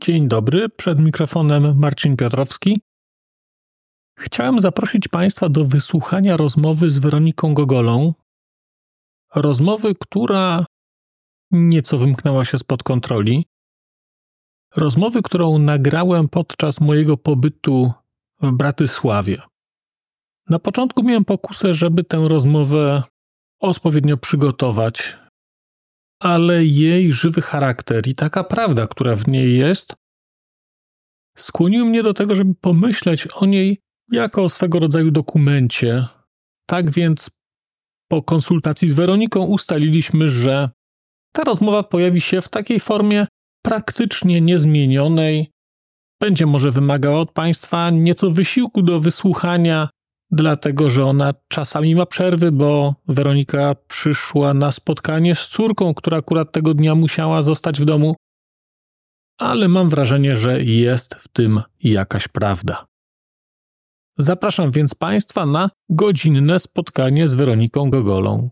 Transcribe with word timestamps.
Dzień 0.00 0.28
dobry, 0.28 0.68
przed 0.68 1.00
mikrofonem 1.00 1.78
Marcin 1.78 2.16
Piotrowski. 2.16 2.80
Chciałem 4.18 4.60
zaprosić 4.60 5.08
Państwa 5.08 5.48
do 5.48 5.64
wysłuchania 5.64 6.36
rozmowy 6.36 6.90
z 6.90 6.98
Weroniką 6.98 7.54
Gogolą. 7.54 8.14
Rozmowy, 9.34 9.94
która 10.00 10.66
nieco 11.50 11.98
wymknęła 11.98 12.44
się 12.44 12.58
spod 12.58 12.82
kontroli. 12.82 13.46
Rozmowy, 14.76 15.22
którą 15.22 15.58
nagrałem 15.58 16.28
podczas 16.28 16.80
mojego 16.80 17.16
pobytu 17.16 17.92
w 18.42 18.52
Bratysławie. 18.52 19.42
Na 20.48 20.58
początku 20.58 21.02
miałem 21.02 21.24
pokusę, 21.24 21.74
żeby 21.74 22.04
tę 22.04 22.28
rozmowę 22.28 23.02
odpowiednio 23.60 24.16
przygotować, 24.16 25.16
ale 26.20 26.64
jej 26.64 27.12
żywy 27.12 27.42
charakter 27.42 28.08
i 28.08 28.14
taka 28.14 28.44
prawda, 28.44 28.86
która 28.86 29.14
w 29.14 29.28
niej 29.28 29.58
jest, 29.58 29.94
skłoniły 31.36 31.84
mnie 31.84 32.02
do 32.02 32.14
tego, 32.14 32.34
żeby 32.34 32.54
pomyśleć 32.54 33.26
o 33.26 33.46
niej 33.46 33.80
jako 34.12 34.44
o 34.44 34.48
swego 34.48 34.78
rodzaju 34.78 35.10
dokumencie. 35.10 36.06
Tak 36.66 36.90
więc 36.90 37.30
po 38.08 38.22
konsultacji 38.22 38.88
z 38.88 38.92
Weroniką 38.92 39.44
ustaliliśmy, 39.44 40.28
że 40.28 40.70
ta 41.32 41.44
rozmowa 41.44 41.82
pojawi 41.82 42.20
się 42.20 42.40
w 42.40 42.48
takiej 42.48 42.80
formie 42.80 43.26
praktycznie 43.62 44.40
niezmienionej. 44.40 45.50
Będzie 46.20 46.46
może 46.46 46.70
wymagała 46.70 47.20
od 47.20 47.32
Państwa 47.32 47.90
nieco 47.90 48.30
wysiłku 48.30 48.82
do 48.82 49.00
wysłuchania, 49.00 49.88
dlatego 50.30 50.90
że 50.90 51.04
ona 51.04 51.34
czasami 51.48 51.94
ma 51.94 52.06
przerwy, 52.06 52.52
bo 52.52 52.94
Weronika 53.08 53.74
przyszła 53.88 54.54
na 54.54 54.72
spotkanie 54.72 55.34
z 55.34 55.48
córką, 55.48 55.94
która 55.94 56.18
akurat 56.18 56.52
tego 56.52 56.74
dnia 56.74 56.94
musiała 56.94 57.42
zostać 57.42 57.80
w 57.80 57.84
domu. 57.84 58.16
Ale 59.38 59.68
mam 59.68 59.90
wrażenie, 59.90 60.36
że 60.36 60.64
jest 60.64 61.14
w 61.14 61.28
tym 61.28 61.62
jakaś 61.82 62.28
prawda. 62.28 62.86
Zapraszam 64.18 64.70
więc 64.70 64.94
Państwa 64.94 65.46
na 65.46 65.70
godzinne 65.88 66.58
spotkanie 66.58 67.28
z 67.28 67.34
Weroniką 67.34 67.90
Gogolą. 67.90 68.50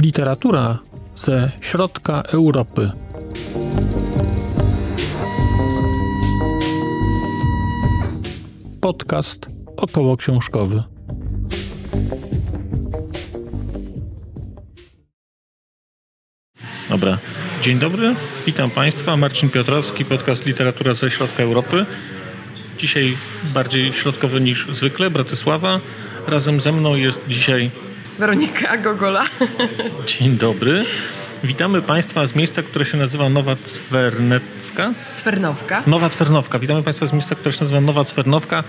Literatura 0.00 0.78
ze 1.14 1.50
środka 1.60 2.22
Europy. 2.22 2.90
Podcast 8.80 9.46
około 9.76 10.16
książkowy. 10.16 10.82
Dobra. 16.88 17.18
Dzień 17.62 17.78
dobry, 17.78 18.14
witam 18.46 18.70
Państwa. 18.70 19.16
Marcin 19.16 19.50
Piotrowski, 19.50 20.04
podcast 20.04 20.46
Literatura 20.46 20.94
ze 20.94 21.10
Środka 21.10 21.42
Europy. 21.42 21.86
Dzisiaj 22.78 23.16
bardziej 23.54 23.92
środkowy 23.92 24.40
niż 24.40 24.66
zwykle, 24.68 25.10
Bratysława. 25.10 25.80
Razem 26.26 26.60
ze 26.60 26.72
mną 26.72 26.94
jest 26.94 27.20
dzisiaj 27.28 27.70
Weronika 28.20 28.76
Gogola. 28.76 29.24
Dzień 30.06 30.36
dobry. 30.36 30.84
Witamy 31.44 31.82
Państwa 31.82 32.26
z 32.26 32.34
miejsca, 32.34 32.62
które 32.62 32.84
się 32.84 32.98
nazywa 32.98 33.28
Nowa 33.28 33.56
Cwernecka. 33.56 34.92
Cwernowka. 35.14 35.82
Nowa 35.86 36.08
Cwernowka. 36.08 36.58
Witamy 36.58 36.82
Państwa 36.82 37.06
z 37.06 37.12
miejsca, 37.12 37.34
które 37.34 37.52
się 37.52 37.60
nazywa 37.60 37.80
Nowa 37.80 38.04
Cwernowka. 38.04 38.64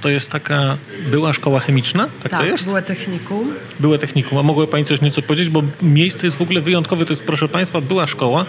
To 0.00 0.08
jest 0.08 0.30
taka 0.30 0.76
była 1.06 1.32
szkoła 1.32 1.60
chemiczna, 1.60 2.08
tak, 2.22 2.32
tak 2.32 2.40
to 2.40 2.46
jest? 2.46 2.64
była 2.64 2.82
technikum. 2.82 3.54
Była 3.80 3.98
technikum. 3.98 4.38
A 4.38 4.42
mogła 4.42 4.66
Pani 4.66 4.84
coś 4.84 5.00
nieco 5.00 5.22
powiedzieć, 5.22 5.48
bo 5.48 5.62
miejsce 5.82 6.26
jest 6.26 6.38
w 6.38 6.42
ogóle 6.42 6.60
wyjątkowe. 6.60 7.04
To 7.04 7.12
jest, 7.12 7.22
proszę 7.22 7.48
Państwa, 7.48 7.80
była 7.80 8.06
szkoła, 8.06 8.46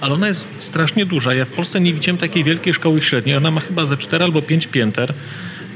ale 0.00 0.14
ona 0.14 0.28
jest 0.28 0.48
strasznie 0.58 1.06
duża. 1.06 1.34
Ja 1.34 1.44
w 1.44 1.48
Polsce 1.50 1.80
nie 1.80 1.94
widziałem 1.94 2.18
takiej 2.18 2.44
wielkiej 2.44 2.74
szkoły 2.74 3.02
średniej. 3.02 3.36
Ona 3.36 3.50
ma 3.50 3.60
chyba 3.60 3.86
ze 3.86 3.96
4 3.96 4.24
albo 4.24 4.42
5 4.42 4.66
pięter 4.66 5.14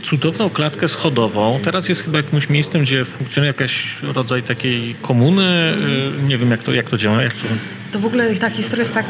cudowną 0.03 0.51
klatkę 0.51 0.89
schodową. 0.89 1.61
Teraz 1.65 1.89
jest 1.89 2.03
chyba 2.03 2.17
jakimś 2.17 2.49
miejscem, 2.49 2.83
gdzie 2.83 3.05
funkcjonuje 3.05 3.55
jakiś 3.59 3.97
rodzaj 4.03 4.43
takiej 4.43 4.95
komuny. 5.03 5.75
Nie 6.27 6.39
wiem, 6.39 6.51
jak 6.51 6.63
to, 6.63 6.73
jak 6.73 6.91
to 6.91 6.97
działa. 6.97 7.23
Jak 7.23 7.33
to... 7.33 7.47
to 7.93 7.99
w 7.99 8.07
ogóle 8.07 8.35
ta 8.35 8.51
historia 8.51 8.83
jest 8.83 8.95
tak, 8.95 9.07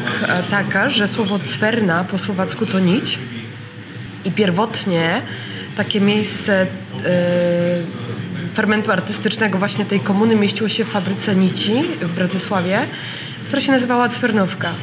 taka, 0.49 0.89
że 0.89 1.07
słowo 1.07 1.39
cwerna 1.39 2.03
po 2.03 2.17
słowacku 2.17 2.65
to 2.65 2.79
nić 2.79 3.19
i 4.25 4.31
pierwotnie 4.31 5.21
takie 5.77 6.01
miejsce 6.01 6.67
yy, 6.95 7.03
fermentu 8.53 8.91
artystycznego 8.91 9.57
właśnie 9.57 9.85
tej 9.85 9.99
komuny 9.99 10.35
mieściło 10.35 10.69
się 10.69 10.85
w 10.85 10.87
fabryce 10.87 11.35
nici 11.35 11.73
w 12.01 12.11
Bratysławie, 12.11 12.79
która 13.45 13.61
się 13.61 13.71
nazywała 13.71 14.09
Cwernowka. 14.09 14.73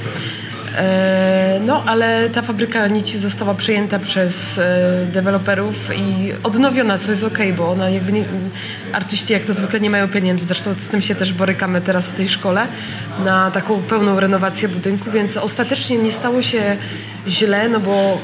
No, 1.61 1.83
ale 1.87 2.31
ta 2.31 2.43
fabryka 2.43 2.87
nici 2.89 3.19
została 3.19 3.55
przejęta 3.55 3.99
przez 3.99 4.61
deweloperów 5.13 5.91
i 5.97 6.33
odnowiona, 6.43 6.99
co 6.99 7.11
jest 7.11 7.25
ok, 7.25 7.39
bo 7.57 7.71
ona 7.71 7.91
jakby 7.91 8.13
nie, 8.13 8.25
artyści 8.93 9.33
jak 9.33 9.45
to 9.45 9.55
zwykle 9.55 9.81
nie 9.81 9.91
mają 9.91 10.09
pieniędzy, 10.09 10.47
zresztą 10.47 10.75
z 10.75 10.89
tym 10.89 11.03
się 11.03 11.15
też 11.15 11.33
borykamy 11.33 11.81
teraz 11.81 12.09
w 12.09 12.15
tej 12.15 12.29
szkole, 12.29 12.67
na 13.25 13.51
taką 13.51 13.83
pełną 13.83 14.21
renowację 14.21 14.69
budynku, 14.69 15.11
więc 15.11 15.37
ostatecznie 15.37 15.99
nie 15.99 16.13
stało 16.13 16.43
się 16.43 16.77
źle, 17.29 17.69
no 17.69 17.81
bo 17.81 18.19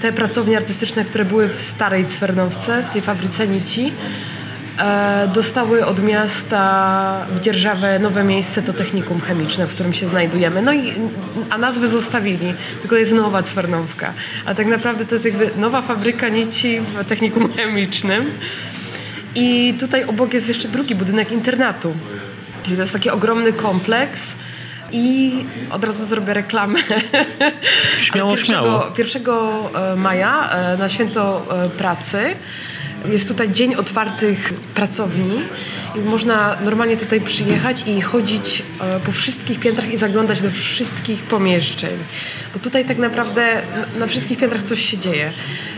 te 0.00 0.12
pracownie 0.12 0.56
artystyczne, 0.56 1.04
które 1.04 1.24
były 1.24 1.48
w 1.48 1.60
starej 1.60 2.06
Cwernowce, 2.06 2.82
w 2.82 2.90
tej 2.90 3.02
fabryce 3.02 3.48
nici, 3.48 3.92
dostały 5.34 5.86
od 5.86 6.02
miasta 6.02 7.26
w 7.34 7.40
Dzierżawę 7.40 7.98
nowe 7.98 8.24
miejsce, 8.24 8.62
to 8.62 8.72
technikum 8.72 9.20
chemiczne, 9.20 9.66
w 9.66 9.74
którym 9.74 9.92
się 9.92 10.06
znajdujemy. 10.06 10.62
No 10.62 10.72
i, 10.72 10.92
a 11.50 11.58
nazwy 11.58 11.88
zostawili, 11.88 12.54
tylko 12.80 12.96
jest 12.96 13.12
nowa 13.12 13.42
Cwarnowka. 13.42 14.12
A 14.46 14.54
tak 14.54 14.66
naprawdę 14.66 15.04
to 15.04 15.14
jest 15.14 15.24
jakby 15.24 15.50
nowa 15.56 15.82
fabryka 15.82 16.28
nici 16.28 16.80
w 16.80 17.04
technikum 17.04 17.52
chemicznym. 17.52 18.30
I 19.34 19.74
tutaj 19.80 20.04
obok 20.04 20.34
jest 20.34 20.48
jeszcze 20.48 20.68
drugi 20.68 20.94
budynek 20.94 21.32
internatu. 21.32 21.94
Czyli 22.62 22.76
to 22.76 22.82
jest 22.82 22.92
taki 22.92 23.10
ogromny 23.10 23.52
kompleks. 23.52 24.34
I 24.94 25.32
od 25.70 25.84
razu 25.84 26.04
zrobię 26.04 26.34
reklamę. 26.34 26.78
Śmiało, 27.98 28.30
1, 28.30 28.46
śmiało. 28.46 28.92
1 28.98 29.22
maja 29.96 30.50
na 30.78 30.88
święto 30.88 31.46
pracy 31.78 32.36
jest 33.08 33.28
tutaj 33.28 33.50
dzień 33.50 33.74
otwartych 33.74 34.54
pracowni 34.74 35.40
i 35.96 36.00
można 36.00 36.56
normalnie 36.64 36.96
tutaj 36.96 37.20
przyjechać 37.20 37.84
i 37.86 38.00
chodzić 38.00 38.62
po 39.06 39.12
wszystkich 39.12 39.60
piętrach 39.60 39.92
i 39.92 39.96
zaglądać 39.96 40.42
do 40.42 40.50
wszystkich 40.50 41.22
pomieszczeń. 41.22 41.98
Bo 42.54 42.60
tutaj 42.60 42.84
tak 42.84 42.98
naprawdę 42.98 43.62
na 43.98 44.06
wszystkich 44.06 44.38
piętrach 44.38 44.62
coś 44.62 44.90
się 44.90 44.98
dzieje. 44.98 45.32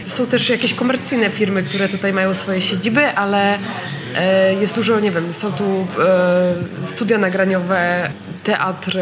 Są 0.07 0.27
też 0.27 0.49
jakieś 0.49 0.75
komercyjne 0.75 1.31
firmy, 1.31 1.63
które 1.63 1.89
tutaj 1.89 2.13
mają 2.13 2.35
swoje 2.35 2.61
siedziby, 2.61 3.07
ale 3.07 3.59
jest 4.61 4.75
dużo, 4.75 5.01
nie 5.01 5.11
wiem, 5.11 5.33
są 5.33 5.53
tu 5.53 5.87
studia 6.87 7.19
nagraniowe, 7.19 8.11
teatr, 8.45 8.99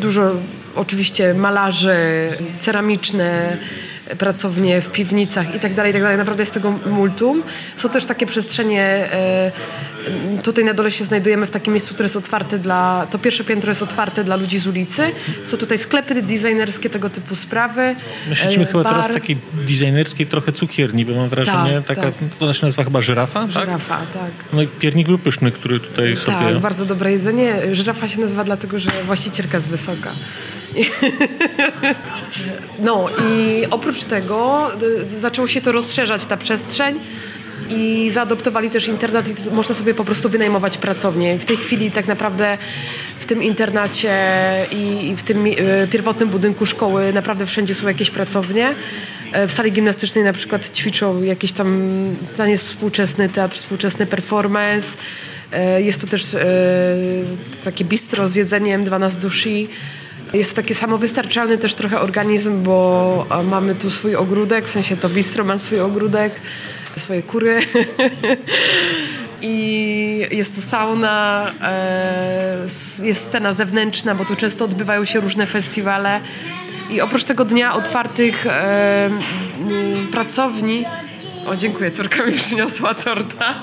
dużo 0.00 0.30
oczywiście 0.74 1.34
malarzy, 1.34 1.96
ceramiczne, 2.58 3.56
pracownie 4.18 4.80
w 4.80 4.92
piwnicach 4.92 5.54
i 5.54 5.60
tak 5.60 5.74
dalej, 5.74 5.90
i 5.90 5.92
tak 5.92 6.02
dalej. 6.02 6.18
Naprawdę 6.18 6.42
jest 6.42 6.54
tego 6.54 6.70
multum. 6.86 7.42
Są 7.76 7.88
też 7.88 8.04
takie 8.04 8.26
przestrzenie, 8.26 9.08
tutaj 10.42 10.64
na 10.64 10.74
dole 10.74 10.90
się 10.90 11.04
znajdujemy 11.04 11.46
w 11.46 11.50
takim 11.50 11.72
miejscu, 11.72 11.94
które 11.94 12.04
jest 12.04 12.16
otwarte 12.16 12.58
dla, 12.58 13.06
to 13.10 13.18
pierwsze 13.18 13.44
piętro 13.44 13.70
jest 13.70 13.82
otwarte 13.82 14.24
dla 14.24 14.36
ludzi 14.36 14.58
z 14.58 14.66
ulicy. 14.66 15.02
Są 15.44 15.56
tutaj 15.56 15.78
sklepy 15.78 16.22
designerskie, 16.22 16.90
tego 16.90 17.10
typu 17.10 17.34
sprawy. 17.34 17.96
My 18.28 18.36
siedzimy 18.36 18.66
chyba 18.66 18.84
teraz 18.84 19.10
w 19.10 19.14
takiej 19.14 19.36
designerskiej 19.66 20.26
trochę 20.26 20.52
cukierni, 20.52 21.04
bo 21.04 21.14
mam 21.14 21.28
wrażenie, 21.28 21.82
tak, 21.86 21.96
taka, 21.96 22.02
tak. 22.02 22.14
to 22.38 22.52
się 22.52 22.66
nazywa 22.66 22.84
chyba 22.84 23.02
żyrafa, 23.02 23.50
Żyrafa, 23.50 23.96
tak? 23.96 24.12
tak. 24.12 24.30
No 24.52 24.62
i 24.62 24.66
piernik 24.66 25.06
był 25.06 25.18
pyszny, 25.18 25.50
który 25.50 25.80
tutaj 25.80 26.16
sobie... 26.16 26.32
Tak, 26.32 26.58
bardzo 26.58 26.84
dobre 26.84 27.12
jedzenie. 27.12 27.74
Żyrafa 27.74 28.08
się 28.08 28.20
nazywa 28.20 28.44
dlatego, 28.44 28.78
że 28.78 28.90
właścicielka 29.06 29.56
jest 29.56 29.68
wysoka. 29.68 30.10
No 32.78 33.06
i 33.30 33.62
oprócz 33.70 34.04
tego 34.04 34.70
zaczęło 35.08 35.48
się 35.48 35.60
to 35.60 35.72
rozszerzać, 35.72 36.26
ta 36.26 36.36
przestrzeń 36.36 37.00
i 37.70 38.10
zaadoptowali 38.10 38.70
też 38.70 38.88
internat 38.88 39.28
i 39.28 39.50
można 39.50 39.74
sobie 39.74 39.94
po 39.94 40.04
prostu 40.04 40.28
wynajmować 40.28 40.78
pracownię. 40.78 41.38
W 41.38 41.44
tej 41.44 41.56
chwili 41.56 41.90
tak 41.90 42.06
naprawdę 42.06 42.58
w 43.18 43.26
tym 43.26 43.42
internacie 43.42 44.16
i 44.72 45.14
w 45.16 45.22
tym 45.22 45.44
pierwotnym 45.90 46.28
budynku 46.28 46.66
szkoły 46.66 47.12
naprawdę 47.12 47.46
wszędzie 47.46 47.74
są 47.74 47.88
jakieś 47.88 48.10
pracownie. 48.10 48.74
W 49.48 49.52
sali 49.52 49.72
gimnastycznej 49.72 50.24
na 50.24 50.32
przykład 50.32 50.70
ćwiczą 50.70 51.22
jakiś 51.22 51.52
tam 51.52 51.90
taniec 52.36 52.62
współczesny, 52.62 53.28
teatr 53.28 53.56
współczesny, 53.56 54.06
performance. 54.06 54.96
Jest 55.78 56.00
to 56.00 56.06
też 56.06 56.36
takie 57.64 57.84
bistro 57.84 58.28
z 58.28 58.34
jedzeniem, 58.34 58.84
12 58.84 59.20
duszy. 59.20 59.66
Jest 60.36 60.56
taki 60.56 60.74
samowystarczalny 60.74 61.58
też 61.58 61.74
trochę 61.74 62.00
organizm, 62.00 62.62
bo 62.62 63.26
mamy 63.44 63.74
tu 63.74 63.90
swój 63.90 64.16
ogródek, 64.16 64.66
w 64.66 64.70
sensie 64.70 64.96
to 64.96 65.08
bistro 65.08 65.44
ma 65.44 65.58
swój 65.58 65.80
ogródek, 65.80 66.32
swoje 66.96 67.22
kury. 67.22 67.60
I 69.42 70.26
jest 70.30 70.54
to 70.54 70.60
sauna, 70.60 71.52
e, 71.62 72.66
jest 73.02 73.24
scena 73.24 73.52
zewnętrzna, 73.52 74.14
bo 74.14 74.24
tu 74.24 74.36
często 74.36 74.64
odbywają 74.64 75.04
się 75.04 75.20
różne 75.20 75.46
festiwale. 75.46 76.20
I 76.90 77.00
oprócz 77.00 77.24
tego 77.24 77.44
dnia 77.44 77.74
otwartych 77.74 78.46
e, 78.46 79.10
pracowni, 80.12 80.84
o, 81.46 81.56
dziękuję, 81.56 81.90
córka 81.90 82.26
mi 82.26 82.32
przyniosła 82.42 82.94
torta. 82.94 83.54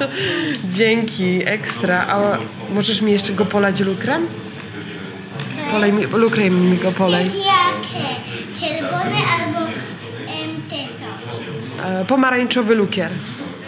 Dzięki, 0.69 1.41
ekstra. 1.45 2.05
A 2.07 2.37
możesz 2.73 3.01
mi 3.01 3.11
jeszcze 3.11 3.33
go 3.33 3.45
polać 3.45 3.79
lukrem? 3.79 4.27
Polej 5.73 5.93
mi, 5.93 6.05
lukrem 6.05 6.69
mi 6.71 6.77
go 6.77 6.91
polej. 6.91 7.25
Jakie? 7.25 8.07
Czerwone 8.59 9.17
albo 9.39 9.59
em? 10.27 10.51
E, 11.83 12.05
pomarańczowy 12.05 12.75
lukier. 12.75 13.09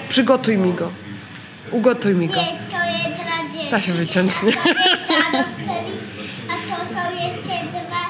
Przygotuj 0.09 0.57
mi 0.57 0.73
go. 0.73 0.91
Ugotuj 1.71 2.13
mi 2.15 2.27
go. 2.27 2.35
Nie, 2.35 2.41
to 2.45 2.83
jest 2.85 3.23
dla 3.23 3.53
dzieci. 3.53 3.71
Da 3.71 3.79
się 3.79 3.93
wyciąć, 3.93 4.43
nie? 4.43 4.51
To 4.53 4.59
jest 4.69 5.49
a 6.49 6.53
to 6.53 6.75
są 6.93 7.25
jeszcze 7.25 7.65
dwa 7.71 8.05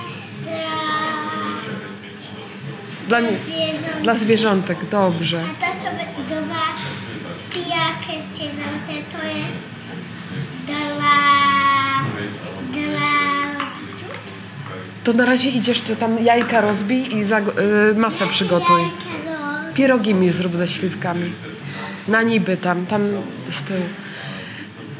Dla, 3.07 3.19
dla 3.21 3.29
nie, 3.31 3.37
zwierząt. 3.37 4.01
dla 4.03 4.15
zwierzątek, 4.15 4.77
dobrze. 4.91 5.39
A 5.61 5.65
to 5.65 5.73
są 5.79 5.89
dwa 6.27 6.65
pijaki 7.51 8.21
z 8.21 8.29
to 9.11 9.27
jest 9.27 9.64
To 15.05 15.13
na 15.13 15.25
razie 15.25 15.49
idziesz, 15.49 15.81
to 15.81 15.95
tam 15.95 16.23
jajka 16.23 16.61
rozbij 16.61 17.17
i 17.17 17.23
za, 17.23 17.39
y, 17.39 17.43
masę 17.95 18.27
przygotuj. 18.27 18.81
Jajka, 18.81 19.73
Pierogi 19.73 20.13
mi 20.13 20.31
zrób 20.31 20.55
ze 20.55 20.67
śliwkami. 20.67 21.31
Na 22.07 22.21
niby 22.21 22.57
tam, 22.57 22.85
tam 22.85 23.01
z 23.49 23.61
tyłu. 23.61 23.79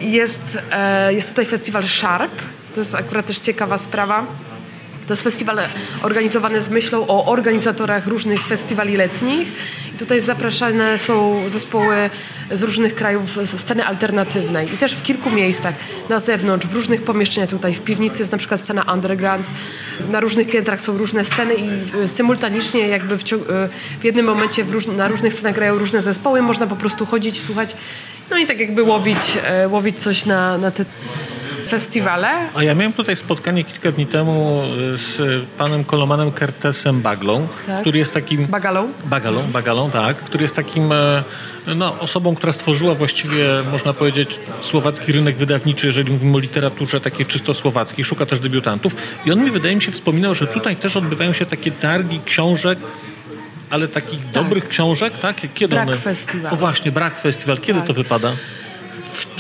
Jest, 0.01 0.57
e, 0.71 1.13
jest 1.13 1.29
tutaj 1.29 1.45
festiwal 1.45 1.83
Sharp. 1.83 2.41
To 2.73 2.81
jest 2.81 2.95
akurat 2.95 3.25
też 3.25 3.39
ciekawa 3.39 3.77
sprawa. 3.77 4.25
To 5.07 5.13
jest 5.13 5.23
festiwal 5.23 5.57
organizowany 6.01 6.61
z 6.61 6.69
myślą 6.69 7.07
o 7.07 7.25
organizatorach 7.25 8.07
różnych 8.07 8.47
festiwali 8.47 8.97
letnich. 8.97 9.47
I 9.95 9.97
tutaj 9.97 10.21
zapraszane 10.21 10.97
są 10.97 11.43
zespoły 11.49 12.09
z 12.51 12.63
różnych 12.63 12.95
krajów 12.95 13.37
z 13.43 13.59
sceny 13.59 13.85
alternatywnej. 13.85 14.73
I 14.73 14.77
też 14.77 14.95
w 14.95 15.03
kilku 15.03 15.29
miejscach 15.31 15.75
na 16.09 16.19
zewnątrz, 16.19 16.67
w 16.67 16.73
różnych 16.73 17.03
pomieszczeniach 17.03 17.49
tutaj. 17.49 17.73
W 17.75 17.81
piwnicy 17.81 18.19
jest 18.19 18.31
na 18.31 18.37
przykład 18.37 18.61
scena 18.61 18.83
underground. 18.93 19.47
Na 20.11 20.19
różnych 20.19 20.47
piętrach 20.49 20.81
są 20.81 20.97
różne 20.97 21.25
sceny 21.25 21.55
i 21.55 21.69
y, 22.03 22.07
symultanicznie 22.07 22.87
jakby 22.87 23.17
w, 23.17 23.21
y, 23.21 23.35
w 23.99 24.03
jednym 24.03 24.25
momencie 24.25 24.63
w 24.63 24.71
róż- 24.71 24.95
na 24.97 25.07
różnych 25.07 25.33
scenach 25.33 25.55
grają 25.55 25.77
różne 25.77 26.01
zespoły. 26.01 26.41
Można 26.41 26.67
po 26.67 26.75
prostu 26.75 27.05
chodzić, 27.05 27.41
słuchać. 27.41 27.75
No 28.29 28.37
i 28.37 28.45
tak 28.45 28.59
jakby 28.59 28.83
łowić, 28.83 29.37
e, 29.43 29.67
łowić 29.67 29.99
coś 29.99 30.25
na, 30.25 30.57
na 30.57 30.71
te 30.71 30.85
festiwale. 31.69 32.27
A 32.56 32.63
ja 32.63 32.75
miałem 32.75 32.94
tutaj 32.94 33.15
spotkanie 33.15 33.63
kilka 33.63 33.91
dni 33.91 34.06
temu 34.07 34.63
z 34.95 35.44
panem 35.57 35.83
Kolomanem 35.83 36.31
Kertesem 36.31 37.01
Baglą, 37.01 37.47
Tak. 37.67 37.81
który 37.81 38.00
jest 38.00 38.13
takim... 38.13 38.47
Bagalą. 38.47 38.89
Bagalą, 39.06 39.44
Bagalą, 39.44 39.91
tak, 39.91 40.17
który 40.17 40.44
jest 40.44 40.56
takim 40.56 40.91
e, 40.91 41.23
no, 41.75 42.00
osobą, 42.00 42.35
która 42.35 42.53
stworzyła 42.53 42.95
właściwie, 42.95 43.45
można 43.71 43.94
powiedzieć, 43.94 44.39
słowacki 44.62 45.12
rynek 45.12 45.38
wydawniczy, 45.38 45.88
jeżeli 45.88 46.12
mówimy 46.12 46.35
o 46.38 46.39
literaturze 46.39 47.01
takiej 47.01 47.25
czysto 47.25 47.53
słowackiej, 47.53 48.06
szuka 48.06 48.25
też 48.25 48.39
debiutantów. 48.39 48.95
I 49.25 49.31
on 49.31 49.44
mi, 49.44 49.51
wydaje 49.51 49.75
mi 49.75 49.81
się, 49.81 49.91
wspominał, 49.91 50.35
że 50.35 50.47
tutaj 50.47 50.75
też 50.75 50.97
odbywają 50.97 51.33
się 51.33 51.45
takie 51.45 51.71
targi 51.71 52.19
książek, 52.25 52.79
ale 53.69 53.88
takich 53.88 54.29
dobrych 54.29 54.67
książek, 54.67 55.13
tak? 55.21 55.41
Kiedy 55.53 55.75
Brak 55.75 55.88
one... 55.88 55.97
festiwal. 55.97 56.53
O 56.53 56.56
właśnie, 56.56 56.91
brak 56.91 57.19
festiwal. 57.19 57.57
Kiedy 57.57 57.79
Tak. 57.79 57.88
to 57.88 57.94
wypada? 57.94 58.31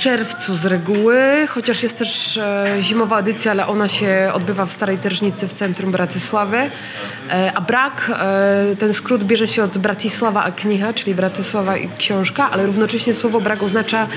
Czerwcu 0.05 0.55
z 0.55 0.65
reguły, 0.65 1.47
chociaż 1.49 1.83
jest 1.83 1.97
też 1.97 2.37
e, 2.37 2.77
zimowa 2.79 3.19
edycja, 3.19 3.51
ale 3.51 3.67
ona 3.67 3.87
się 3.87 4.31
odbywa 4.33 4.65
w 4.65 4.71
Starej 4.71 4.97
Tężnicy 4.97 5.47
w 5.47 5.53
centrum 5.53 5.91
Bratysławy. 5.91 6.57
E, 6.57 7.51
a 7.55 7.61
brak, 7.61 8.11
e, 8.19 8.75
ten 8.75 8.93
skrót 8.93 9.23
bierze 9.23 9.47
się 9.47 9.63
od 9.63 9.77
Bratisława 9.77 10.43
a 10.43 10.51
kniha, 10.51 10.93
czyli 10.93 11.15
Bratysława 11.15 11.77
i 11.77 11.89
książka, 11.97 12.51
ale 12.51 12.65
równocześnie 12.65 13.13
słowo 13.13 13.41
brak 13.41 13.63
oznacza 13.63 14.07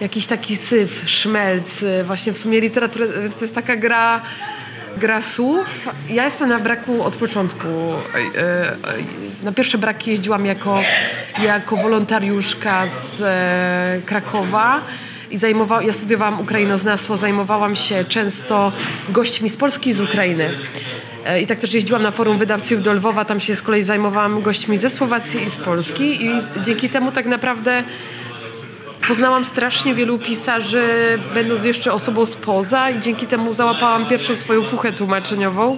jakiś 0.00 0.26
taki 0.26 0.56
syf, 0.56 1.02
szmelc, 1.06 1.84
właśnie 2.04 2.32
w 2.32 2.38
sumie 2.38 2.60
literatura, 2.60 3.06
więc 3.22 3.34
to 3.34 3.40
jest 3.40 3.54
taka 3.54 3.76
gra 3.76 4.20
gra 4.96 5.20
słów. 5.20 5.88
Ja 6.10 6.24
jestem 6.24 6.48
na 6.48 6.58
braku 6.58 7.02
od 7.02 7.16
początku. 7.16 7.68
Na 9.42 9.52
pierwsze 9.52 9.78
braki 9.78 10.10
jeździłam 10.10 10.46
jako, 10.46 10.80
jako 11.44 11.76
wolontariuszka 11.76 12.86
z 12.86 13.22
Krakowa. 14.04 14.80
I 15.32 15.38
zajmowa- 15.38 15.82
ja 15.82 15.92
studiowałam 15.92 16.40
ukrainoznawstwo, 16.40 17.16
zajmowałam 17.16 17.76
się 17.76 18.04
często 18.04 18.72
gośćmi 19.08 19.50
z 19.50 19.56
Polski 19.56 19.90
i 19.90 19.92
z 19.92 20.00
Ukrainy. 20.00 20.50
E, 21.26 21.40
I 21.40 21.46
tak 21.46 21.58
też 21.58 21.74
jeździłam 21.74 22.02
na 22.02 22.10
forum 22.10 22.38
wydawców 22.38 22.82
do 22.82 22.92
Lwowa, 22.92 23.24
tam 23.24 23.40
się 23.40 23.56
z 23.56 23.62
kolei 23.62 23.82
zajmowałam 23.82 24.42
gośćmi 24.42 24.78
ze 24.78 24.90
Słowacji 24.90 25.44
i 25.44 25.50
z 25.50 25.58
Polski 25.58 26.24
i 26.26 26.30
dzięki 26.62 26.88
temu 26.88 27.12
tak 27.12 27.26
naprawdę 27.26 27.84
Poznałam 29.08 29.44
strasznie 29.44 29.94
wielu 29.94 30.18
pisarzy, 30.18 30.88
będąc 31.34 31.64
jeszcze 31.64 31.92
osobą 31.92 32.26
spoza 32.26 32.90
i 32.90 33.00
dzięki 33.00 33.26
temu 33.26 33.52
załapałam 33.52 34.06
pierwszą 34.06 34.36
swoją 34.36 34.62
fuchę 34.62 34.92
tłumaczeniową. 34.92 35.76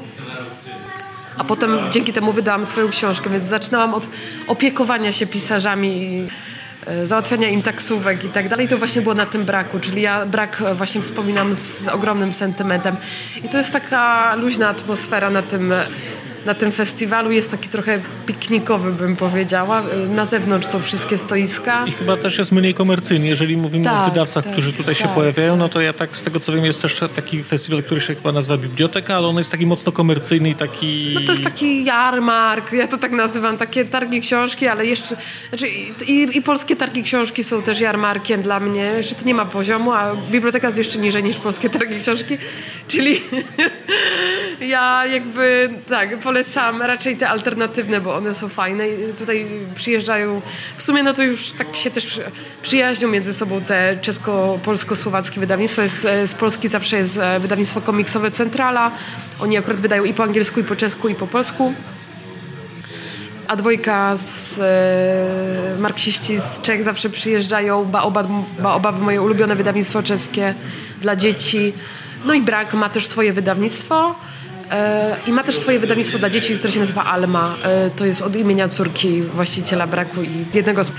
A 1.39 1.45
potem 1.45 1.79
dzięki 1.91 2.13
temu 2.13 2.33
wydałam 2.33 2.65
swoją 2.67 2.89
książkę, 2.89 3.31
więc 3.31 3.45
zaczynałam 3.45 3.95
od 3.95 4.09
opiekowania 4.47 5.13
się 5.13 5.27
pisarzami 5.27 6.23
załatwiania 7.05 7.49
im 7.49 7.63
taksówek 7.63 8.25
i 8.25 8.29
tak 8.29 8.49
dalej. 8.49 8.69
To 8.69 8.79
właśnie 8.79 9.03
było 9.03 9.15
na 9.15 9.27
tym 9.27 9.45
braku, 9.45 9.81
czyli 9.81 10.03
ja 10.03 10.27
brak 10.27 10.63
e, 10.63 10.75
właśnie 10.75 11.01
wspominam 11.03 11.55
z 11.55 11.89
ogromnym 11.89 12.33
sentymentem. 12.33 12.97
I 13.45 13.49
to 13.49 13.59
jest 13.59 13.73
taka 13.73 14.35
luźna 14.35 14.69
atmosfera 14.69 15.31
na 15.31 15.43
tym, 15.43 15.75
na 16.45 16.55
tym 16.55 16.73
festiwalu. 16.73 17.31
Jest 17.31 17.51
taki 17.51 17.69
trochę 17.69 18.01
piknikowy, 18.27 18.93
bym 18.93 19.17
powiedziała. 19.17 19.83
Na 20.09 20.25
zewnątrz 20.25 20.67
są 20.67 20.83
wszystkie 20.83 21.19
stoiska. 21.19 21.87
I 21.87 21.93
chyba 21.93 22.17
też 22.17 22.39
jest 22.39 22.53
mniej 22.53 22.75
komercyjny. 22.75 23.27
Jeżeli 23.27 23.57
mówimy 23.57 23.91
o 23.91 23.95
Tak, 23.95 24.09
wydawcach, 24.09 24.45
tak, 24.45 24.53
którzy 24.53 24.73
tutaj 24.73 24.95
się 24.95 25.05
tak. 25.05 25.15
pojawiają, 25.15 25.57
no 25.57 25.69
to 25.69 25.81
ja 25.81 25.93
tak 25.93 26.17
z 26.17 26.23
tego 26.23 26.41
co 26.41 26.53
wiem 26.53 26.65
jest 26.65 26.83
też 26.83 27.01
taki 27.17 27.43
festiwal, 27.43 27.83
który 27.83 28.01
się 28.01 28.15
chyba 28.15 28.33
nazywa 28.33 28.57
Biblioteka, 28.59 29.17
ale 29.17 29.27
on 29.27 29.39
jest 29.39 29.51
taki 29.51 29.67
mocno 29.67 29.93
komercyjny 29.93 30.51
i 30.51 30.55
taki... 30.55 31.13
No 31.15 31.21
to 31.27 31.33
jest 31.33 31.45
taki 31.45 31.85
jarmark, 31.85 32.73
ja 32.73 32.87
to 32.89 32.99
tak 32.99 33.13
nazywam, 33.13 33.57
takie 33.57 33.85
targi 33.85 34.21
książki, 34.21 34.69
ale 34.69 34.87
jeszcze, 34.87 35.17
znaczy 35.49 35.69
i, 35.69 35.93
i, 36.07 36.39
i 36.39 36.43
polskie 36.43 36.77
targi 36.77 37.03
książki 37.03 37.45
są 37.45 37.63
też 37.63 37.81
jarmarkiem 37.81 38.43
dla 38.43 38.61
mnie, 38.61 38.83
jeszcze 38.83 39.15
to 39.15 39.25
nie 39.25 39.35
ma 39.35 39.45
poziomu, 39.45 39.93
a 39.93 40.17
biblioteka 40.31 40.67
jest 40.67 40.79
jeszcze 40.79 40.99
niżej 40.99 41.25
niż 41.25 41.37
polskie 41.37 41.71
targi 41.71 41.99
książki, 42.01 42.39
czyli 42.89 43.21
ja 44.75 45.07
jakby 45.07 45.71
tak, 45.89 46.19
polecam 46.35 46.83
raczej 46.83 47.17
te 47.17 47.29
alternatywne, 47.29 48.01
bo 48.01 48.15
one 48.15 48.35
są 48.35 48.49
fajne 48.49 48.85
tutaj 49.19 49.47
przyjeżdżają, 49.75 50.43
w 50.77 50.83
sumie 50.83 51.03
no 51.03 51.13
to 51.13 51.23
już 51.23 51.53
tak 51.53 51.77
się 51.77 51.91
też 51.91 52.21
przyjaźnią 52.63 53.09
między 53.09 53.35
sobą 53.35 53.61
te 53.61 53.99
czesko-polsko-słowackie 54.01 55.41
wydawnictwa, 55.41 55.83
jest, 55.83 56.05
e, 56.05 56.27
z 56.27 56.35
Polski 56.35 56.69
zawsze 56.69 56.97
jest 56.97 57.19
e, 57.19 57.41
wydawnictwo 57.41 57.81
komiksowe 57.81 58.31
Centrala, 58.31 58.91
oni 59.41 59.59
akurat 59.59 59.81
wydają 59.81 60.05
i 60.05 60.15
po 60.15 60.23
angielsku, 60.23 60.61
i 60.61 60.65
po 60.65 60.77
czesku, 60.77 61.09
i 61.09 61.15
po 61.15 61.27
polsku. 61.27 61.75
A 63.49 63.57
dwojka 63.57 64.17
z 64.17 64.59
e, 64.59 65.81
marksiści 65.81 66.37
z 66.37 66.61
Czech 66.61 66.83
zawsze 66.83 67.11
przyjeżdżają. 67.11 67.85
Baobab 68.59 69.01
moje 69.01 69.23
ulubione 69.23 69.57
wydawnictwo 69.57 70.03
czeskie 70.03 70.55
dla 71.01 71.17
dzieci. 71.17 71.73
No 72.25 72.35
i 72.35 72.41
Brak 72.41 72.75
ma 72.75 72.89
też 72.89 73.07
swoje 73.07 73.33
wydawnictwo. 73.33 74.15
E, 74.71 75.17
I 75.27 75.33
ma 75.33 75.43
też 75.43 75.57
swoje 75.59 75.79
wydawnictwo 75.79 76.19
dla 76.19 76.31
dzieci, 76.31 76.55
które 76.59 76.73
się 76.73 76.81
nazywa 76.81 77.05
Alma. 77.05 77.57
E, 77.63 77.91
to 77.91 78.05
jest 78.05 78.23
od 78.23 78.37
imienia 78.37 78.69
córki 78.69 79.23
właściciela 79.23 79.87
Braku 79.87 80.23
i 80.23 80.29
jednego 80.55 80.85
z 80.85 80.93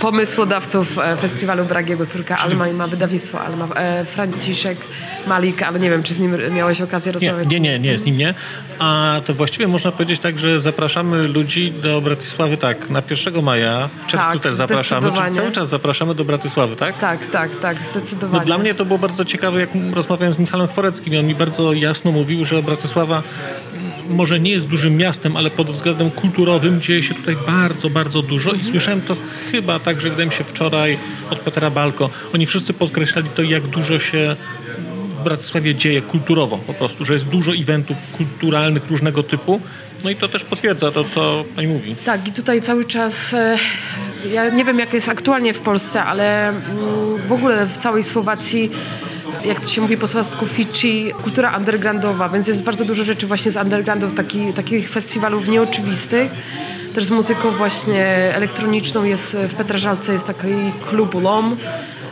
pomysłodawców 0.00 0.98
e, 0.98 1.16
festiwalu 1.16 1.64
Brak, 1.64 1.88
jego 1.88 2.06
córka 2.06 2.36
Alma 2.36 2.68
i 2.68 2.72
ma 2.72 2.86
wydawnictwo 2.86 3.40
Alma. 3.40 3.68
Franciszek 4.04 4.78
Malik, 5.26 5.62
ale 5.62 5.80
nie 5.80 5.90
wiem, 5.90 6.02
czy 6.02 6.14
z 6.14 6.18
nim 6.18 6.36
miałeś 6.54 6.80
okazję 6.80 7.10
Nie, 7.10 7.12
rozmawiać. 7.12 7.50
nie, 7.52 7.60
nie, 7.60 7.78
nie, 7.78 7.98
z 7.98 8.04
nim 8.04 8.16
nie. 8.16 8.34
A 8.78 9.20
to 9.24 9.34
właściwie 9.34 9.68
można 9.68 9.92
powiedzieć 9.92 10.20
tak, 10.20 10.38
że 10.38 10.60
zapraszamy 10.60 11.28
ludzi 11.28 11.72
do 11.82 12.00
Bratysławy 12.00 12.56
tak, 12.56 12.90
na 12.90 13.02
1 13.10 13.42
maja, 13.42 13.88
w 13.98 14.06
czerwcu 14.06 14.32
Tak, 14.32 14.42
też 14.42 14.54
zapraszamy, 14.54 15.12
czyli 15.12 15.34
cały 15.34 15.52
czas 15.52 15.68
zapraszamy 15.68 16.14
do 16.14 16.24
Bratysławy, 16.24 16.76
tak? 16.76 16.98
Tak, 16.98 17.26
tak, 17.26 17.60
tak, 17.60 17.82
zdecydowanie. 17.82 18.38
No 18.40 18.46
dla 18.46 18.58
mnie 18.58 18.74
to 18.74 18.84
było 18.84 18.98
bardzo 18.98 19.24
ciekawe, 19.24 19.60
jak 19.60 19.70
rozmawiałem 19.94 20.34
z 20.34 20.38
Michałem 20.38 20.68
Chworeckim 20.68 21.18
on 21.18 21.26
mi 21.26 21.34
bardzo 21.34 21.72
jasno 21.72 22.12
mówił, 22.12 22.44
że 22.44 22.62
Bratysława 22.62 23.05
mm, 23.14 24.16
może 24.16 24.40
nie 24.40 24.50
jest 24.50 24.68
dużym 24.68 24.96
miastem, 24.96 25.36
ale 25.36 25.50
pod 25.50 25.70
względem 25.70 26.10
kulturowym 26.10 26.80
dzieje 26.80 27.02
się 27.02 27.14
tutaj 27.14 27.36
bardzo, 27.46 27.90
bardzo 27.90 28.22
dużo 28.22 28.52
i 28.52 28.64
słyszałem 28.64 29.00
to 29.00 29.16
chyba 29.52 29.78
także, 29.78 30.10
wydaje 30.10 30.30
się, 30.30 30.44
wczoraj 30.44 30.98
od 31.30 31.38
Petera 31.38 31.70
Balko. 31.70 32.10
Oni 32.34 32.46
wszyscy 32.46 32.72
podkreślali 32.72 33.28
to, 33.36 33.42
jak 33.42 33.62
dużo 33.66 33.98
się 33.98 34.36
w 35.16 35.22
Bratysławie 35.22 35.74
dzieje 35.74 36.02
kulturowo 36.02 36.58
po 36.58 36.74
prostu, 36.74 37.04
że 37.04 37.12
jest 37.12 37.24
dużo 37.24 37.52
eventów 37.52 37.96
kulturalnych 38.16 38.90
różnego 38.90 39.22
typu. 39.22 39.60
No 40.04 40.10
i 40.10 40.16
to 40.16 40.28
też 40.28 40.44
potwierdza 40.44 40.92
to, 40.92 41.04
co 41.04 41.44
pani 41.56 41.68
mówi. 41.68 41.96
Tak, 42.04 42.28
i 42.28 42.32
tutaj 42.32 42.60
cały 42.60 42.84
czas, 42.84 43.34
e, 43.34 43.58
ja 44.32 44.48
nie 44.48 44.64
wiem 44.64 44.78
jak 44.78 44.92
jest 44.92 45.08
aktualnie 45.08 45.54
w 45.54 45.60
Polsce, 45.60 46.04
ale 46.04 46.48
mm, 46.48 46.66
w 47.28 47.32
ogóle 47.32 47.66
w 47.66 47.78
całej 47.78 48.02
Słowacji 48.02 48.70
jak 49.44 49.60
to 49.60 49.68
się 49.68 49.80
mówi 49.80 49.96
po 49.96 50.06
słowacku 50.06 50.46
Fiji, 50.46 51.12
kultura 51.22 51.56
undergroundowa, 51.56 52.28
więc 52.28 52.48
jest 52.48 52.62
bardzo 52.62 52.84
dużo 52.84 53.04
rzeczy 53.04 53.26
właśnie 53.26 53.52
z 53.52 53.56
undergroundów, 53.56 54.14
taki, 54.14 54.52
takich 54.52 54.90
festiwalów 54.90 55.48
nieoczywistych. 55.48 56.30
Też 56.94 57.04
z 57.04 57.10
muzyką 57.10 57.50
właśnie 57.50 58.04
elektroniczną 58.34 59.04
jest 59.04 59.36
w 59.48 59.54
Petrażalce 59.54 60.12
jest 60.12 60.26
taki 60.26 60.48
klub 60.88 61.22
LOM. 61.22 61.56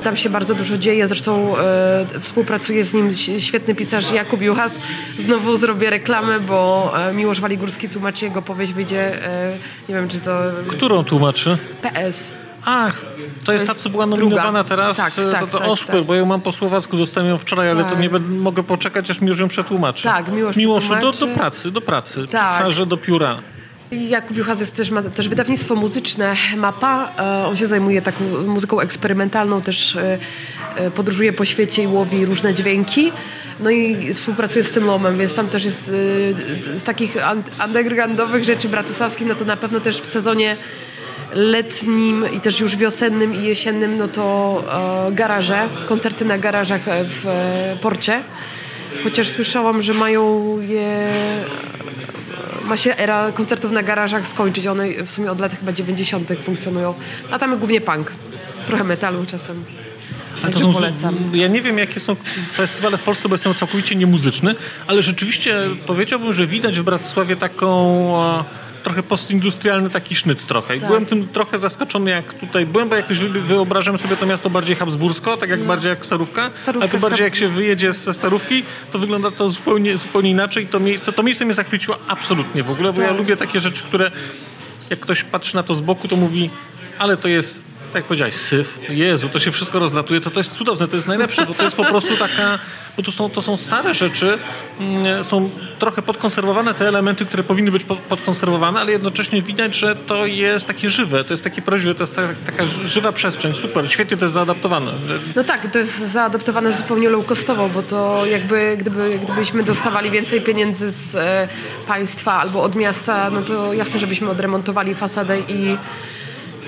Tam 0.05 0.17
się 0.17 0.31
bardzo 0.31 0.55
dużo 0.55 0.79
dzieje, 0.79 1.07
zresztą 1.07 1.59
e, 1.59 2.21
współpracuje 2.21 2.85
z 2.85 2.95
nim 2.95 3.15
świetny 3.39 3.75
pisarz 3.75 4.13
Jakub 4.13 4.43
Juchas. 4.43 4.79
Znowu 5.19 5.57
zrobię 5.57 5.91
reklamę, 5.91 6.41
bo 6.41 6.93
e, 6.97 7.13
Miłosz 7.13 7.41
Waligórski 7.41 7.89
tłumaczy 7.89 8.25
jego 8.25 8.43
powieść, 8.43 8.73
wyjdzie, 8.73 9.27
e, 9.27 9.57
nie 9.89 9.95
wiem 9.95 10.09
czy 10.09 10.21
to... 10.21 10.41
Którą 10.69 11.05
tłumaczy? 11.05 11.59
PS. 11.83 12.35
Ach, 12.65 13.01
to, 13.01 13.07
to 13.47 13.53
jest, 13.53 13.67
ta, 13.67 13.75
co 13.75 13.91
była 13.91 14.07
nominowana 14.07 14.65
druga. 14.65 14.65
teraz, 14.65 14.97
tak, 14.97 15.13
to, 15.13 15.31
tak, 15.31 15.51
to 15.51 15.59
tak, 15.59 15.69
Osper, 15.69 15.97
tak. 15.97 16.05
bo 16.05 16.15
ja 16.15 16.25
mam 16.25 16.41
po 16.41 16.53
słowacku, 16.53 16.97
dostałem 16.97 17.31
ją 17.31 17.39
wczoraj, 17.39 17.71
ale 17.71 17.85
to 17.85 17.91
tak. 17.91 18.01
nie 18.01 18.11
będę, 18.11 18.29
mogę 18.29 18.63
poczekać, 18.63 19.11
aż 19.11 19.21
Miłosz 19.21 19.39
ją 19.39 19.49
przetłumaczy. 19.49 20.05
Tak, 20.05 20.33
Miłosz 20.33 20.57
Miłoszu, 20.57 20.95
do, 21.01 21.13
do 21.13 21.27
pracy, 21.27 21.71
do 21.71 21.81
pracy, 21.81 22.29
tak. 22.29 22.59
pisarze 22.59 22.87
do 22.87 22.97
pióra. 22.97 23.39
Jakub 23.91 24.37
Juchas 24.37 24.73
też 24.73 24.91
ma 24.91 25.03
też 25.03 25.29
wydawnictwo 25.29 25.75
muzyczne 25.75 26.35
Mapa. 26.57 27.13
E, 27.19 27.47
on 27.47 27.57
się 27.57 27.67
zajmuje 27.67 28.03
taką 28.03 28.25
muzyką 28.47 28.81
eksperymentalną, 28.81 29.63
też 29.63 29.97
e, 29.97 30.19
e, 30.77 30.91
podróżuje 30.91 31.33
po 31.33 31.45
świecie 31.45 31.83
i 31.83 31.87
łowi 31.87 32.27
różne 32.27 32.55
dźwięki. 32.55 33.13
No 33.61 33.71
i 33.71 34.15
współpracuje 34.15 34.63
z 34.63 34.71
tym 34.71 34.85
Lomem, 34.85 35.19
więc 35.19 35.35
tam 35.35 35.49
też 35.49 35.65
jest 35.65 35.87
z 36.77 36.85
takich 36.85 37.17
undergroundowych 37.65 38.45
rzeczy 38.45 38.69
bratysławskich, 38.69 39.27
no 39.27 39.35
to 39.35 39.45
na 39.45 39.57
pewno 39.57 39.81
też 39.81 40.01
w 40.01 40.07
sezonie 40.07 40.57
letnim 41.33 42.25
i 42.33 42.41
też 42.41 42.61
już 42.61 42.77
wiosennym 42.77 43.35
i 43.35 43.43
jesiennym, 43.43 43.99
no 43.99 44.09
to 44.09 44.65
garaże, 45.13 45.69
koncerty 45.87 46.25
na 46.25 46.39
garażach 46.39 46.81
w 46.87 47.27
porcie. 47.81 48.23
Chociaż 49.05 49.29
słyszałam, 49.29 49.83
że 49.83 49.95
mają 49.95 50.61
je 50.61 51.09
ma 52.65 52.77
się 52.77 52.97
era 52.97 53.33
koncertów 53.33 53.73
na 53.73 53.83
garażach 53.83 54.27
skończyć. 54.27 54.67
One 54.67 55.05
w 55.05 55.11
sumie 55.11 55.31
od 55.31 55.41
lat 55.41 55.53
chyba 55.53 55.73
90. 55.73 56.31
funkcjonują. 56.41 56.95
A 57.31 57.39
tam 57.39 57.59
głównie 57.59 57.81
punk. 57.81 58.13
Trochę 58.67 58.85
metalu 58.85 59.27
czasem. 59.27 59.65
A 60.43 60.51
to 60.51 60.59
są, 60.59 60.73
polecam. 60.73 61.17
Ja 61.35 61.49
nie 61.49 61.63
wiem, 61.63 61.79
jakie 61.79 62.01
są 62.01 62.17
festiwale 62.53 62.99
w 62.99 63.03
Polsce, 63.03 63.29
bo 63.29 63.35
jestem 63.35 63.55
całkowicie 63.55 63.97
niemuzyczny, 63.97 64.55
ale 64.87 65.03
rzeczywiście 65.03 65.57
powiedziałbym, 65.87 66.33
że 66.33 66.47
widać 66.47 66.81
w 66.81 66.83
Bratysławie 66.83 67.37
taką 67.37 68.07
trochę 68.85 69.03
postindustrialny 69.03 69.91
taki 69.91 70.15
sznyt 70.15 70.47
trochę. 70.47 70.77
I 70.77 70.81
tak. 70.81 70.89
byłem 70.89 71.07
tym 71.07 71.29
trochę 71.29 71.59
zaskoczony, 71.59 72.11
jak 72.11 72.35
tutaj 72.35 72.67
byłem, 72.67 72.89
bo 72.89 72.97
jakoś 72.97 73.19
wyobrażam 73.19 73.99
sobie 73.99 74.17
to 74.17 74.27
miasto 74.27 74.51
bardziej 74.51 74.77
habsbursko, 74.77 75.37
tak 75.37 75.51
jak 75.51 75.61
no. 75.61 75.67
bardziej 75.67 75.91
jak 75.91 76.07
Starówka, 76.07 76.51
Starówka 76.55 76.89
a 76.89 76.93
tu 76.93 76.99
bardziej 76.99 77.25
jak 77.25 77.37
się 77.37 77.49
wyjedzie 77.49 77.93
ze 77.93 78.15
Starówki, 78.15 78.63
to 78.93 78.99
wygląda 78.99 79.31
to 79.31 79.51
zupełnie, 79.51 79.99
zupełnie 79.99 80.31
inaczej. 80.31 80.67
To 80.67 80.81
miejsce, 80.81 81.13
to 81.13 81.23
miejsce 81.23 81.45
mnie 81.45 81.55
zachwyciło 81.55 81.99
absolutnie 82.09 82.63
w 82.63 82.71
ogóle, 82.71 82.93
bo 82.93 82.99
tak. 82.99 83.11
ja 83.11 83.17
lubię 83.17 83.37
takie 83.37 83.61
rzeczy, 83.61 83.83
które 83.83 84.11
jak 84.91 85.01
ktoś 85.01 85.25
patrzy 85.25 85.57
na 85.57 85.63
to 85.63 85.75
z 85.75 85.81
boku, 85.81 86.09
to 86.09 86.17
mówi, 86.17 86.51
ale 86.99 87.17
to 87.17 87.29
jest 87.29 87.74
tak 87.95 88.01
jak 88.01 88.09
powiedziałeś, 88.09 88.35
syf, 88.35 88.79
Jezu, 88.89 89.29
to 89.29 89.39
się 89.39 89.51
wszystko 89.51 89.79
rozlatuje, 89.79 90.21
to 90.21 90.31
to 90.31 90.41
jest 90.41 90.53
cudowne, 90.53 90.89
to 90.89 90.97
jest 90.97 91.09
najlepsze, 91.09 91.47
bo 91.47 91.55
to 91.55 91.65
jest 91.65 91.77
po 91.77 91.85
prostu 91.85 92.17
taka, 92.17 92.59
bo 92.97 93.03
to 93.03 93.13
są, 93.13 93.31
to 93.31 93.43
są 93.43 93.57
stare 93.57 93.95
rzeczy, 93.95 94.39
mm, 94.81 95.25
są 95.25 95.51
trochę 95.79 96.03
podkonserwowane 96.03 96.75
te 96.75 96.89
elementy, 96.89 97.27
które 97.27 97.43
powinny 97.43 97.71
być 97.71 97.85
podkonserwowane, 98.09 98.81
ale 98.81 98.93
jednocześnie 98.93 99.43
widać, 99.43 99.75
że 99.75 99.97
to 99.97 100.27
jest 100.27 100.67
takie 100.67 100.91
żywe, 100.91 101.25
to 101.25 101.33
jest 101.33 101.45
takie 101.45 101.63
prawdziwe, 101.63 101.95
to 101.95 102.03
jest 102.03 102.17
ta, 102.17 102.29
taka 102.47 102.67
żywa 102.67 103.13
przestrzeń, 103.13 103.55
super, 103.55 103.91
świetnie 103.91 104.17
to 104.17 104.25
jest 104.25 104.35
zaadaptowane. 104.35 104.93
No 105.37 105.45
tak, 105.45 105.71
to 105.73 105.79
jest 105.79 105.99
zaadaptowane 105.99 106.73
zupełnie 106.73 107.11
low-costowo, 107.11 107.71
bo 107.71 107.83
to 107.83 108.27
jakby 108.27 108.77
gdyby, 108.77 109.19
gdybyśmy 109.25 109.63
dostawali 109.63 110.11
więcej 110.11 110.41
pieniędzy 110.41 110.91
z 110.91 111.15
e, 111.15 111.49
państwa 111.87 112.33
albo 112.33 112.63
od 112.63 112.75
miasta, 112.75 113.31
no 113.31 113.43
to 113.43 113.73
jasne, 113.73 114.01
żebyśmy 114.01 114.31
odremontowali 114.31 114.95
fasadę 114.95 115.41
i 115.41 115.77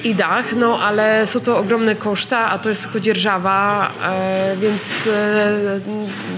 i 0.05 0.15
dach, 0.15 0.53
no 0.57 0.79
ale 0.79 1.27
są 1.27 1.41
to 1.41 1.59
ogromne 1.59 1.95
koszta, 1.95 2.51
a 2.51 2.59
to 2.59 2.69
jest 2.69 2.83
tylko 2.83 3.01
dzierżawa, 3.01 3.91
e, 4.03 4.57
więc 4.57 5.07
e, 5.07 5.81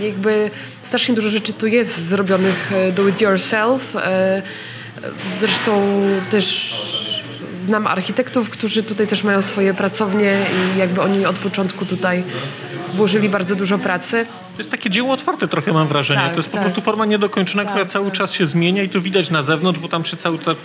jakby 0.01 0.51
strasznie 0.83 1.15
dużo 1.15 1.29
rzeczy 1.29 1.53
tu 1.53 1.67
jest 1.67 2.09
zrobionych 2.09 2.73
e, 2.73 2.93
do 2.93 3.09
it 3.09 3.21
yourself. 3.21 3.97
Zresztą 5.41 6.03
też 6.31 6.75
znam 7.65 7.87
architektów, 7.87 8.51
którzy 8.51 8.83
tutaj 8.83 9.07
też 9.07 9.25
mają 9.25 9.43
swoje 9.43 9.75
pracownie 9.75 10.37
i 10.75 10.79
jakby 10.79 11.01
oni 11.01 11.27
od 11.27 11.39
początku 11.39 11.87
tutaj 11.87 12.25
włożyli 12.95 13.29
bardzo 13.29 13.55
dużo 13.55 13.79
pracy. 13.79 14.27
To 14.27 14.61
jest 14.61 14.71
takie 14.71 14.91
dzieło 14.91 15.13
otwarte 15.13 15.49
trochę 15.49 15.73
mam 15.73 15.89
wrażenie. 15.89 16.21
Tak, 16.21 16.31
to 16.31 16.37
jest 16.37 16.51
tak. 16.51 16.61
po 16.61 16.65
prostu 16.65 16.81
forma 16.81 17.07
niedokończona, 17.07 17.63
tak, 17.63 17.73
która 17.73 17.85
cały 17.85 18.05
tak. 18.05 18.15
czas 18.15 18.33
się 18.33 18.47
zmienia 18.47 18.83
i 18.83 18.89
to 18.89 19.01
widać 19.01 19.31
na 19.31 19.43
zewnątrz, 19.43 19.81
bo 19.81 19.89
tam 19.89 20.05
się 20.05 20.17
cały 20.17 20.39
czas 20.39 20.57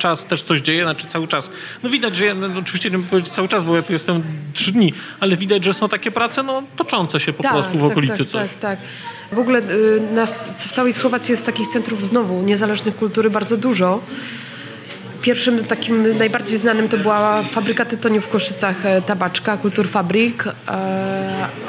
czas 0.00 0.26
też 0.26 0.42
coś 0.42 0.60
dzieje, 0.60 0.82
znaczy 0.82 1.06
cały 1.06 1.28
czas. 1.28 1.50
No 1.82 1.90
widać, 1.90 2.16
że 2.16 2.24
ja, 2.24 2.34
no, 2.34 2.48
oczywiście 2.58 2.90
nie 2.90 2.98
mogę 2.98 3.10
powiedzieć 3.10 3.32
cały 3.32 3.48
czas, 3.48 3.64
bo 3.64 3.76
ja 3.76 3.82
tu 3.82 3.92
jestem 3.92 4.22
trzy 4.54 4.72
dni, 4.72 4.94
ale 5.20 5.36
widać, 5.36 5.64
że 5.64 5.74
są 5.74 5.88
takie 5.88 6.10
prace 6.10 6.42
no, 6.42 6.62
toczące 6.76 7.20
się 7.20 7.32
po 7.32 7.42
tak, 7.42 7.52
prostu 7.52 7.78
w 7.78 7.82
tak, 7.82 7.90
okolicy. 7.90 8.18
Tak, 8.18 8.26
coś. 8.28 8.50
tak, 8.50 8.58
tak. 8.60 8.78
W 9.32 9.38
ogóle 9.38 9.58
y, 9.58 10.00
na, 10.14 10.26
w 10.56 10.72
całej 10.72 10.92
Słowacji 10.92 11.32
jest 11.32 11.46
takich 11.46 11.66
centrów 11.68 12.06
znowu 12.06 12.42
niezależnych 12.42 12.96
kultury 12.96 13.30
bardzo 13.30 13.56
dużo. 13.56 14.00
Pierwszym 15.22 15.64
takim 15.64 16.18
najbardziej 16.18 16.58
znanym 16.58 16.88
to 16.88 16.98
była 16.98 17.42
fabryka 17.42 17.84
tytoniu 17.84 18.20
w 18.20 18.28
Koszycach, 18.28 18.86
e, 18.86 19.02
Tabaczka, 19.02 19.56
Kulturfabrik. 19.56 20.46
E, 20.46 20.50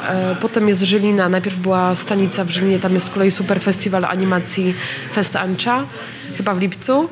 e, 0.08 0.36
potem 0.40 0.68
jest 0.68 0.82
Żylina. 0.82 1.28
Najpierw 1.28 1.56
była 1.56 1.94
stanica 1.94 2.44
w 2.44 2.50
Żylinie, 2.50 2.78
tam 2.78 2.94
jest 2.94 3.06
z 3.06 3.10
kolei 3.10 3.30
super 3.30 3.60
festiwal 3.60 4.04
animacji 4.04 4.74
Fest 5.12 5.36
Ancha, 5.36 5.84
chyba 6.36 6.54
w 6.54 6.60
lipcu. 6.60 7.08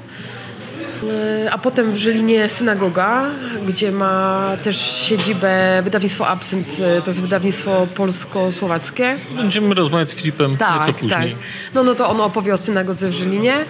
A 1.50 1.58
potem 1.58 1.92
w 1.92 1.96
Żylinie 1.96 2.48
synagoga, 2.48 3.24
gdzie 3.66 3.92
ma 3.92 4.46
też 4.62 4.76
siedzibę 4.80 5.82
wydawnictwo 5.84 6.28
Absynt, 6.28 6.76
to 7.04 7.10
jest 7.10 7.22
wydawnictwo 7.22 7.86
polsko-słowackie. 7.94 9.16
Będziemy 9.36 9.74
rozmawiać 9.74 10.10
z 10.10 10.14
Filipem 10.14 10.56
tak, 10.56 10.86
nieco 10.86 10.98
później. 10.98 11.30
Tak. 11.30 11.40
No, 11.74 11.82
no 11.82 11.94
to 11.94 12.08
on 12.08 12.20
opowie 12.20 12.54
o 12.54 12.56
synagodze 12.56 13.08
w 13.08 13.12
Żylinie. 13.12 13.54
E, 13.54 13.64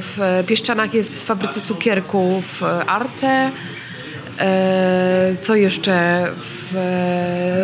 w 0.00 0.44
Pieszczanach 0.46 0.94
jest 0.94 1.22
w 1.22 1.24
fabryce 1.24 1.60
cukierków 1.60 2.62
Arte. 2.86 3.50
E, 4.38 5.36
co 5.40 5.54
jeszcze? 5.54 6.26
W 6.40 6.74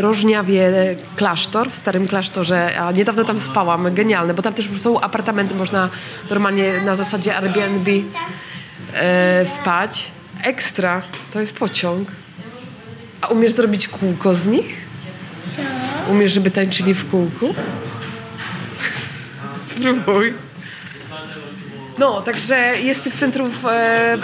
Rożniawie 0.00 0.70
klasztor, 1.16 1.70
w 1.70 1.74
starym 1.74 2.08
klasztorze, 2.08 2.80
a 2.80 2.92
niedawno 2.92 3.24
tam 3.24 3.38
spałam, 3.38 3.94
genialne, 3.94 4.34
bo 4.34 4.42
tam 4.42 4.54
też 4.54 4.68
są 4.76 5.00
apartamenty, 5.00 5.54
można 5.54 5.88
normalnie 6.30 6.80
na 6.80 6.94
zasadzie 6.94 7.36
Airbnb 7.36 7.90
e, 8.94 9.46
spać. 9.46 10.10
Ekstra, 10.44 11.02
to 11.32 11.40
jest 11.40 11.56
pociąg. 11.56 12.08
A 13.20 13.26
umiesz 13.26 13.52
zrobić 13.52 13.88
kółko 13.88 14.34
z 14.34 14.46
nich? 14.46 14.76
Co? 15.40 15.62
Umiesz, 16.10 16.32
żeby 16.32 16.50
tańczyli 16.50 16.94
w 16.94 17.10
kółku? 17.10 17.54
Spróbuj. 19.70 20.34
No, 21.98 22.22
także 22.22 22.80
jest 22.82 23.04
tych 23.04 23.14
centrów 23.14 23.64
e, 23.64 23.68
e, 23.68 24.18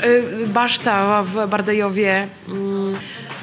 Baszta 0.47 1.23
w 1.23 1.49
Bardejowie. 1.49 2.29
Mm, 2.49 2.97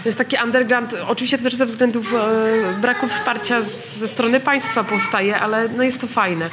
jest 0.06 0.18
taki 0.18 0.38
underground. 0.44 0.96
Oczywiście 1.08 1.38
to 1.38 1.44
też 1.44 1.56
ze 1.56 1.66
względów 1.66 2.14
e, 2.14 2.82
braku 2.82 3.08
wsparcia 3.08 3.62
z, 3.62 3.98
ze 3.98 4.08
strony 4.08 4.40
państwa 4.40 4.84
powstaje, 4.84 5.40
ale 5.40 5.70
no 5.70 5.84
jest 5.84 6.02
to 6.02 6.08
fajne. 6.08 6.50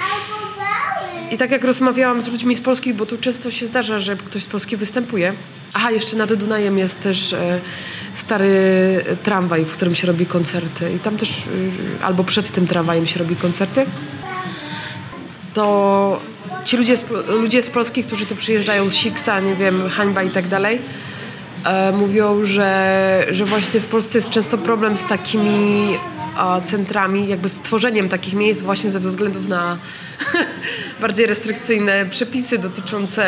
I 1.33 1.39
tak 1.39 1.51
jak 1.51 1.65
rozmawiałam 1.65 2.23
z 2.23 2.29
ludźmi 2.29 2.55
z 2.55 2.61
Polski, 2.61 2.95
bo 2.95 3.07
tu 3.07 3.19
często 3.19 3.51
się 3.51 3.67
zdarza, 3.67 3.99
że 3.99 4.17
ktoś 4.17 4.43
z 4.43 4.47
Polski 4.47 4.77
występuje. 4.77 5.33
Aha, 5.73 5.91
jeszcze 5.91 6.17
nad 6.17 6.35
Dunajem 6.35 6.79
jest 6.79 7.01
też 7.01 7.33
e, 7.33 7.61
stary 8.15 8.55
tramwaj, 9.23 9.65
w 9.65 9.73
którym 9.73 9.95
się 9.95 10.07
robi 10.07 10.27
koncerty. 10.27 10.93
I 10.97 10.99
tam 10.99 11.17
też, 11.17 11.31
e, 11.31 12.05
albo 12.05 12.25
przed 12.25 12.51
tym 12.51 12.67
tramwajem 12.67 13.07
się 13.07 13.19
robi 13.19 13.37
koncerty. 13.37 13.85
To 15.55 16.21
ci 16.65 16.77
ludzie 16.77 16.97
z, 16.97 17.05
ludzie 17.29 17.62
z 17.62 17.71
Polski, 17.71 18.05
którzy 18.05 18.27
tu 18.27 18.37
przyjeżdżają 18.37 18.91
z 18.91 18.95
Siksa, 18.95 19.41
nie 19.41 19.55
wiem, 19.55 19.89
hańba 19.89 20.23
i 20.23 20.31
tak 20.31 20.49
dalej, 20.49 20.81
e, 21.65 21.93
mówią, 21.93 22.45
że, 22.45 23.27
że 23.31 23.45
właśnie 23.45 23.81
w 23.81 23.87
Polsce 23.87 24.19
jest 24.19 24.31
często 24.31 24.59
problem 24.59 24.99
z 24.99 25.07
takimi 25.07 25.99
centrami, 26.65 27.29
jakby 27.29 27.49
stworzeniem 27.49 28.09
takich 28.09 28.35
miejsc 28.35 28.62
właśnie 28.62 28.91
ze 28.91 29.01
względów 29.01 29.49
na 29.49 29.79
bardziej 31.01 31.27
restrykcyjne 31.27 32.07
przepisy 32.11 32.59
dotyczące 32.59 33.25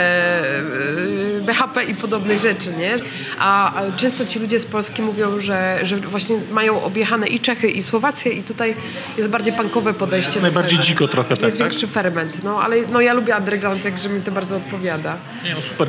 e, 1.39 1.41
BHP 1.41 1.85
i 1.85 1.95
podobnych 1.95 2.41
rzeczy, 2.41 2.73
nie? 2.79 2.97
A 3.39 3.73
często 3.97 4.27
ci 4.27 4.39
ludzie 4.39 4.61
z 4.61 4.67
Polski 4.67 5.03
mówią, 5.03 5.41
że, 5.41 5.79
że 5.83 5.97
właśnie 5.97 6.37
mają 6.53 6.83
objechane 6.83 7.27
i 7.27 7.41
Czechy, 7.41 7.71
i 7.71 7.83
Słowację 7.83 8.33
i 8.33 8.43
tutaj 8.43 8.75
jest 9.17 9.31
bardziej 9.31 9.53
punkowe 9.53 9.95
podejście. 9.95 10.41
Najbardziej 10.41 10.79
dziko 10.79 11.09
trochę, 11.09 11.37
tak? 11.37 11.43
Jest 11.43 11.59
tak? 11.59 11.69
większy 11.69 11.87
ferment, 11.87 12.45
no 12.45 12.63
ale 12.63 12.77
no, 12.93 13.01
ja 13.01 13.13
lubię 13.13 13.37
underground, 13.37 13.83
także 13.83 14.09
mi 14.09 14.21
to 14.21 14.33
bardzo 14.33 14.57
odpowiada. 14.57 15.17
Nie, 15.45 15.55
no 15.55 15.61
super. 15.61 15.89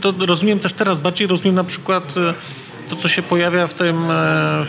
To 0.00 0.26
rozumiem 0.26 0.60
też 0.60 0.72
teraz, 0.72 1.00
bardziej 1.00 1.26
rozumiem 1.26 1.54
na 1.54 1.64
przykład 1.64 2.14
e, 2.16 2.34
to, 2.88 2.96
co 2.96 3.08
się 3.08 3.22
pojawia 3.22 3.66
w 3.66 3.74
tym 3.74 4.10
e, 4.10 4.64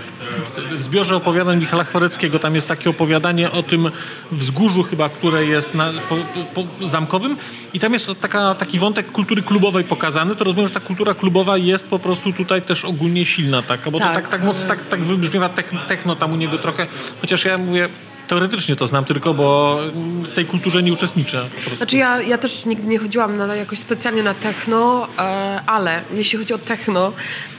w 0.77 0.83
zbiorze 0.83 1.15
opowiadań 1.15 1.59
Michala 1.59 1.83
Chworeckiego. 1.83 2.39
Tam 2.39 2.55
jest 2.55 2.67
takie 2.67 2.89
opowiadanie 2.89 3.51
o 3.51 3.63
tym 3.63 3.91
wzgórzu 4.31 4.83
chyba, 4.83 5.09
które 5.09 5.45
jest 5.45 5.73
na, 5.73 5.93
po, 6.09 6.15
po 6.53 6.87
zamkowym 6.87 7.37
i 7.73 7.79
tam 7.79 7.93
jest 7.93 8.21
taka, 8.21 8.55
taki 8.55 8.79
wątek 8.79 9.11
kultury 9.11 9.41
klubowej 9.41 9.83
pokazany. 9.83 10.35
To 10.35 10.43
rozumiem, 10.43 10.67
że 10.67 10.73
ta 10.73 10.79
kultura 10.79 11.13
klubowa 11.13 11.57
jest 11.57 11.87
po 11.87 11.99
prostu 11.99 12.33
tutaj 12.33 12.61
też 12.61 12.85
ogólnie 12.85 13.25
silna, 13.25 13.61
tak? 13.61 13.89
Bo 13.91 13.99
tak. 13.99 14.07
to 14.07 14.15
tak, 14.15 14.27
tak, 14.27 14.43
mocno, 14.43 14.67
tak, 14.67 14.87
tak 14.87 15.03
wybrzmiewa 15.03 15.49
techno 15.87 16.15
tam 16.15 16.33
u 16.33 16.35
niego 16.35 16.57
trochę, 16.57 16.87
chociaż 17.21 17.45
ja 17.45 17.57
mówię, 17.57 17.89
Teoretycznie 18.27 18.75
to 18.75 18.87
znam 18.87 19.05
tylko, 19.05 19.33
bo 19.33 19.79
w 20.23 20.33
tej 20.33 20.45
kulturze 20.45 20.83
nie 20.83 20.93
uczestniczę. 20.93 21.49
Znaczy 21.75 21.97
ja, 21.97 22.21
ja 22.21 22.37
też 22.37 22.65
nigdy 22.65 22.87
nie 22.87 22.99
chodziłam 22.99 23.37
na, 23.37 23.55
jakoś 23.55 23.79
specjalnie 23.79 24.23
na 24.23 24.33
techno, 24.33 25.07
e, 25.17 25.61
ale 25.65 26.01
jeśli 26.13 26.39
chodzi 26.39 26.53
o 26.53 26.57
techno 26.57 27.11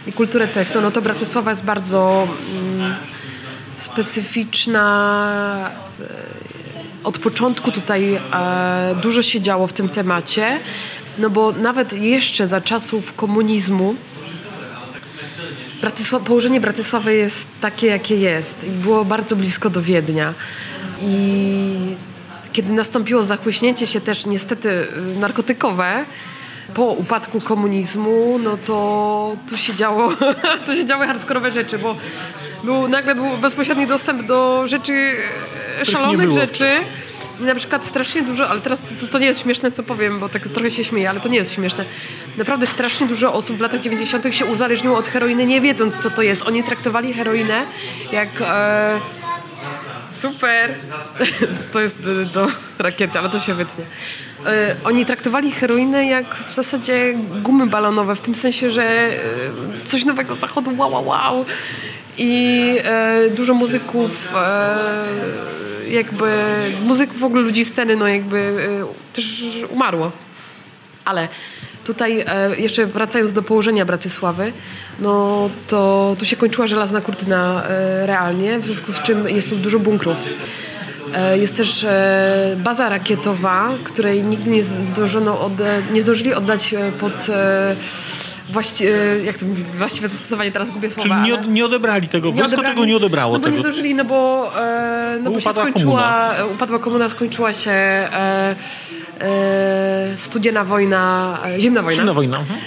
i 0.06 0.12
kulturę 0.12 0.48
techno, 0.48 0.80
no 0.80 0.90
to 0.90 1.02
Bratysława 1.02 1.50
jest 1.50 1.64
bardzo 1.64 2.28
mm, 2.78 2.94
specyficzna. 3.76 5.70
E, 6.00 6.38
od 7.04 7.18
początku 7.18 7.72
tutaj 7.72 8.14
e, 8.14 8.20
dużo 9.02 9.22
się 9.22 9.40
działo 9.40 9.66
w 9.66 9.72
tym 9.72 9.88
temacie, 9.88 10.60
no 11.18 11.30
bo 11.30 11.52
nawet 11.52 11.92
jeszcze 11.92 12.48
za 12.48 12.60
czasów 12.60 13.14
komunizmu 13.14 13.94
Bratysław, 15.80 16.22
położenie 16.22 16.60
Bratysławy 16.60 17.14
jest 17.14 17.46
takie, 17.60 17.86
jakie 17.86 18.16
jest. 18.16 18.64
I 18.64 18.70
było 18.70 19.04
bardzo 19.04 19.36
blisko 19.36 19.70
do 19.70 19.82
Wiednia. 19.82 20.34
I 21.02 21.96
kiedy 22.52 22.72
nastąpiło 22.72 23.22
zachłyśnięcie 23.22 23.86
się 23.86 24.00
też 24.00 24.26
niestety 24.26 24.70
y, 24.70 25.18
narkotykowe, 25.20 26.04
po 26.74 26.84
upadku 26.84 27.40
komunizmu, 27.40 28.38
no 28.42 28.56
to 28.56 29.36
tu 29.48 29.56
się 29.56 29.74
działo, 29.74 30.12
tu 30.66 30.74
się 30.74 30.84
działy 30.84 31.06
hardkorowe 31.06 31.50
rzeczy, 31.50 31.78
bo 31.78 31.96
był, 32.64 32.88
nagle 32.88 33.14
był 33.14 33.36
bezpośredni 33.36 33.86
dostęp 33.86 34.26
do 34.26 34.66
rzeczy, 34.66 35.16
szalonych 35.82 36.30
rzeczy. 36.30 36.70
Na 37.40 37.54
przykład 37.54 37.86
strasznie 37.86 38.22
dużo, 38.22 38.48
ale 38.48 38.60
teraz 38.60 38.80
to, 39.00 39.06
to, 39.06 39.18
nie 39.18 39.26
jest 39.26 39.40
śmieszne, 39.40 39.70
co 39.70 39.82
powiem, 39.82 40.20
bo 40.20 40.28
tak 40.28 40.48
trochę 40.48 40.70
się 40.70 40.84
śmieję, 40.84 41.10
ale 41.10 41.20
to 41.20 41.28
nie 41.28 41.38
jest 41.38 41.52
śmieszne. 41.52 41.84
Naprawdę 42.36 42.66
strasznie 42.66 43.06
dużo 43.06 43.32
osób 43.32 43.56
w 43.56 43.60
latach 43.60 43.80
90. 43.80 44.34
się 44.34 44.46
uzależniło 44.46 44.98
od 44.98 45.08
heroiny, 45.08 45.46
nie 45.46 45.60
wiedząc, 45.60 46.02
co 46.02 46.10
to 46.10 46.22
jest. 46.22 46.42
Oni 46.46 46.64
traktowali 46.64 47.14
heroinę 47.14 47.62
jak... 48.12 48.28
E, 48.40 49.00
super! 50.10 50.74
to 51.72 51.80
jest 51.80 52.00
do 52.32 52.48
rakiety, 52.78 53.18
ale 53.18 53.28
to 53.28 53.38
się 53.38 53.54
wytnie. 53.54 53.84
E, 54.46 54.76
oni 54.84 55.06
traktowali 55.06 55.52
heroinę 55.52 56.06
jak 56.06 56.34
w 56.34 56.54
zasadzie 56.54 57.14
gumy 57.42 57.66
balonowe, 57.66 58.16
w 58.16 58.20
tym 58.20 58.34
sensie, 58.34 58.70
że 58.70 58.84
e, 58.84 59.18
coś 59.84 60.04
nowego 60.04 60.34
zachodu, 60.34 60.70
wow, 60.76 60.92
wow, 60.92 61.06
wow. 61.06 61.44
I 62.18 62.64
e, 62.84 63.30
dużo 63.30 63.54
muzyków 63.54 64.34
e, 64.34 64.78
jakby 65.90 66.26
muzyków, 66.82 67.18
w 67.18 67.24
ogóle 67.24 67.42
ludzi 67.42 67.64
sceny, 67.64 67.96
no 67.96 68.08
jakby 68.08 68.38
e, 68.38 69.12
też 69.12 69.42
umarło. 69.70 70.12
Ale 71.04 71.28
tutaj 71.84 72.24
e, 72.26 72.56
jeszcze 72.56 72.86
wracając 72.86 73.32
do 73.32 73.42
położenia 73.42 73.84
Bratysławy, 73.84 74.52
no 75.00 75.50
to 75.68 76.16
tu 76.18 76.24
się 76.24 76.36
kończyła 76.36 76.66
żelazna 76.66 77.00
kurtyna 77.00 77.64
e, 77.64 78.06
realnie, 78.06 78.58
w 78.58 78.64
związku 78.64 78.92
z 78.92 79.00
czym 79.00 79.28
jest 79.28 79.50
tu 79.50 79.56
dużo 79.56 79.78
bunkrów. 79.78 80.16
Jest 81.34 81.56
też 81.56 81.86
baza 82.56 82.88
rakietowa, 82.88 83.70
której 83.84 84.22
nigdy 84.22 84.50
nie 84.50 84.62
zdążono 84.62 85.40
od, 85.40 85.52
nie 85.92 86.02
zdążyli 86.02 86.34
oddać 86.34 86.74
pod 87.00 87.26
właści, 88.48 88.86
e, 88.86 89.24
jak 89.24 89.38
to 89.38 89.46
mówi, 89.46 89.62
właściwe 89.62 90.08
zastosowanie, 90.08 90.52
teraz 90.52 90.70
gubię 90.70 90.90
słowa. 90.90 91.22
Czyli 91.24 91.38
nie, 91.38 91.48
nie 91.48 91.64
odebrali 91.64 92.08
tego, 92.08 92.32
wojsko 92.32 92.46
odebrali, 92.46 92.74
tego 92.74 92.86
nie 92.86 92.96
odebrało. 92.96 93.32
No 93.32 93.38
bo 93.38 93.44
tego. 93.44 93.56
nie 93.56 93.62
zdążyli, 93.62 93.94
no 93.94 94.04
bo, 94.04 94.52
e, 94.60 95.18
no 95.22 95.30
bo, 95.30 95.40
się 95.40 95.52
skończyła, 95.52 96.30
komuna. 96.38 96.54
upadła 96.54 96.78
komuna, 96.78 97.08
skończyła 97.08 97.52
się 97.52 97.70
e, 97.70 98.56
e, 99.20 100.16
studziena 100.16 100.64
wojna, 100.64 101.38
e, 101.56 101.60
zimna 101.60 101.82
wojna. 101.82 101.96
Zimna 101.96 102.14
wojna. 102.14 102.38
Mhm. 102.38 102.58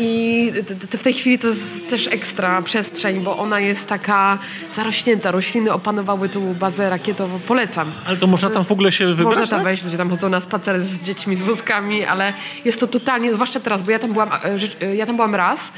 E, 0.00 0.02
I 0.02 0.52
w 0.90 1.02
tej 1.02 1.12
chwili 1.12 1.38
to 1.38 1.48
jest 1.48 1.88
też 1.88 2.06
ekstra 2.06 2.62
przestrzeń, 2.62 3.20
bo 3.20 3.38
ona 3.38 3.60
jest 3.60 3.88
taka 3.88 4.38
zarośnięta. 4.74 5.30
Rośliny 5.30 5.72
opanowały 5.72 6.28
tą 6.28 6.54
bazę 6.54 6.90
rakietową. 6.90 7.40
Polecam. 7.40 7.92
Ale 8.06 8.16
to 8.16 8.26
można 8.26 8.48
to 8.48 8.54
tam 8.54 8.64
w 8.64 8.72
ogóle 8.72 8.92
się 8.92 9.06
wybrać? 9.06 9.26
Można 9.26 9.46
tam 9.46 9.58
tak? 9.58 9.64
wejść, 9.64 9.84
ludzie 9.84 9.96
tam 9.98 10.10
chodzą 10.10 10.28
na 10.28 10.40
spacer 10.40 10.80
z 10.82 11.00
dziećmi, 11.00 11.36
z 11.36 11.42
wózkami, 11.42 12.04
ale 12.04 12.32
jest 12.64 12.80
to 12.80 12.86
totalnie, 12.86 13.34
zwłaszcza 13.34 13.60
teraz, 13.60 13.82
bo 13.82 13.90
ja 13.90 13.98
tam 13.98 14.12
byłam, 14.12 14.30
e, 14.80 14.96
ja 14.96 15.06
tam 15.06 15.16
byłam 15.16 15.34
raz, 15.34 15.72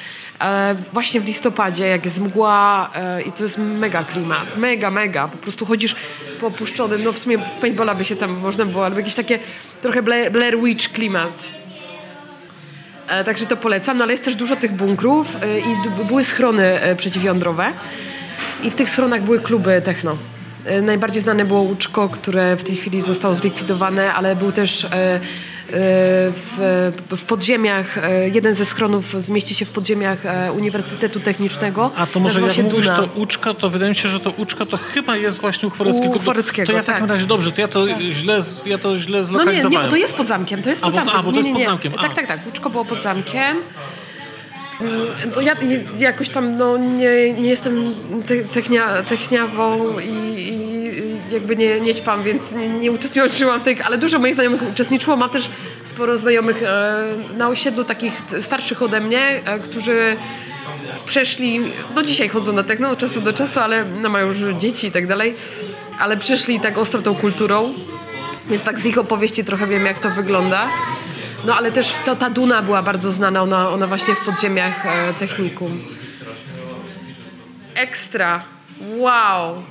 właśnie 0.92 1.20
w 1.20 1.26
listopadzie, 1.26 1.88
jak 1.88 2.04
jest 2.04 2.20
mgła 2.20 2.90
i 3.26 3.32
to 3.32 3.42
jest 3.42 3.58
mega 3.58 4.04
klimat. 4.04 4.56
Mega, 4.56 4.90
mega. 4.90 5.28
Po 5.28 5.36
prostu 5.36 5.66
chodzisz 5.66 5.96
po 6.40 6.46
opuszczonym, 6.46 7.04
no 7.04 7.12
w 7.12 7.18
sumie 7.18 7.38
w 7.38 7.50
paintballa 7.60 7.94
by 7.94 8.04
się 8.04 8.16
tam 8.16 8.38
można 8.38 8.64
było, 8.64 8.84
albo 8.84 8.98
jakieś 8.98 9.14
takie 9.14 9.38
trochę 9.82 10.02
Blair 10.30 10.60
Witch 10.62 10.92
klimat. 10.92 11.61
E, 13.12 13.24
także 13.24 13.46
to 13.46 13.56
polecam, 13.56 13.98
no 13.98 14.04
ale 14.04 14.12
jest 14.12 14.24
też 14.24 14.34
dużo 14.36 14.56
tych 14.56 14.72
bunkrów 14.72 15.36
e, 15.36 15.58
i 15.58 16.04
były 16.08 16.24
schrony 16.24 16.80
e, 16.80 16.96
przeciwjądrowe 16.96 17.72
i 18.62 18.70
w 18.70 18.74
tych 18.74 18.90
schronach 18.90 19.22
były 19.22 19.40
kluby 19.40 19.82
techno. 19.84 20.16
Najbardziej 20.82 21.22
znane 21.22 21.44
było 21.44 21.60
Łuczko, 21.60 22.08
które 22.08 22.56
w 22.56 22.64
tej 22.64 22.76
chwili 22.76 23.02
zostało 23.02 23.34
zlikwidowane, 23.34 24.14
ale 24.14 24.36
był 24.36 24.52
też 24.52 24.86
w, 26.32 27.00
w 27.16 27.24
podziemiach, 27.24 27.98
jeden 28.32 28.54
ze 28.54 28.64
schronów 28.64 29.22
zmieści 29.22 29.54
się 29.54 29.64
w 29.64 29.70
podziemiach 29.70 30.18
Uniwersytetu 30.56 31.20
Technicznego. 31.20 31.90
A 31.96 32.06
to 32.06 32.20
może 32.20 32.40
jak 32.40 32.56
mówisz 32.56 32.86
Duna. 32.86 32.96
to 32.96 33.08
Uczka, 33.14 33.54
to 33.54 33.70
wydaje 33.70 33.90
mi 33.90 33.96
się, 33.96 34.08
że 34.08 34.20
to 34.20 34.30
Uczka 34.30 34.66
to 34.66 34.76
chyba 34.76 35.16
jest 35.16 35.40
właśnie 35.40 35.68
u 35.68 35.70
Chworeckiego. 35.70 36.16
U 36.16 36.18
Chworeckiego, 36.18 36.66
to, 36.66 36.72
to 36.72 36.76
ja 36.76 36.82
w 36.82 36.86
takim 36.86 37.00
tak. 37.00 37.10
razie 37.10 37.26
dobrze, 37.26 37.52
to 37.52 37.60
ja 37.60 37.68
to, 37.68 37.86
tak. 37.86 38.00
źle, 38.00 38.40
ja 38.66 38.78
to 38.78 38.96
źle 38.96 39.24
zlokalizowałem. 39.24 39.62
No 39.62 39.68
nie, 39.70 39.76
nie, 39.76 39.84
bo 39.84 39.90
to 39.90 39.96
jest 39.96 40.14
pod 40.14 40.28
zamkiem, 40.28 40.62
to 40.62 40.70
jest 40.70 40.82
pod 40.82 40.92
a, 40.92 40.94
zamkiem. 40.94 41.16
A, 41.16 41.22
bo 41.22 41.32
to 41.32 41.38
jest 41.38 41.50
pod 41.52 41.64
zamkiem. 41.64 41.92
Tak, 41.92 42.14
tak, 42.14 42.26
tak. 42.26 42.46
Uczko 42.48 42.70
było 42.70 42.84
pod 42.84 43.02
zamkiem. 43.02 43.56
To 45.34 45.40
ja 45.40 45.56
jakoś 45.98 46.28
tam 46.28 46.56
no, 46.56 46.78
nie, 46.78 47.32
nie 47.32 47.50
jestem 47.50 47.94
technia, 48.52 49.02
techniawą 49.02 49.98
i, 49.98 50.38
i 50.38 50.62
jakby 51.32 51.56
nie, 51.56 51.80
nie 51.80 51.94
ćpam, 51.94 52.22
więc 52.22 52.52
nie, 52.52 52.68
nie 52.68 52.92
uczestniczyłam 52.92 53.60
w 53.60 53.64
tej, 53.64 53.82
ale 53.82 53.98
dużo 53.98 54.18
moich 54.18 54.34
znajomych 54.34 54.62
uczestniczyło. 54.72 55.16
Mam 55.16 55.30
też 55.30 55.50
sporo 55.82 56.18
znajomych 56.18 56.62
e, 56.62 57.04
na 57.36 57.48
osiedlu, 57.48 57.84
takich 57.84 58.14
starszych 58.40 58.82
ode 58.82 59.00
mnie, 59.00 59.40
e, 59.44 59.58
którzy 59.58 60.16
przeszli, 61.06 61.60
do 61.94 62.02
dzisiaj 62.02 62.28
chodzą 62.28 62.52
na 62.52 62.62
techno 62.62 62.90
od 62.90 62.98
czasu 62.98 63.20
do 63.20 63.32
czasu, 63.32 63.60
ale 63.60 63.84
no, 63.84 64.08
mają 64.08 64.26
już 64.26 64.38
dzieci 64.58 64.86
i 64.86 64.90
tak 64.90 65.06
dalej, 65.06 65.34
ale 65.98 66.16
przeszli 66.16 66.60
tak 66.60 66.78
ostro 66.78 67.02
tą 67.02 67.14
kulturą, 67.14 67.74
więc 68.48 68.62
tak 68.62 68.80
z 68.80 68.86
ich 68.86 68.98
opowieści 68.98 69.44
trochę 69.44 69.66
wiem, 69.66 69.86
jak 69.86 69.98
to 69.98 70.10
wygląda. 70.10 70.68
No 71.44 71.56
ale 71.56 71.72
też 71.72 71.92
to, 72.04 72.16
ta 72.16 72.30
Duna 72.30 72.62
była 72.62 72.82
bardzo 72.82 73.12
znana, 73.12 73.42
ona, 73.42 73.68
ona 73.68 73.86
właśnie 73.86 74.14
w 74.14 74.20
podziemiach 74.20 74.86
e, 74.86 75.14
technikum. 75.14 75.80
Ekstra. 77.74 78.42
Wow. 78.96 79.62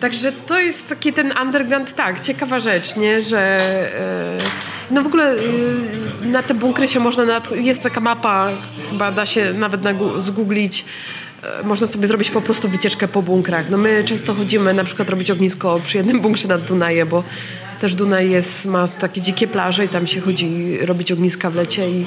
Także 0.00 0.32
to 0.32 0.60
jest 0.60 0.88
taki 0.88 1.12
ten 1.12 1.32
underground, 1.42 1.94
tak, 1.94 2.20
ciekawa 2.20 2.60
rzecz, 2.60 2.96
nie, 2.96 3.22
że 3.22 3.38
e, 3.38 4.38
no 4.90 5.02
w 5.02 5.06
ogóle 5.06 5.32
e, 5.32 5.36
na 6.24 6.42
te 6.42 6.54
bunkry 6.54 6.88
się 6.88 7.00
można, 7.00 7.24
na, 7.24 7.42
jest 7.54 7.82
taka 7.82 8.00
mapa, 8.00 8.50
chyba 8.90 9.12
da 9.12 9.26
się 9.26 9.52
nawet 9.52 9.82
na, 9.82 9.90
zgooglić, 10.18 10.84
e, 11.42 11.66
można 11.66 11.86
sobie 11.86 12.06
zrobić 12.06 12.30
po 12.30 12.40
prostu 12.40 12.68
wycieczkę 12.68 13.08
po 13.08 13.22
bunkrach. 13.22 13.70
No 13.70 13.78
my 13.78 14.04
często 14.04 14.34
chodzimy 14.34 14.74
na 14.74 14.84
przykład 14.84 15.10
robić 15.10 15.30
ognisko 15.30 15.80
przy 15.84 15.96
jednym 15.96 16.20
bunkrze 16.20 16.48
nad 16.48 16.62
Dunaje, 16.62 17.06
bo 17.06 17.24
też 17.82 17.94
Dunaj 17.94 18.30
jest, 18.30 18.66
ma 18.66 18.88
takie 18.88 19.20
dzikie 19.20 19.48
plaże 19.48 19.84
i 19.84 19.88
tam 19.88 20.06
się 20.06 20.20
chodzi 20.20 20.78
robić 20.80 21.12
ogniska 21.12 21.50
w 21.50 21.54
lecie 21.54 21.90
i 21.90 22.04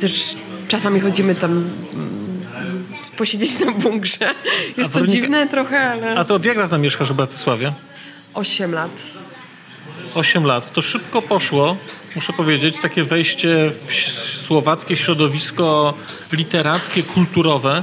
też 0.00 0.36
czasami 0.68 1.00
chodzimy 1.00 1.34
tam 1.34 1.50
mm, 1.52 2.86
posiedzieć 3.16 3.58
na 3.58 3.72
bunkrze. 3.72 4.34
Jest 4.76 4.92
to 4.92 5.06
dziwne 5.06 5.46
trochę, 5.46 5.90
ale... 5.90 6.14
A 6.18 6.24
to 6.24 6.34
od 6.34 6.44
jak 6.44 6.56
lat 6.56 6.70
tam 6.70 6.80
mieszkasz 6.80 7.12
w 7.12 7.16
Bratysławie? 7.16 7.72
Osiem 8.34 8.72
lat. 8.72 9.06
Osiem 10.14 10.44
lat. 10.44 10.72
To 10.72 10.82
szybko 10.82 11.22
poszło, 11.22 11.76
muszę 12.14 12.32
powiedzieć, 12.32 12.76
takie 12.82 13.02
wejście 13.04 13.70
w 13.86 13.92
słowackie 14.46 14.96
środowisko 14.96 15.94
literackie, 16.32 17.02
kulturowe. 17.02 17.82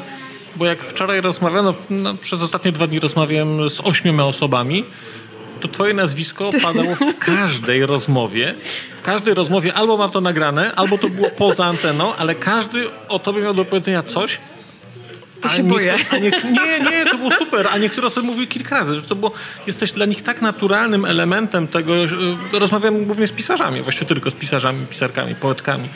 bo 0.56 0.66
jak 0.66 0.84
wczoraj 0.84 1.22
rozmawiano, 1.22 1.74
no, 1.90 2.16
przez 2.16 2.42
ostatnie 2.42 2.72
dwa 2.72 2.88
dni 2.88 3.00
rozmawiałem 3.00 3.70
z 3.70 3.80
ośmioma 3.80 4.26
osobami, 4.26 4.86
to 5.64 5.68
twoje 5.68 5.94
nazwisko 5.94 6.52
padało 6.64 6.96
w 6.96 7.20
każdej 7.20 7.86
rozmowie. 7.86 8.56
W 8.98 9.02
każdej 9.02 9.34
rozmowie 9.34 9.74
albo 9.74 9.98
mam 9.98 10.12
to 10.12 10.22
nagrane, 10.22 10.76
albo 10.76 10.98
to 10.98 11.10
było 11.10 11.30
poza 11.30 11.66
anteną, 11.66 12.16
ale 12.16 12.36
każdy 12.36 12.88
o 13.10 13.20
tobie 13.20 13.42
miał 13.42 13.54
do 13.54 13.66
powiedzenia 13.66 14.04
coś, 14.04 14.40
to 15.42 15.50
się 15.50 15.64
boję. 15.64 15.96
A 16.12 16.18
nie, 16.18 16.30
nie, 16.30 16.80
nie, 16.92 17.06
to 17.06 17.18
było 17.18 17.32
super. 17.32 17.68
A 17.72 17.78
niektóre 17.78 18.08
osoby 18.08 18.28
mówiły 18.28 18.48
kilka 18.48 18.80
razy, 18.80 18.96
że 18.96 19.02
to 19.02 19.16
było, 19.16 19.32
jesteś 19.68 19.92
dla 19.92 20.06
nich 20.06 20.24
tak 20.24 20.42
naturalnym 20.42 21.06
elementem 21.06 21.68
tego. 21.68 22.08
Że, 22.08 22.16
rozmawiam 22.52 23.06
głównie 23.06 23.28
z 23.28 23.32
pisarzami, 23.32 23.82
właściwie 23.82 24.08
tylko 24.08 24.32
z 24.32 24.36
pisarzami, 24.36 24.86
pisarkami, 24.86 25.36
poetkami 25.36 25.90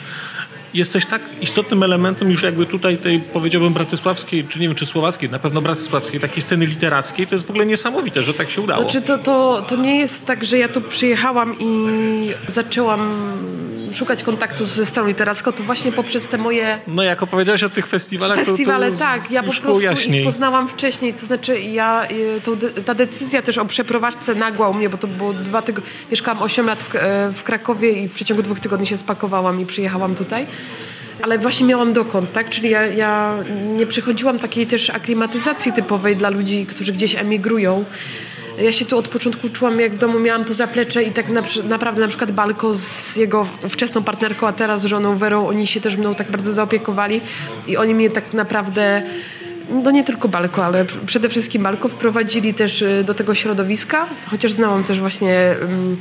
jesteś 0.74 1.06
tak 1.06 1.22
istotnym 1.40 1.82
elementem 1.82 2.30
już 2.30 2.42
jakby 2.42 2.66
tutaj 2.66 2.98
tej, 2.98 3.20
powiedziałbym, 3.20 3.72
bratysławskiej, 3.72 4.44
czy 4.44 4.60
nie 4.60 4.68
wiem, 4.68 4.74
czy 4.74 4.86
słowackiej, 4.86 5.30
na 5.30 5.38
pewno 5.38 5.62
bratysławskiej, 5.62 6.20
takiej 6.20 6.42
sceny 6.42 6.66
literackiej, 6.66 7.26
to 7.26 7.34
jest 7.34 7.46
w 7.46 7.50
ogóle 7.50 7.66
niesamowite, 7.66 8.22
że 8.22 8.34
tak 8.34 8.50
się 8.50 8.60
udało. 8.60 8.82
Znaczy 8.82 9.00
to, 9.00 9.18
to, 9.18 9.62
to 9.68 9.76
nie 9.76 9.98
jest 9.98 10.26
tak, 10.26 10.44
że 10.44 10.58
ja 10.58 10.68
tu 10.68 10.80
przyjechałam 10.80 11.58
i 11.58 11.86
zaczęłam 12.48 13.12
szukać 13.92 14.22
kontaktu 14.22 14.66
ze 14.66 14.86
stroną 14.86 15.08
literacką, 15.08 15.52
to 15.52 15.62
właśnie 15.62 15.92
poprzez 15.92 16.26
te 16.26 16.38
moje... 16.38 16.80
No 16.86 17.02
jak 17.02 17.22
opowiedziałaś 17.22 17.62
o 17.62 17.70
tych 17.70 17.86
festiwalach, 17.86 18.36
Festiwale, 18.36 18.86
to, 18.86 18.98
to 18.98 19.04
tak. 19.04 19.30
Ja 19.30 19.42
po 19.42 19.50
prostu 19.50 19.80
ich 19.80 20.24
poznałam 20.24 20.68
wcześniej. 20.68 21.14
To 21.14 21.26
znaczy 21.26 21.60
ja, 21.60 22.06
y, 22.10 22.40
to, 22.40 22.52
ta 22.84 22.94
decyzja 22.94 23.42
też 23.42 23.58
o 23.58 23.64
przeprowadzce 23.64 24.34
nagła 24.34 24.68
u 24.68 24.74
mnie, 24.74 24.90
bo 24.90 24.98
to 24.98 25.06
było 25.06 25.32
dwa 25.32 25.62
tygodnie... 25.62 25.90
Mieszkałam 26.10 26.42
8 26.42 26.66
lat 26.66 26.82
w, 26.82 26.94
e, 26.94 27.32
w 27.34 27.44
Krakowie 27.44 27.92
i 27.92 28.08
w 28.08 28.12
przeciągu 28.12 28.42
dwóch 28.42 28.60
tygodni 28.60 28.86
się 28.86 28.96
spakowałam 28.96 29.60
i 29.60 29.66
przyjechałam 29.66 30.14
tutaj 30.14 30.46
ale 31.22 31.38
właśnie 31.38 31.66
miałam 31.66 31.92
dokąd, 31.92 32.32
tak? 32.32 32.48
Czyli 32.48 32.70
ja, 32.70 32.86
ja 32.86 33.34
nie 33.76 33.86
przechodziłam 33.86 34.38
takiej 34.38 34.66
też 34.66 34.90
aklimatyzacji 34.90 35.72
typowej 35.72 36.16
dla 36.16 36.30
ludzi, 36.30 36.66
którzy 36.66 36.92
gdzieś 36.92 37.14
emigrują. 37.14 37.84
Ja 38.62 38.72
się 38.72 38.84
tu 38.84 38.98
od 38.98 39.08
początku 39.08 39.48
czułam, 39.48 39.80
jak 39.80 39.92
w 39.94 39.98
domu 39.98 40.18
miałam 40.18 40.44
to 40.44 40.54
zaplecze 40.54 41.02
i 41.02 41.10
tak 41.10 41.28
na, 41.28 41.42
naprawdę 41.64 42.00
na 42.00 42.08
przykład 42.08 42.32
Balko 42.32 42.76
z 42.76 43.16
jego 43.16 43.46
wczesną 43.68 44.02
partnerką, 44.02 44.46
a 44.46 44.52
teraz 44.52 44.84
żoną 44.84 45.16
Werą, 45.16 45.48
oni 45.48 45.66
się 45.66 45.80
też 45.80 45.96
mną 45.96 46.14
tak 46.14 46.30
bardzo 46.30 46.52
zaopiekowali 46.52 47.20
i 47.66 47.76
oni 47.76 47.94
mnie 47.94 48.10
tak 48.10 48.34
naprawdę 48.34 49.02
no 49.84 49.90
nie 49.90 50.04
tylko 50.04 50.28
Balko, 50.28 50.64
ale 50.64 50.84
przede 51.06 51.28
wszystkim 51.28 51.62
Balko 51.62 51.88
wprowadzili 51.88 52.54
też 52.54 52.82
y, 52.82 53.04
do 53.04 53.14
tego 53.14 53.34
środowiska, 53.34 54.06
chociaż 54.26 54.52
znałam 54.52 54.84
też 54.84 55.00
właśnie 55.00 55.54
um, 55.60 55.96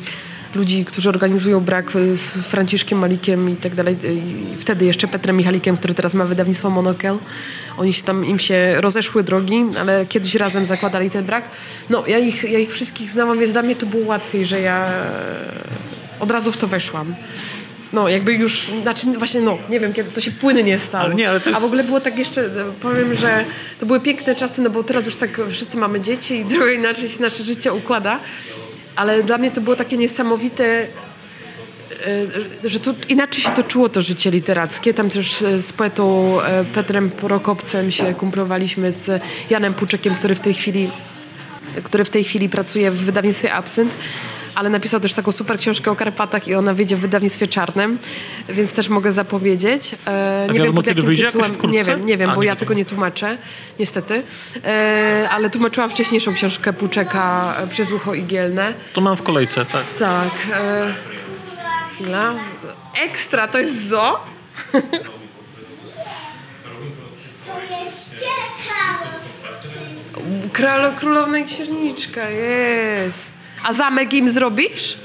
ludzi, 0.55 0.85
którzy 0.85 1.09
organizują 1.09 1.59
brak 1.59 1.91
z 2.13 2.29
Franciszkiem 2.29 2.99
Malikiem 2.99 3.49
i 3.49 3.55
tak 3.55 3.75
dalej. 3.75 3.95
I 4.53 4.55
wtedy 4.57 4.85
jeszcze 4.85 5.07
Petrem 5.07 5.37
Michalikiem, 5.37 5.77
który 5.77 5.93
teraz 5.93 6.13
ma 6.13 6.25
wydawnictwo 6.25 6.69
Monokel. 6.69 7.17
Oni 7.77 7.93
się 7.93 8.03
tam, 8.03 8.25
im 8.25 8.39
się 8.39 8.75
rozeszły 8.81 9.23
drogi, 9.23 9.65
ale 9.79 10.05
kiedyś 10.05 10.35
razem 10.35 10.65
zakładali 10.65 11.09
ten 11.09 11.25
brak. 11.25 11.49
No, 11.89 12.07
ja 12.07 12.17
ich, 12.17 12.43
ja 12.43 12.59
ich 12.59 12.71
wszystkich 12.71 13.09
znałam, 13.09 13.39
więc 13.39 13.51
dla 13.51 13.61
mnie 13.61 13.75
to 13.75 13.85
było 13.85 14.05
łatwiej, 14.05 14.45
że 14.45 14.61
ja 14.61 14.87
od 16.19 16.31
razu 16.31 16.51
w 16.51 16.57
to 16.57 16.67
weszłam. 16.67 17.15
No, 17.93 18.09
jakby 18.09 18.33
już, 18.33 18.71
znaczy 18.81 19.07
właśnie, 19.17 19.41
no, 19.41 19.57
nie 19.69 19.79
wiem, 19.79 19.93
kiedy 19.93 20.11
to 20.11 20.21
się 20.21 20.31
płynnie 20.31 20.79
stało. 20.79 21.03
Ale 21.03 21.15
nie, 21.15 21.29
ale 21.29 21.39
jest... 21.45 21.57
A 21.57 21.59
w 21.59 21.65
ogóle 21.65 21.83
było 21.83 22.01
tak 22.01 22.17
jeszcze, 22.17 22.49
powiem, 22.81 23.15
że 23.15 23.45
to 23.79 23.85
były 23.85 23.99
piękne 23.99 24.35
czasy, 24.35 24.61
no 24.61 24.69
bo 24.69 24.83
teraz 24.83 25.05
już 25.05 25.15
tak 25.15 25.41
wszyscy 25.49 25.77
mamy 25.77 26.01
dzieci 26.01 26.35
i 26.35 26.45
trochę 26.55 26.73
inaczej 26.73 27.09
się 27.09 27.21
nasze 27.21 27.43
życie 27.43 27.73
układa 27.73 28.19
ale 28.97 29.23
dla 29.23 29.37
mnie 29.37 29.51
to 29.51 29.61
było 29.61 29.75
takie 29.75 29.97
niesamowite, 29.97 30.63
e, 30.63 30.87
że 32.63 32.79
tu 32.79 32.95
inaczej 33.09 33.43
się 33.43 33.49
to 33.49 33.63
czuło 33.63 33.89
to 33.89 34.01
życie 34.01 34.31
literackie. 34.31 34.93
Tam 34.93 35.09
też 35.09 35.37
z 35.57 35.73
poetą 35.73 36.37
e, 36.41 36.65
Petrem 36.65 37.09
Prokopcem 37.09 37.91
się 37.91 38.13
kumplowaliśmy 38.13 38.91
z 38.91 39.23
Janem 39.49 39.73
Puczekiem, 39.73 40.15
który 40.15 40.35
w 40.35 40.39
tej 40.39 40.53
chwili 40.53 40.91
który 41.83 42.05
w 42.05 42.09
tej 42.09 42.23
chwili 42.23 42.49
pracuje 42.49 42.91
w 42.91 42.97
wydawnictwie 42.97 43.53
Absynt, 43.53 43.95
ale 44.57 44.69
napisał 44.69 44.99
też 44.99 45.13
taką 45.13 45.31
super 45.31 45.57
książkę 45.57 45.91
o 45.91 45.95
Karpatach 45.95 46.47
i 46.47 46.55
ona 46.55 46.73
wyjdzie 46.73 46.95
w 46.95 46.99
wydawnictwie 46.99 47.47
Czarnym, 47.47 47.97
więc 48.49 48.73
też 48.73 48.89
mogę 48.89 49.13
zapowiedzieć. 49.13 49.95
E, 50.05 50.47
nie 50.53 50.59
wiem, 50.59 50.73
pod 50.73 50.87
jakim 50.87 51.05
wyjdzie, 51.05 51.25
tytułem, 51.25 51.71
nie 51.71 51.83
wiem, 51.83 52.05
nie 52.05 52.17
wiem, 52.17 52.29
A, 52.29 52.35
bo 52.35 52.41
nie 52.41 52.47
ja 52.47 52.55
tego 52.55 52.73
nie 52.73 52.85
tłumaczę, 52.85 53.37
niestety. 53.79 54.23
E, 54.65 55.27
ale 55.31 55.49
tłumaczyłam 55.49 55.89
wcześniejszą 55.89 56.33
książkę 56.33 56.73
Puczeka 56.73 57.55
e, 57.57 57.67
Przez 57.67 57.91
ucho 57.91 58.13
igielne. 58.13 58.73
To 58.93 59.01
mam 59.01 59.17
w 59.17 59.23
kolejce, 59.23 59.65
tak. 59.65 59.83
Tak. 59.99 60.31
E, 60.53 60.93
chwila. 61.93 62.33
Ekstra, 63.03 63.47
to 63.47 63.59
jest 63.59 63.87
zo? 63.87 64.19
Królo, 70.53 70.91
królowna 70.99 71.37
i 71.37 71.45
księżniczka, 71.45 72.29
jest. 72.29 73.36
A 73.67 73.73
zamek 73.73 74.13
im 74.13 74.29
zrobisz? 74.29 74.97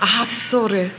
Aha, 0.00 0.26
sorry. 0.26 0.90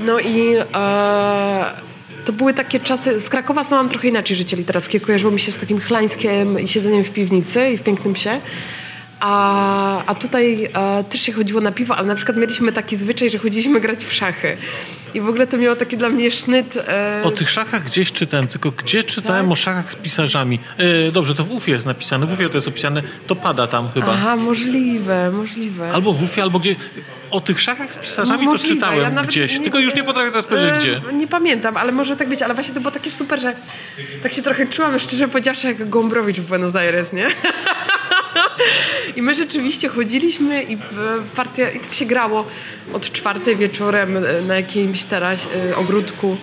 No 0.00 0.20
i 0.20 0.56
e, 0.74 1.80
to 2.24 2.32
były 2.32 2.54
takie 2.54 2.80
czasy. 2.80 3.20
Z 3.20 3.28
Krakowa 3.28 3.62
znałam 3.62 3.88
trochę 3.88 4.08
inaczej 4.08 4.36
życie 4.36 4.56
literackie. 4.56 5.00
Kojarzyło 5.00 5.32
mi 5.32 5.40
się 5.40 5.52
z 5.52 5.56
takim 5.56 5.80
chlańskiem 5.80 6.60
i 6.60 6.68
siedzeniem 6.68 7.04
w 7.04 7.10
piwnicy 7.10 7.70
i 7.70 7.76
w 7.78 7.82
pięknym 7.82 8.14
psie. 8.14 8.40
A, 9.20 10.04
a 10.06 10.14
tutaj 10.14 10.68
a, 10.74 11.02
też 11.02 11.20
się 11.20 11.32
chodziło 11.32 11.60
na 11.60 11.72
piwo, 11.72 11.96
ale 11.96 12.06
na 12.06 12.14
przykład 12.14 12.36
mieliśmy 12.36 12.72
taki 12.72 12.96
zwyczaj, 12.96 13.30
że 13.30 13.38
chodziliśmy 13.38 13.80
grać 13.80 14.04
w 14.04 14.12
szachy. 14.12 14.56
I 15.16 15.20
w 15.20 15.28
ogóle 15.28 15.46
to 15.46 15.58
miało 15.58 15.76
taki 15.76 15.96
dla 15.96 16.08
mnie 16.08 16.30
sznyt. 16.30 16.76
E... 16.76 17.20
O 17.24 17.30
tych 17.30 17.50
szachach 17.50 17.84
gdzieś 17.84 18.12
czytałem, 18.12 18.48
tylko 18.48 18.70
gdzie 18.70 19.04
czytałem 19.04 19.46
tak? 19.46 19.52
o 19.52 19.56
szachach 19.56 19.92
z 19.92 19.96
pisarzami? 19.96 20.60
E, 20.78 21.12
dobrze, 21.12 21.34
to 21.34 21.44
w 21.44 21.54
UFie 21.54 21.72
jest 21.72 21.86
napisane, 21.86 22.26
w 22.26 22.32
UFie 22.32 22.48
to 22.48 22.58
jest 22.58 22.68
opisane, 22.68 23.02
to 23.26 23.36
pada 23.36 23.66
tam 23.66 23.88
chyba. 23.94 24.12
Aha, 24.12 24.36
możliwe, 24.36 25.30
możliwe. 25.30 25.92
Albo 25.92 26.12
w 26.12 26.22
UFie, 26.22 26.42
albo 26.42 26.58
gdzie. 26.58 26.76
O 27.30 27.40
tych 27.40 27.60
szachach 27.60 27.92
z 27.92 27.96
pisarzami 27.96 28.46
możliwe. 28.46 28.68
to 28.68 28.74
czytałem 28.74 29.14
ja 29.14 29.22
gdzieś, 29.22 29.58
nie, 29.58 29.64
tylko 29.64 29.78
już 29.78 29.94
nie 29.94 30.04
potrafię 30.04 30.30
teraz 30.30 30.46
powiedzieć 30.46 30.74
e, 30.74 30.78
gdzie. 30.78 31.00
Nie 31.12 31.26
pamiętam, 31.26 31.76
ale 31.76 31.92
może 31.92 32.16
tak 32.16 32.28
być, 32.28 32.42
ale 32.42 32.54
właśnie 32.54 32.74
to 32.74 32.80
było 32.80 32.90
takie 32.90 33.10
super, 33.10 33.40
że 33.40 33.54
tak 34.22 34.32
się 34.32 34.42
trochę 34.42 34.66
czułam, 34.66 34.98
szczerze 34.98 35.28
powiedziawszy, 35.28 35.66
jak 35.66 35.88
Gombrowicz 35.88 36.36
w 36.36 36.48
Buenos 36.48 36.76
Aires, 36.76 37.12
nie? 37.12 37.26
I 39.16 39.22
my 39.22 39.34
rzeczywiście 39.34 39.88
chodziliśmy 39.88 40.62
i 40.62 40.78
partia, 41.36 41.70
i 41.70 41.80
tak 41.80 41.94
się 41.94 42.04
grało 42.04 42.46
od 42.92 43.12
czwartej 43.12 43.56
wieczorem 43.56 44.16
e, 44.16 44.20
na 44.42 44.56
jakimś 44.56 45.04
teraz 45.04 45.48
e, 45.70 45.76
ogródku. 45.76 46.36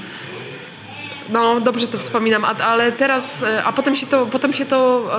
No, 1.29 1.59
dobrze 1.59 1.87
to 1.87 1.97
wspominam, 1.97 2.45
ale 2.45 2.91
teraz, 2.91 3.43
e, 3.43 3.63
a 3.63 3.73
potem 3.73 3.95
się 3.95 4.05
to, 4.05 4.25
potem 4.25 4.53
się 4.53 4.65
to 4.65 5.09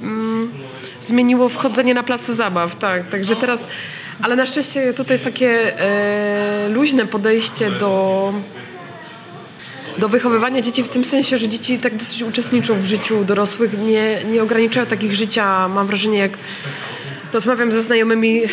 e, 0.00 0.04
mm, 0.04 0.52
zmieniło 1.00 1.48
w 1.48 1.56
chodzenie 1.56 1.94
na 1.94 2.02
placu 2.02 2.34
zabaw, 2.34 2.76
tak, 2.76 3.06
także 3.06 3.36
teraz, 3.36 3.68
ale 4.22 4.36
na 4.36 4.46
szczęście 4.46 4.94
tutaj 4.94 5.14
jest 5.14 5.24
takie 5.24 5.80
e, 5.80 6.68
luźne 6.68 7.06
podejście 7.06 7.70
do 7.70 8.32
do 9.98 10.08
wychowywania 10.08 10.60
dzieci 10.60 10.82
w 10.82 10.88
tym 10.88 11.04
sensie, 11.04 11.38
że 11.38 11.48
dzieci 11.48 11.78
tak 11.78 11.96
dosyć 11.96 12.22
uczestniczą 12.22 12.80
w 12.80 12.84
życiu 12.84 13.24
dorosłych, 13.24 13.78
nie, 13.78 14.24
nie 14.24 14.42
ograniczają 14.42 14.86
takich 14.86 15.14
życia, 15.14 15.68
mam 15.68 15.86
wrażenie, 15.86 16.18
jak 16.18 16.32
rozmawiam 17.32 17.72
ze 17.72 17.82
znajomymi 17.82 18.42
e, 18.44 18.48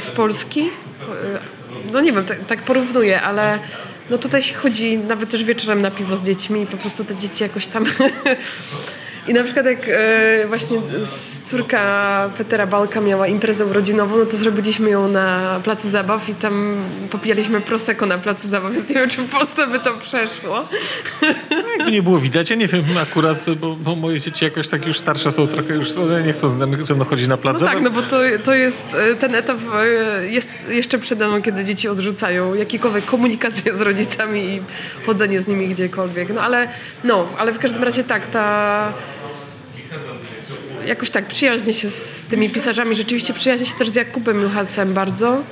z 0.00 0.10
Polski, 0.10 0.60
e, 0.60 0.68
no 1.92 2.00
nie 2.00 2.12
wiem, 2.12 2.24
tak, 2.24 2.38
tak 2.46 2.62
porównuję, 2.62 3.22
ale 3.22 3.58
no 4.10 4.18
tutaj 4.18 4.42
się 4.42 4.54
chodzi 4.54 4.98
nawet 4.98 5.30
też 5.30 5.44
wieczorem 5.44 5.82
na 5.82 5.90
piwo 5.90 6.16
z 6.16 6.22
dziećmi 6.22 6.62
i 6.62 6.66
po 6.66 6.76
prostu 6.76 7.04
te 7.04 7.16
dzieci 7.16 7.42
jakoś 7.42 7.66
tam 7.66 7.84
I 9.28 9.34
na 9.34 9.44
przykład 9.44 9.66
jak 9.66 9.88
e, 9.88 10.46
właśnie 10.48 10.78
córka 11.44 12.30
Petera 12.36 12.66
Balka 12.66 13.00
miała 13.00 13.26
imprezę 13.26 13.66
urodzinową, 13.66 14.18
no 14.18 14.26
to 14.26 14.36
zrobiliśmy 14.36 14.90
ją 14.90 15.08
na 15.08 15.60
placu 15.64 15.88
zabaw 15.88 16.28
i 16.28 16.34
tam 16.34 16.76
popijaliśmy 17.10 17.60
prosecco 17.60 18.06
na 18.06 18.18
placu 18.18 18.48
zabaw, 18.48 18.72
więc 18.72 18.88
nie 18.88 18.94
wiem, 18.94 19.08
czy 19.08 19.22
w 19.22 19.30
Polsce 19.30 19.66
by 19.66 19.78
to 19.78 19.94
przeszło. 19.94 20.68
Jakby 21.78 21.92
nie 21.92 22.02
było 22.02 22.18
widać, 22.18 22.50
ja 22.50 22.56
nie 22.56 22.68
wiem 22.68 22.84
akurat, 23.02 23.50
bo, 23.60 23.76
bo, 23.76 23.96
moje 23.96 24.20
dzieci 24.20 24.44
jakoś 24.44 24.68
tak 24.68 24.86
już 24.86 24.98
starsze 24.98 25.32
są 25.32 25.46
trochę, 25.46 25.74
już 25.74 25.88
nie 26.24 26.32
chcą 26.32 26.48
ze 26.80 26.94
mną 26.94 27.04
chodzić 27.04 27.26
na 27.26 27.36
plac 27.36 27.54
no 27.54 27.58
zabaw. 27.58 27.74
tak, 27.74 27.84
no 27.84 27.90
bo 27.90 28.02
to, 28.02 28.16
to 28.44 28.54
jest, 28.54 28.86
e, 28.94 29.14
ten 29.14 29.34
etap 29.34 29.58
e, 29.74 30.26
jest 30.26 30.48
jeszcze 30.68 30.98
przede 30.98 31.28
mną, 31.28 31.42
kiedy 31.42 31.64
dzieci 31.64 31.88
odrzucają 31.88 32.54
jakiekolwiek 32.54 33.04
komunikację 33.04 33.76
z 33.76 33.80
rodzicami 33.80 34.40
i 34.40 34.62
chodzenie 35.06 35.40
z 35.40 35.48
nimi 35.48 35.68
gdziekolwiek. 35.68 36.28
No 36.34 36.40
ale, 36.40 36.68
no, 37.04 37.28
ale 37.38 37.52
w 37.52 37.58
każdym 37.58 37.84
razie 37.84 38.04
tak, 38.04 38.26
ta 38.26 38.92
jakoś 40.86 41.10
tak 41.10 41.26
przyjaźnię 41.26 41.74
się 41.74 41.90
z 41.90 42.22
tymi 42.22 42.50
pisarzami. 42.50 42.94
Rzeczywiście 42.94 43.32
przyjaźnię 43.32 43.66
się 43.66 43.74
też 43.74 43.88
z 43.88 43.94
Jakubem 43.94 44.42
Juhasem 44.42 44.94
bardzo. 44.94 45.42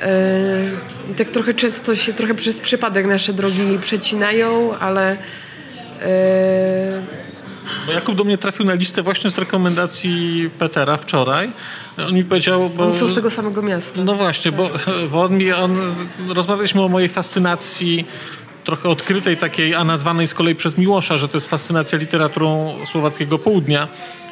E, 0.00 0.70
I 1.10 1.14
tak 1.14 1.30
trochę 1.30 1.54
często 1.54 1.96
się, 1.96 2.12
trochę 2.12 2.34
przez 2.34 2.60
przypadek 2.60 3.06
nasze 3.06 3.32
drogi 3.32 3.78
przecinają, 3.80 4.78
ale 4.78 5.16
e, 6.02 7.02
Bo 7.86 7.92
Jakub 7.92 8.16
do 8.16 8.24
mnie 8.24 8.38
trafił 8.38 8.66
na 8.66 8.74
listę 8.74 9.02
właśnie 9.02 9.30
z 9.30 9.38
rekomendacji 9.38 10.50
Petera 10.58 10.96
wczoraj. 10.96 11.50
On 12.06 12.14
mi 12.14 12.24
powiedział... 12.24 12.70
Bo, 12.70 12.84
Oni 12.84 12.94
są 12.94 13.08
z 13.08 13.14
tego 13.14 13.30
samego 13.30 13.62
miasta. 13.62 14.04
No 14.04 14.14
właśnie, 14.14 14.52
bo, 14.52 14.70
bo 15.10 15.22
on 15.22 15.38
mi... 15.38 15.52
On, 15.52 15.94
rozmawialiśmy 16.28 16.82
o 16.82 16.88
mojej 16.88 17.08
fascynacji 17.08 18.06
trochę 18.64 18.88
odkrytej 18.88 19.36
takiej, 19.36 19.74
a 19.74 19.84
nazwanej 19.84 20.28
z 20.28 20.34
kolei 20.34 20.54
przez 20.54 20.78
Miłosza, 20.78 21.18
że 21.18 21.28
to 21.28 21.36
jest 21.36 21.50
fascynacja 21.50 21.98
literaturą 21.98 22.76
słowackiego 22.86 23.38
południa. 23.38 23.88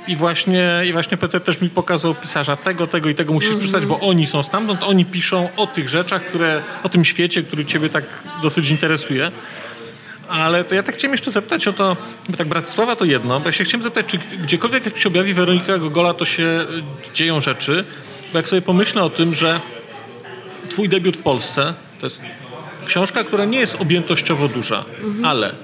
I 0.09 0.17
właśnie, 0.17 0.83
I 0.89 0.93
właśnie 0.93 1.17
Peter 1.17 1.41
też 1.41 1.61
mi 1.61 1.71
pokazał 1.71 2.15
pisarza 2.15 2.57
tego, 2.57 2.87
tego 2.87 3.09
i 3.09 3.15
tego 3.15 3.33
musisz 3.33 3.49
mm 3.49 3.59
-hmm. 3.59 3.63
przeczytać, 3.63 3.87
bo 3.87 4.01
oni 4.01 4.27
są 4.27 4.43
stamtąd, 4.43 4.83
oni 4.83 5.05
piszą 5.05 5.49
o 5.57 5.67
tych 5.67 5.89
rzeczach, 5.89 6.23
które, 6.23 6.63
o 6.83 6.89
tym 6.89 7.05
świecie, 7.05 7.43
który 7.43 7.65
ciebie 7.65 7.89
tak 7.89 8.05
dosyć 8.43 8.71
interesuje. 8.71 9.31
Ale 10.29 10.65
to 10.65 10.75
ja 10.75 10.83
tak 10.83 10.95
chciałem 10.95 11.15
jeszcze 11.15 11.31
zapytać 11.31 11.69
o 11.69 11.73
to, 11.73 11.97
bo 12.29 12.37
tak 12.37 12.49
Bratysława 12.49 12.97
to 12.97 13.05
jedno, 13.05 13.41
bo 13.41 13.47
ja 13.47 13.53
się 13.53 13.65
chciałem 13.65 13.83
zapytać, 13.83 14.07
czy 14.07 14.19
gdziekolwiek 14.39 14.87
jak 14.87 14.99
się 14.99 15.09
objawi 15.09 15.35
Weronika 15.35 15.79
Gogola, 15.79 16.15
to 16.15 16.25
się 16.25 16.43
y, 16.43 17.15
dzieją 17.15 17.41
rzeczy, 17.41 17.85
bo 18.33 18.39
jak 18.39 18.49
sobie 18.49 18.63
pomyślę 18.63 19.03
o 19.03 19.11
tym, 19.11 19.35
że 19.35 19.61
twój 20.69 20.89
debiut 20.89 21.17
w 21.17 21.23
Polsce 21.23 21.75
to 22.01 22.07
jest 22.07 22.23
książka, 22.87 23.25
która 23.25 23.45
nie 23.45 23.59
jest 23.59 23.77
objętościowo 23.81 24.49
duża, 24.49 24.85
mhm. 25.05 25.25
ale 25.25 25.55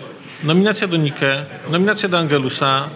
nominacja 0.45 0.89
do 0.89 0.97
Nike, 0.97 1.45
nominacja 1.71 2.09
do 2.09 2.19
Angelusa, 2.19 2.89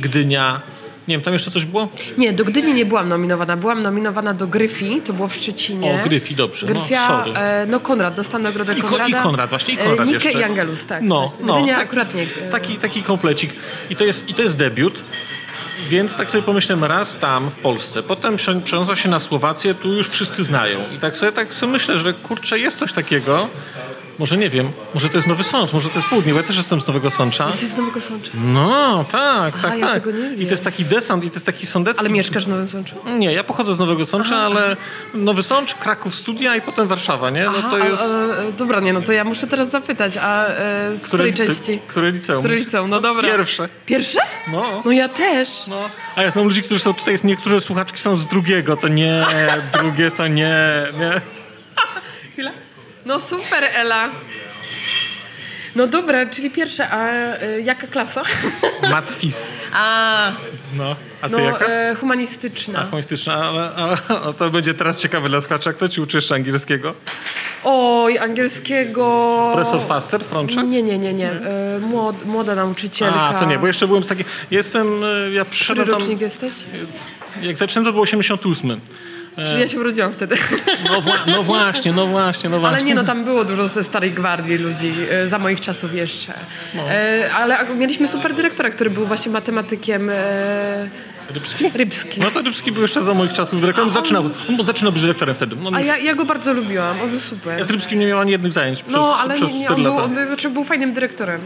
Gdynia, 0.00 0.60
nie 1.08 1.14
wiem, 1.14 1.22
tam 1.22 1.32
jeszcze 1.32 1.50
coś 1.50 1.64
było? 1.64 1.88
Nie, 2.18 2.32
do 2.32 2.44
Gdyni 2.44 2.74
nie 2.74 2.86
byłam 2.86 3.08
nominowana. 3.08 3.56
Byłam 3.56 3.82
nominowana 3.82 4.34
do 4.34 4.46
Gryfi, 4.46 5.00
to 5.04 5.12
było 5.12 5.28
w 5.28 5.34
Szczecinie. 5.34 6.00
O, 6.00 6.04
Gryfi, 6.08 6.34
dobrze. 6.34 6.66
Gryfia, 6.66 7.08
no, 7.08 7.24
sorry. 7.24 7.38
E, 7.38 7.66
no 7.66 7.80
Konrad, 7.80 8.14
dostałam 8.14 8.42
nagrodę 8.42 8.74
I, 8.78 8.82
Konrada. 8.82 9.20
I 9.20 9.22
Konrad, 9.22 9.50
właśnie, 9.50 9.74
i 9.74 9.76
Konrad 9.76 10.00
e, 10.00 10.04
Nikę 10.04 10.24
jeszcze. 10.24 10.40
i 10.40 10.42
Angelus, 10.42 10.86
tak. 10.86 11.02
No, 11.02 11.32
tak. 11.38 11.46
no. 11.46 11.54
Gdynia 11.54 11.74
tak, 11.74 11.84
akurat 11.84 12.14
nie. 12.14 12.26
Taki, 12.26 12.76
taki 12.76 13.02
komplecik. 13.02 13.52
I 13.90 13.96
to, 13.96 14.04
jest, 14.04 14.28
I 14.28 14.34
to 14.34 14.42
jest 14.42 14.58
debiut. 14.58 15.02
Więc 15.88 16.16
tak 16.16 16.30
sobie 16.30 16.42
pomyślałem, 16.42 16.84
raz 16.84 17.18
tam 17.18 17.50
w 17.50 17.58
Polsce, 17.58 18.02
potem 18.02 18.36
przeniosła 18.36 18.96
się 18.96 19.08
na 19.08 19.20
Słowację, 19.20 19.74
tu 19.74 19.92
już 19.92 20.08
wszyscy 20.08 20.44
znają. 20.44 20.80
I 20.94 20.98
tak 20.98 21.16
sobie, 21.16 21.32
tak 21.32 21.54
sobie 21.54 21.72
myślę, 21.72 21.98
że 21.98 22.12
kurczę, 22.14 22.58
jest 22.58 22.78
coś 22.78 22.92
takiego, 22.92 23.48
może 24.18 24.36
nie 24.36 24.50
wiem, 24.50 24.70
może 24.94 25.08
to 25.08 25.16
jest 25.16 25.28
Nowy 25.28 25.44
Sącz, 25.44 25.72
może 25.72 25.88
to 25.88 25.96
jest 25.96 26.08
Południe, 26.08 26.32
bo 26.32 26.40
ja 26.40 26.46
też 26.46 26.56
jestem 26.56 26.80
z 26.80 26.86
Nowego 26.86 27.10
Sącza. 27.10 27.46
Jesteś 27.46 27.68
z 27.68 27.76
Nowego 27.76 28.00
Sącza? 28.00 28.30
No, 28.34 29.04
tak, 29.10 29.54
Aha, 29.58 29.68
tak, 29.68 29.78
ja 29.78 29.86
tak. 29.86 29.94
Tego 29.94 30.10
nie 30.10 30.34
I 30.34 30.44
to 30.44 30.50
jest 30.50 30.64
taki 30.64 30.84
desant, 30.84 31.24
i 31.24 31.30
to 31.30 31.34
jest 31.34 31.46
taki 31.46 31.66
sądecki... 31.66 32.00
Ale 32.00 32.08
mieszkasz 32.08 32.44
w 32.44 32.48
Nowym 32.48 32.68
Sączu? 32.68 32.94
Nie, 33.18 33.32
ja 33.32 33.44
pochodzę 33.44 33.74
z 33.74 33.78
Nowego 33.78 34.06
Sącza, 34.06 34.36
Aha. 34.36 34.46
ale 34.46 34.76
Nowy 35.14 35.42
Sącz, 35.42 35.74
Kraków 35.74 36.14
Studia 36.14 36.56
i 36.56 36.60
potem 36.60 36.88
Warszawa, 36.88 37.30
nie? 37.30 37.44
No 37.44 37.52
Aha, 37.58 37.68
to 37.70 37.78
jest... 37.78 38.02
A, 38.02 38.04
a, 38.04 38.52
dobra, 38.58 38.80
nie, 38.80 38.92
no 38.92 39.00
to 39.00 39.12
ja 39.12 39.24
muszę 39.24 39.46
teraz 39.46 39.70
zapytać, 39.70 40.16
a 40.20 40.46
e, 40.46 40.96
z 40.96 41.02
które 41.02 41.06
której 41.08 41.32
lice... 41.32 41.46
części? 41.46 41.80
Które 41.86 42.10
liceum? 42.10 42.38
Które 42.38 42.56
liceum, 42.56 42.90
no 42.90 43.00
dobra. 43.00 43.28
Pierwsze. 43.28 43.68
Pierwsze? 43.86 44.20
No. 44.52 44.82
No 44.84 44.92
ja 44.92 45.08
też. 45.08 45.66
No. 45.66 45.90
A 46.16 46.22
ja 46.22 46.30
znam 46.30 46.44
ludzi, 46.44 46.62
którzy 46.62 46.80
są 46.80 46.94
tutaj, 46.94 47.16
niektóre 47.24 47.60
słuchaczki 47.60 47.98
są 47.98 48.16
z 48.16 48.26
drugiego, 48.26 48.76
to 48.76 48.88
nie, 48.88 49.26
drugie 49.72 50.10
to 50.10 50.26
nie, 50.26 50.58
nie. 50.98 51.20
No 53.06 53.20
super, 53.20 53.64
Ela. 53.74 54.08
No 55.76 55.86
dobra, 55.86 56.26
czyli 56.26 56.50
pierwsze, 56.50 56.88
a 56.90 57.08
y, 57.42 57.62
jaka 57.62 57.86
klasa? 57.86 58.22
Matwis. 58.90 59.48
A, 59.72 60.32
no, 60.76 60.96
a 61.20 61.28
ty 61.28 61.32
no, 61.32 61.38
jaka? 61.38 61.66
E, 61.66 61.94
humanistyczna. 61.94 62.78
A, 62.78 62.84
humanistyczna, 62.84 63.34
ale 63.34 63.70
a, 63.76 63.96
a, 64.28 64.32
to 64.32 64.50
będzie 64.50 64.74
teraz 64.74 65.00
ciekawe 65.00 65.28
dla 65.28 65.40
słuchacza. 65.40 65.72
Kto 65.72 65.88
ci 65.88 66.00
uczy 66.00 66.16
jeszcze 66.16 66.34
angielskiego? 66.34 66.94
Oj, 67.64 68.18
angielskiego... 68.18 69.50
Profesor 69.54 69.82
Faster, 69.82 70.24
Frączek? 70.24 70.66
Nie, 70.66 70.82
nie, 70.82 70.98
nie, 70.98 71.14
nie. 71.14 71.30
E, 71.30 71.78
młod, 71.80 72.26
młoda 72.26 72.54
nauczycielka. 72.54 73.20
A, 73.20 73.34
to 73.40 73.44
nie, 73.46 73.58
bo 73.58 73.66
jeszcze 73.66 73.86
byłem 73.86 74.04
z 74.04 74.08
takiej... 74.08 74.24
Jestem, 74.50 75.04
e, 75.04 75.30
ja 75.30 75.44
przyszedłem 75.44 75.84
Który 75.84 75.92
tam... 75.92 76.00
rocznik 76.00 76.20
jesteś? 76.20 76.52
Jak 77.42 77.58
zaczynałem, 77.58 77.84
to 77.86 77.92
było 77.92 78.02
88. 78.02 78.80
Czyli 79.44 79.60
ja 79.60 79.68
się 79.68 79.80
urodziłam 79.80 80.12
wtedy. 80.12 80.36
No, 80.84 81.00
wła 81.00 81.14
no, 81.26 81.42
właśnie, 81.52 81.92
no 81.92 82.06
właśnie, 82.06 82.50
no 82.50 82.58
właśnie. 82.58 82.76
Ale 82.76 82.86
nie, 82.86 82.94
no 82.94 83.04
tam 83.04 83.24
było 83.24 83.44
dużo 83.44 83.68
ze 83.68 83.84
starej 83.84 84.12
gwardii 84.12 84.58
ludzi, 84.58 84.92
e, 85.10 85.28
za 85.28 85.38
moich 85.38 85.60
czasów 85.60 85.94
jeszcze. 85.94 86.32
No. 86.74 86.90
E, 86.90 87.30
ale 87.34 87.56
mieliśmy 87.76 88.08
super 88.08 88.34
dyrektora, 88.34 88.70
który 88.70 88.90
był 88.90 89.06
właśnie 89.06 89.32
matematykiem. 89.32 90.10
E, 90.10 90.88
Rybski? 91.30 91.70
Rybski. 91.74 92.20
No 92.20 92.30
to 92.30 92.42
Rybski 92.42 92.72
był 92.72 92.82
jeszcze 92.82 93.02
za 93.02 93.14
moich 93.14 93.32
czasów 93.32 93.60
dyrektorem. 93.60 93.90
Zaczynał, 93.90 94.30
on 94.48 94.64
zaczynał 94.64 94.92
być 94.92 95.02
dyrektorem 95.02 95.34
wtedy. 95.34 95.56
No, 95.56 95.70
A 95.74 95.80
ja, 95.80 95.98
ja, 95.98 96.14
go 96.14 96.24
bardzo 96.24 96.52
lubiłam, 96.52 97.00
on 97.00 97.10
był 97.10 97.20
super. 97.20 97.58
Ja 97.58 97.64
z 97.64 97.70
Rybskim 97.70 97.98
nie 97.98 98.06
miałam 98.06 98.22
ani 98.22 98.30
jednych 98.30 98.52
zajęć 98.52 98.82
przez, 98.82 98.96
no, 98.96 99.16
ale 99.20 99.34
przez 99.34 99.52
nie, 99.52 99.58
nie, 99.58 99.64
4 99.64 99.76
on. 99.76 99.82
Był, 99.82 99.96
on 99.96 100.14
był, 100.14 100.26
znaczy 100.26 100.50
był 100.50 100.64
fajnym 100.64 100.92
dyrektorem. 100.92 101.40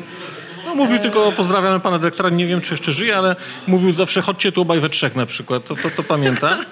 No, 0.66 0.74
mówił 0.74 0.96
e... 0.96 0.98
tylko 0.98 1.32
pozdrawiamy 1.32 1.80
pana 1.80 1.98
dyrektora, 1.98 2.30
nie 2.30 2.46
wiem 2.46 2.60
czy 2.60 2.74
jeszcze 2.74 2.92
żyje, 2.92 3.16
ale 3.16 3.36
mówił 3.66 3.92
zawsze 3.92 4.22
chodźcie 4.22 4.52
tu 4.52 4.60
obaj 4.60 4.80
we 4.80 4.88
trzech 4.88 5.16
na 5.16 5.26
przykład, 5.26 5.64
to, 5.64 5.74
to, 5.74 5.90
to 5.90 6.02
pamiętam. 6.02 6.58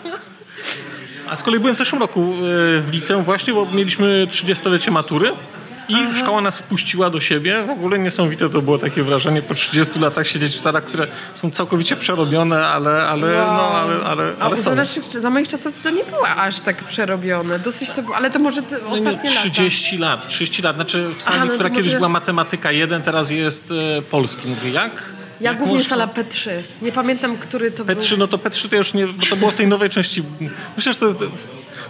A 1.30 1.36
z 1.36 1.42
kolei 1.42 1.60
byłem 1.60 1.74
w 1.74 1.78
zeszłym 1.78 2.00
roku 2.02 2.20
e, 2.20 2.80
w 2.80 2.88
liceum 2.92 3.24
właśnie, 3.24 3.54
bo 3.54 3.66
mieliśmy 3.66 4.26
30-lecie 4.30 4.90
matury. 4.90 5.32
I 5.88 5.94
Aha. 5.94 6.14
szkoła 6.16 6.40
nas 6.40 6.58
wpuściła 6.58 7.10
do 7.10 7.20
siebie. 7.20 7.62
W 7.62 7.70
ogóle 7.70 7.98
niesamowite 7.98 8.48
to 8.48 8.62
było 8.62 8.78
takie 8.78 9.02
wrażenie 9.02 9.42
po 9.42 9.54
30 9.54 9.98
latach 9.98 10.26
siedzieć 10.26 10.56
w 10.56 10.60
salach, 10.60 10.84
które 10.84 11.06
są 11.34 11.50
całkowicie 11.50 11.96
przerobione, 11.96 12.66
ale, 12.66 13.02
ale, 13.02 13.34
wow. 13.34 13.52
no, 13.52 13.62
ale, 13.62 13.94
ale, 14.04 14.32
ale 14.40 14.54
A 14.54 14.56
są. 14.56 14.74
Naszych, 14.74 15.04
za 15.04 15.30
moich 15.30 15.48
czasów 15.48 15.72
to 15.82 15.90
nie 15.90 16.04
było 16.04 16.28
aż 16.28 16.58
tak 16.58 16.84
przerobione. 16.84 17.58
Dosyć 17.58 17.90
to 17.90 18.02
było, 18.02 18.16
ale 18.16 18.30
to 18.30 18.38
może 18.38 18.62
te 18.62 18.84
ostatnie 18.84 19.30
no 19.34 19.44
nie, 19.44 19.50
30 19.50 19.98
lata. 19.98 20.14
lat. 20.14 20.28
30 20.28 20.62
lat. 20.62 20.76
Znaczy 20.76 21.14
w 21.18 21.22
sali, 21.22 21.36
Aha, 21.36 21.44
no 21.48 21.54
która 21.54 21.70
kiedyś 21.70 21.84
może... 21.84 21.96
była 21.96 22.08
matematyka 22.08 22.72
1, 22.72 23.02
teraz 23.02 23.30
jest 23.30 23.72
e, 23.98 24.02
polski. 24.02 24.48
Mówię, 24.48 24.70
jak? 24.70 25.17
Ja 25.40 25.54
głównie 25.54 25.84
sala 25.84 26.06
P3. 26.06 26.50
Nie 26.82 26.92
pamiętam, 26.92 27.38
który 27.38 27.70
to 27.70 27.84
P3, 27.84 28.08
był. 28.08 28.18
no 28.18 28.28
to 28.28 28.38
P3 28.38 28.68
to 28.68 28.76
już 28.76 28.94
nie, 28.94 29.06
bo 29.06 29.26
to 29.26 29.36
było 29.36 29.50
w 29.50 29.54
tej 29.54 29.66
nowej 29.66 29.90
części. 29.90 30.22
Myślę, 30.76 30.92
że 30.92 30.98
to 30.98 31.06
jest... 31.06 31.24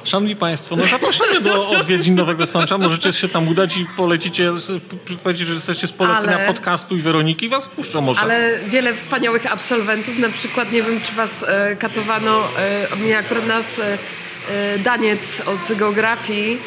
Szanowni 0.05 0.37
Państwo, 0.37 0.77
no 0.77 0.87
zapraszamy 0.87 1.41
do 1.41 1.69
odwiedzin 1.69 2.15
Nowego 2.15 2.47
Sącza. 2.47 2.79
Możecie 2.79 3.13
się 3.13 3.29
tam 3.29 3.49
udać 3.49 3.77
i 3.77 3.87
polecicie, 3.97 4.53
powiedzieć, 5.23 5.47
że 5.47 5.55
jesteście 5.55 5.87
z 5.87 5.93
polecenia 5.93 6.37
Ale- 6.37 6.47
podcastu 6.47 6.97
i 6.97 7.01
Weroniki 7.01 7.47
i 7.47 7.49
was 7.49 7.69
puszczą 7.69 8.01
może. 8.01 8.21
Ale 8.21 8.59
wiele 8.69 8.95
wspaniałych 8.95 9.53
absolwentów, 9.53 10.19
na 10.19 10.29
przykład 10.29 10.73
nie 10.73 10.83
wiem, 10.83 11.01
czy 11.01 11.13
was 11.13 11.45
e, 11.49 11.77
katowano, 11.77 12.41
e, 12.93 12.97
mnie 12.97 13.19
akurat 13.19 13.47
nas 13.47 13.79
e, 13.79 13.99
e, 14.51 14.79
Daniec 14.79 15.41
od 15.41 15.79
geografii 15.79 16.59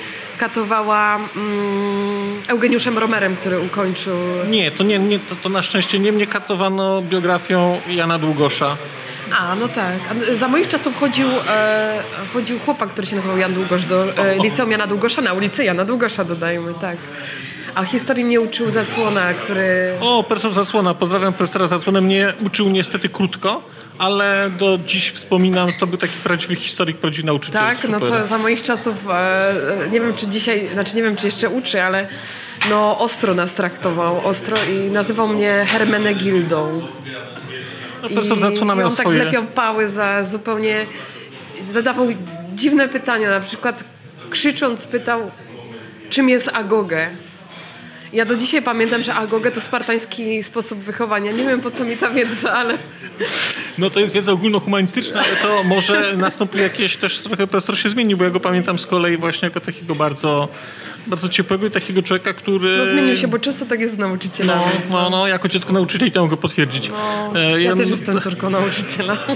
katowała 0.41 1.15
mm, 1.15 2.41
Eugeniuszem 2.47 2.97
Romerem, 2.97 3.35
który 3.35 3.59
ukończył. 3.59 4.17
Nie, 4.49 4.71
to 4.71 4.83
nie, 4.83 4.99
nie 4.99 5.19
to, 5.19 5.35
to 5.35 5.49
na 5.49 5.61
szczęście 5.61 5.99
nie 5.99 6.11
mnie 6.11 6.27
katowano 6.27 7.01
biografią 7.01 7.81
Jana 7.89 8.19
Długosza. 8.19 8.77
A, 9.39 9.55
no 9.55 9.67
tak. 9.67 9.99
Za 10.33 10.47
moich 10.47 10.67
czasów 10.67 10.99
chodził, 10.99 11.27
e, 11.47 12.03
chodził 12.33 12.59
chłopak, 12.59 12.89
który 12.89 13.07
się 13.07 13.15
nazywał 13.15 13.37
Jan 13.37 13.53
Długosz 13.53 13.85
do 13.85 14.17
e, 14.17 14.43
liceum 14.43 14.71
Jana 14.71 14.87
Długosza, 14.87 15.21
na 15.21 15.33
ulicy 15.33 15.63
Jana 15.63 15.85
Długosza 15.85 16.23
dodajmy, 16.23 16.73
tak. 16.81 16.97
A 17.75 17.83
historii 17.83 18.25
mnie 18.25 18.41
uczył 18.41 18.71
Zacłona, 18.71 19.33
który... 19.33 19.97
O, 19.99 20.23
profesor 20.23 20.53
Zasłona, 20.53 20.93
pozdrawiam 20.93 21.33
profesora 21.33 21.67
Zasłonę. 21.67 22.01
Mnie 22.01 22.33
uczył 22.45 22.69
niestety 22.69 23.09
krótko, 23.09 23.63
ale 24.01 24.51
do 24.57 24.79
dziś 24.85 25.11
wspominam, 25.11 25.69
to 25.79 25.87
był 25.87 25.97
taki 25.97 26.17
prawdziwy 26.23 26.55
historyk, 26.55 26.97
prawdziwy 26.97 27.25
nauczyciel. 27.25 27.61
Tak, 27.61 27.87
no 27.89 27.99
to 27.99 28.27
za 28.27 28.37
moich 28.37 28.61
czasów, 28.61 28.95
e, 29.09 29.53
nie 29.91 30.01
wiem 30.01 30.13
czy 30.13 30.27
dzisiaj, 30.27 30.69
znaczy 30.73 30.95
nie 30.95 31.03
wiem 31.03 31.15
czy 31.15 31.25
jeszcze 31.25 31.49
uczy, 31.49 31.83
ale 31.83 32.07
no 32.69 32.99
ostro 32.99 33.33
nas 33.33 33.53
traktował, 33.53 34.27
ostro 34.27 34.57
i 34.73 34.91
nazywał 34.91 35.27
mnie 35.27 35.65
Hermenegildą. 35.67 36.81
No, 38.03 38.09
profesor 38.09 38.53
i 38.53 38.65
miał 38.65 38.71
on 38.71 38.83
tak 38.83 38.91
swoje... 38.91 39.21
wlepiał 39.21 39.43
pały 39.43 39.87
za 39.87 40.23
zupełnie, 40.23 40.85
zadawał 41.61 42.07
dziwne 42.55 42.89
pytania, 42.89 43.29
na 43.29 43.39
przykład 43.39 43.83
krzycząc 44.29 44.87
pytał, 44.87 45.31
czym 46.09 46.29
jest 46.29 46.49
agogę. 46.53 47.09
Ja 48.13 48.25
do 48.25 48.35
dzisiaj 48.35 48.61
pamiętam, 48.61 49.03
że 49.03 49.13
agogę 49.15 49.51
to 49.51 49.61
spartański 49.61 50.43
sposób 50.43 50.79
wychowania. 50.79 51.31
Nie 51.31 51.43
wiem 51.43 51.61
po 51.61 51.71
co 51.71 51.83
mi 51.83 51.97
ta 51.97 52.09
wiedza, 52.09 52.53
ale 52.53 52.77
No 53.77 53.89
to 53.89 53.99
jest 53.99 54.13
wiedza 54.13 54.31
ogólnohumanistyczna, 54.31 55.21
ale 55.21 55.35
to 55.35 55.63
może 55.63 56.13
nastąpi 56.17 56.57
jakieś 56.57 56.97
też 56.97 57.19
trochę 57.19 57.47
profesor 57.47 57.77
się 57.77 57.89
zmienił, 57.89 58.17
bo 58.17 58.23
ja 58.23 58.29
go 58.29 58.39
pamiętam 58.39 58.79
z 58.79 58.85
kolei 58.85 59.17
właśnie 59.17 59.45
jako 59.45 59.59
takiego 59.59 59.95
bardzo, 59.95 60.47
bardzo 61.07 61.29
ciepłego 61.29 61.67
i 61.67 61.71
takiego 61.71 62.01
człowieka, 62.01 62.33
który... 62.33 62.77
no, 62.77 62.85
zmienił 62.85 63.17
się, 63.17 63.27
bo 63.27 63.39
często 63.39 63.65
tak 63.65 63.79
jest 63.79 63.95
z 63.95 63.97
nauczycielami. 63.97 64.61
No, 64.89 65.01
no, 65.01 65.09
no, 65.09 65.27
jako 65.27 65.47
dziecko 65.47 65.73
nauczyciel 65.73 66.11
to 66.11 66.21
mogę 66.21 66.37
potwierdzić. 66.37 66.89
No, 67.33 67.39
E, 67.39 67.61
ja 67.61 67.75
też 67.75 67.89
jestem 67.89 68.21
córką 68.21 68.49
nauczyciela. 68.49 69.17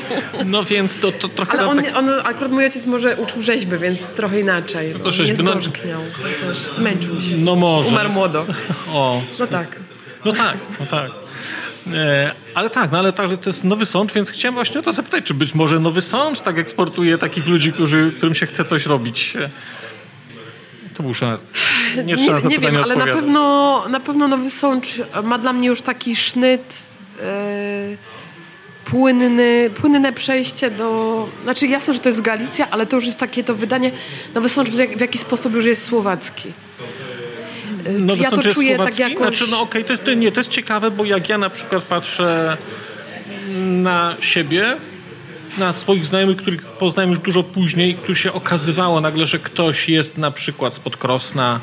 No 0.45 0.63
więc 0.63 0.99
to, 0.99 1.11
to 1.11 1.29
trochę... 1.29 1.51
Ale 1.51 1.67
on, 1.67 1.83
tak... 1.83 1.97
on, 1.97 2.09
akurat 2.23 2.51
mój 2.51 2.63
ojciec 2.63 2.85
może 2.85 3.15
uczył 3.17 3.41
rzeźby, 3.41 3.77
więc 3.77 4.07
trochę 4.07 4.39
inaczej. 4.39 4.93
No, 4.93 4.99
to 4.99 5.11
rzeźby, 5.11 5.37
nie 5.37 5.43
no- 5.43 5.51
zgorzkniał, 5.51 6.01
chociaż 6.23 6.57
zmęczył 6.57 7.21
się. 7.21 7.37
No 7.37 7.55
może. 7.55 7.89
Umarł 7.89 8.09
młodo. 8.09 8.45
O, 8.93 9.21
No 9.39 9.47
tak. 9.47 9.79
no 10.25 10.31
tak, 10.33 10.57
no 10.79 10.85
tak. 10.85 11.11
E, 11.93 12.31
ale 12.53 12.69
tak, 12.69 12.91
no 12.91 12.99
ale 12.99 13.13
tak, 13.13 13.29
to 13.41 13.49
jest 13.49 13.63
nowy 13.63 13.85
sąd, 13.85 14.13
więc 14.13 14.29
chciałem 14.31 14.55
właśnie 14.55 14.79
o 14.79 14.83
to 14.83 14.93
zapytać, 14.93 15.23
czy 15.25 15.33
być 15.33 15.53
może 15.55 15.79
nowy 15.79 16.01
sąd 16.01 16.41
tak 16.43 16.59
eksportuje 16.59 17.17
takich 17.17 17.47
ludzi, 17.47 17.71
którzy, 17.73 18.13
którym 18.17 18.35
się 18.35 18.45
chce 18.45 18.65
coś 18.65 18.85
robić. 18.85 19.37
E, 20.95 20.97
To 20.97 21.03
był 21.03 21.13
szart. 21.13 21.45
Nie 21.95 22.03
nie, 22.03 22.15
nie 22.49 22.59
wiem, 22.59 22.77
ale 22.83 22.95
na 22.95 23.05
pewno, 23.05 23.85
na 23.89 23.99
pewno 23.99 24.27
Nowy 24.27 24.51
Sącz 24.51 24.87
ma 25.23 25.37
dla 25.37 25.53
mnie 25.53 25.67
już 25.67 25.81
taki 25.81 26.15
sznyt. 26.15 26.75
Yy, 27.19 27.97
płynny, 28.85 29.69
płynne 29.75 30.13
przejście 30.13 30.71
do... 30.71 31.29
Znaczy 31.43 31.67
jasne, 31.67 31.93
że 31.93 31.99
to 31.99 32.09
jest 32.09 32.21
Galicja, 32.21 32.67
ale 32.71 32.85
to 32.85 32.95
już 32.95 33.05
jest 33.05 33.19
takie 33.19 33.43
to 33.43 33.55
wydanie, 33.55 33.91
Nowy 34.35 34.49
Sącz 34.49 34.69
w, 34.69 34.77
jak, 34.77 34.97
w 34.97 35.01
jakiś 35.01 35.21
sposób 35.21 35.53
już 35.53 35.65
jest 35.65 35.83
słowacki. 35.83 36.51
Nowy 37.99 38.23
ja 38.23 38.31
to 38.31 38.43
czuję 38.43 38.77
tak 38.77 38.99
jakoś... 38.99 39.17
Znaczy, 39.17 39.45
no 39.51 39.61
okej, 39.61 39.85
to, 39.85 39.93
jest, 39.93 40.03
to, 40.03 40.13
nie, 40.13 40.31
to 40.31 40.39
jest 40.39 40.49
ciekawe, 40.49 40.91
bo 40.91 41.05
jak 41.05 41.29
ja 41.29 41.37
na 41.37 41.49
przykład 41.49 41.83
patrzę 41.83 42.57
na 43.57 44.15
siebie, 44.19 44.75
na 45.57 45.73
swoich 45.73 46.05
znajomych, 46.05 46.37
których 46.37 46.61
poznałem 46.65 47.09
już 47.09 47.19
dużo 47.19 47.43
później, 47.43 47.95
którzy 47.95 48.21
się 48.21 48.33
okazywało 48.33 49.01
nagle, 49.01 49.27
że 49.27 49.39
ktoś 49.39 49.89
jest 49.89 50.17
na 50.17 50.31
przykład 50.31 50.73
spod 50.73 50.97
Krosna, 50.97 51.59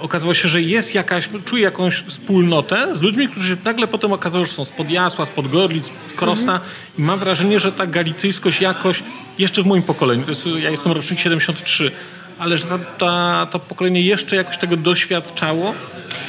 okazało 0.00 0.34
się, 0.34 0.48
że 0.48 0.62
jest 0.62 0.94
jakaś, 0.94 1.28
czuje 1.44 1.62
jakąś 1.62 1.94
wspólnotę 1.96 2.96
z 2.96 3.02
ludźmi, 3.02 3.28
którzy 3.28 3.48
się 3.48 3.56
nagle 3.64 3.86
potem 3.86 4.12
okazało, 4.12 4.44
że 4.44 4.52
są 4.52 4.64
spod 4.64 4.90
Jasła, 4.90 5.26
spod 5.26 5.48
Gorlic, 5.48 5.86
spod 5.86 6.12
Krosna 6.16 6.52
Mhm. 6.52 6.70
i 6.98 7.02
mam 7.02 7.18
wrażenie, 7.18 7.60
że 7.60 7.72
ta 7.72 7.86
galicyjskość 7.86 8.60
jakoś, 8.60 9.02
jeszcze 9.38 9.62
w 9.62 9.66
moim 9.66 9.82
pokoleniu, 9.82 10.22
to 10.22 10.30
jest, 10.30 10.46
ja 10.46 10.70
jestem 10.70 10.92
rocznik 10.92 11.20
73, 11.20 11.90
ale 12.42 12.58
że 12.58 12.64
ta, 12.64 12.78
ta, 12.78 13.46
to 13.50 13.58
pokolenie 13.58 14.00
jeszcze 14.00 14.36
jakoś 14.36 14.58
tego 14.58 14.76
doświadczało. 14.76 15.74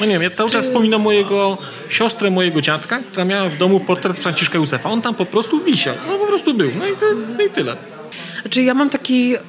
No 0.00 0.06
nie 0.06 0.12
wiem, 0.12 0.22
ja 0.22 0.30
cały 0.30 0.50
czas 0.50 0.66
wspominam 0.66 1.00
mojego 1.00 1.58
siostrę 1.88 2.30
mojego 2.30 2.60
dziadka, 2.60 3.00
która 3.10 3.24
miała 3.24 3.48
w 3.48 3.56
domu 3.56 3.80
portret 3.80 4.18
Franciszka 4.18 4.58
Józefa. 4.58 4.90
On 4.90 5.02
tam 5.02 5.14
po 5.14 5.26
prostu 5.26 5.60
wisiał. 5.60 5.94
No 6.06 6.18
po 6.18 6.26
prostu 6.26 6.54
był. 6.54 6.70
No 6.74 6.86
i, 6.86 6.90
no 7.38 7.44
i 7.44 7.50
tyle. 7.50 7.76
Znaczy 8.42 8.62
ja 8.62 8.74
mam 8.74 8.90
taki 8.90 9.34
e, 9.34 9.40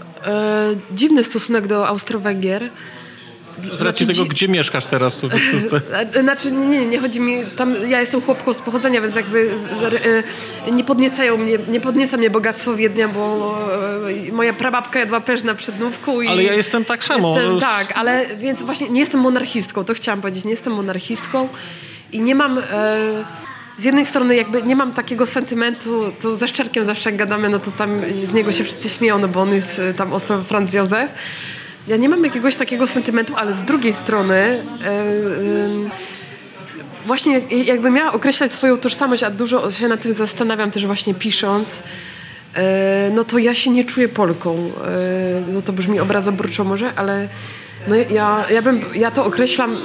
dziwny 0.91 1.23
stosunek 1.23 1.67
do 1.67 1.87
Austro-Węgier. 1.87 2.69
Z 3.63 3.67
racji 3.81 4.05
Znaczy, 4.05 4.05
tego, 4.05 4.13
dzi- 4.13 4.29
gdzie 4.29 4.47
mieszkasz 4.47 4.85
teraz, 4.85 5.17
to, 5.17 5.29
to, 5.29 5.35
to, 5.69 5.97
E, 6.19 6.21
Znaczy 6.23 6.51
nie, 6.51 6.67
nie, 6.67 6.85
nie 6.85 6.99
chodzi 6.99 7.19
mi, 7.19 7.45
tam 7.45 7.75
ja 7.87 7.99
jestem 7.99 8.21
chłopką 8.21 8.53
z 8.53 8.61
pochodzenia, 8.61 9.01
więc 9.01 9.15
jakby 9.15 9.57
z, 9.57 9.61
z, 9.61 9.93
e, 10.67 10.71
nie 10.71 10.83
podniecają 10.83 11.37
mnie, 11.37 11.57
nie 11.67 11.81
podnieca 11.81 12.17
mnie 12.17 12.29
bogactwo 12.29 12.75
Wiednia, 12.75 13.07
bo 13.07 13.55
e, 14.29 14.31
moja 14.31 14.53
prababka 14.53 14.99
jadła 14.99 15.21
pysz 15.21 15.43
na 15.43 15.55
przednówku 15.55 16.21
i... 16.21 16.27
Ale 16.27 16.43
ja 16.43 16.53
jestem 16.53 16.85
tak 16.85 17.03
samo. 17.03 17.39
Jestem, 17.39 17.59
tak, 17.59 17.93
ale 17.95 18.25
więc 18.37 18.63
właśnie 18.63 18.89
nie 18.89 18.99
jestem 18.99 19.19
monarchistką, 19.21 19.83
to 19.83 19.93
chciałam 19.93 20.21
powiedzieć, 20.21 20.43
nie 20.45 20.51
jestem 20.51 20.73
monarchistką 20.73 21.49
i 22.11 22.21
nie 22.21 22.35
mam... 22.35 22.57
E, 22.57 22.63
z 23.77 23.83
jednej 23.83 24.05
strony 24.05 24.35
jakby 24.35 24.63
nie 24.63 24.75
mam 24.75 24.93
takiego 24.93 25.25
sentymentu, 25.25 26.11
to 26.21 26.35
ze 26.35 26.47
Szczerkiem 26.47 26.85
zawsze 26.85 27.09
jak 27.09 27.19
gadamy, 27.19 27.49
no 27.49 27.59
to 27.59 27.71
tam 27.71 28.01
z 28.23 28.33
niego 28.33 28.51
się 28.51 28.63
wszyscy 28.63 28.89
śmieją, 28.89 29.19
no 29.19 29.27
bo 29.27 29.41
on 29.41 29.53
jest 29.53 29.79
e, 29.79 29.93
tam 29.93 30.13
ostro 30.13 30.43
Franz 30.43 30.73
Józef. 30.73 31.11
Ja 31.87 31.97
nie 31.97 32.09
mam 32.09 32.23
jakiegoś 32.23 32.55
takiego 32.55 32.87
sentymentu, 32.87 33.33
ale 33.35 33.53
z 33.53 33.63
drugiej 33.63 33.93
strony 33.93 34.35
e, 34.35 34.89
em, 34.89 35.89
właśnie 37.05 37.39
jakby 37.49 37.89
miała 37.89 38.13
określać 38.13 38.53
swoją 38.53 38.77
tożsamość, 38.77 39.23
a 39.23 39.29
dużo 39.31 39.71
się 39.71 39.87
nad 39.87 40.01
tym 40.01 40.13
zastanawiam 40.13 40.71
też 40.71 40.85
właśnie 40.85 41.13
pisząc, 41.13 41.83
e, 42.55 43.11
no 43.15 43.23
to 43.23 43.37
ja 43.37 43.53
się 43.53 43.71
nie 43.71 43.83
czuję 43.83 44.09
Polką. 44.09 44.71
E, 45.47 45.51
No 45.53 45.61
to 45.61 45.73
brzmi 45.73 45.99
obrazoburczo 45.99 46.63
może, 46.63 46.93
ale 46.95 47.27
no 47.87 47.95
ja, 47.95 48.45
ja, 48.49 48.61
bym, 48.61 48.81
ja 48.95 49.11
to 49.11 49.25
określam, 49.25 49.77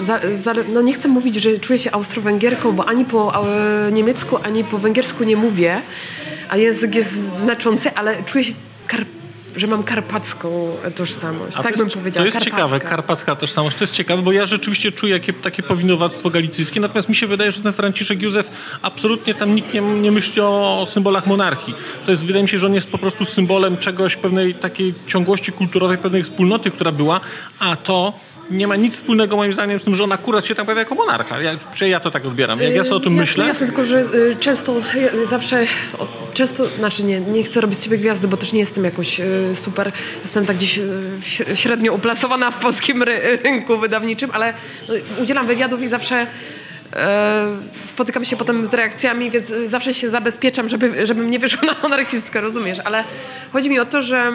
no 0.72 0.82
nie 0.82 0.92
chcę 0.92 1.08
mówić, 1.08 1.34
że 1.36 1.58
czuję 1.58 1.78
się 1.78 1.90
Austro-Węgierką, 1.90 2.72
bo 2.72 2.88
ani 2.88 3.04
po 3.04 3.46
e, 3.46 3.92
niemiecku, 3.92 4.38
ani 4.42 4.64
po 4.64 4.78
węgiersku 4.78 5.24
nie 5.24 5.36
mówię, 5.36 5.82
a 6.48 6.56
język 6.56 6.94
jest 6.94 7.20
znaczący, 7.40 7.90
ale 7.94 8.22
czuję 8.22 8.44
się 8.44 8.52
kar, 8.86 9.04
że 9.56 9.66
mam 9.66 9.82
karpacką 9.82 10.76
tożsamość. 10.94 11.56
A 11.56 11.62
tak 11.62 11.72
to 11.72 11.78
bym 11.78 11.86
jest, 11.86 11.96
powiedziała. 11.96 12.22
To 12.22 12.26
jest 12.26 12.38
karpacka. 12.38 12.56
ciekawe, 12.56 12.80
karpacka 12.80 13.36
tożsamość, 13.36 13.76
to 13.76 13.84
jest 13.84 13.94
ciekawe, 13.94 14.22
bo 14.22 14.32
ja 14.32 14.46
rzeczywiście 14.46 14.92
czuję 14.92 15.12
jakie, 15.12 15.32
takie 15.32 15.62
powinowactwo 15.62 16.30
galicyjskie, 16.30 16.80
natomiast 16.80 17.08
mi 17.08 17.14
się 17.14 17.26
wydaje, 17.26 17.52
że 17.52 17.60
ten 17.60 17.72
Franciszek 17.72 18.22
Józef 18.22 18.50
absolutnie 18.82 19.34
tam 19.34 19.54
nikt 19.54 19.74
nie, 19.74 19.80
nie 19.80 20.10
myśli 20.10 20.40
o, 20.40 20.80
o 20.82 20.86
symbolach 20.86 21.26
monarchii. 21.26 21.74
To 22.04 22.10
jest, 22.10 22.24
wydaje 22.24 22.42
mi 22.42 22.48
się, 22.48 22.58
że 22.58 22.66
on 22.66 22.74
jest 22.74 22.90
po 22.90 22.98
prostu 22.98 23.24
symbolem 23.24 23.78
czegoś, 23.78 24.16
pewnej 24.16 24.54
takiej 24.54 24.94
ciągłości 25.06 25.52
kulturowej, 25.52 25.98
pewnej 25.98 26.22
wspólnoty, 26.22 26.70
która 26.70 26.92
była, 26.92 27.20
a 27.58 27.76
to 27.76 28.12
nie 28.50 28.66
ma 28.66 28.76
nic 28.76 28.94
wspólnego 28.94 29.36
moim 29.36 29.52
zdaniem 29.52 29.80
z 29.80 29.82
tym, 29.82 29.94
że 29.94 30.04
on 30.04 30.12
akurat 30.12 30.46
się 30.46 30.54
tam 30.54 30.66
pojawia 30.66 30.80
jako 30.80 30.94
monarcha. 30.94 31.36
Ja, 31.40 31.86
ja 31.86 32.00
to 32.00 32.10
tak 32.10 32.26
odbieram. 32.26 32.60
Jak 32.60 32.74
ja 32.74 32.84
sobie 32.84 32.96
o 32.96 33.00
tym 33.00 33.16
Jasne, 33.16 33.20
myślę, 33.20 33.46
Jasne, 33.46 33.66
tylko 33.66 33.84
że 33.84 34.00
y, 34.00 34.36
często, 34.40 34.74
zawsze, 35.28 35.66
często, 36.34 36.68
znaczy 36.78 37.04
nie, 37.04 37.20
nie 37.20 37.42
chcę 37.42 37.60
robić 37.60 37.78
z 37.78 37.84
siebie 37.84 37.98
gwiazdy, 37.98 38.28
bo 38.28 38.36
też 38.36 38.52
nie 38.52 38.60
jestem 38.60 38.84
jakoś 38.84 39.20
y, 39.20 39.50
super, 39.54 39.92
jestem 40.22 40.46
tak 40.46 40.56
gdzieś 40.56 40.78
y, 40.78 41.56
średnio 41.56 41.92
uplasowana 41.92 42.50
w 42.50 42.58
polskim 42.58 43.02
ry, 43.02 43.38
rynku 43.42 43.78
wydawniczym, 43.78 44.30
ale 44.32 44.54
no, 44.88 44.94
udzielam 45.22 45.46
wywiadów 45.46 45.82
i 45.82 45.88
zawsze 45.88 46.26
spotykam 47.84 48.24
się 48.24 48.36
potem 48.36 48.66
z 48.66 48.74
reakcjami, 48.74 49.30
więc 49.30 49.52
zawsze 49.66 49.94
się 49.94 50.10
zabezpieczam, 50.10 50.68
żeby, 50.68 51.06
żebym 51.06 51.30
nie 51.30 51.38
wyszła 51.38 51.62
na 51.72 51.76
monarchistkę, 51.82 52.40
rozumiesz? 52.40 52.78
Ale 52.84 53.04
chodzi 53.52 53.70
mi 53.70 53.78
o 53.78 53.84
to, 53.84 54.02
że 54.02 54.32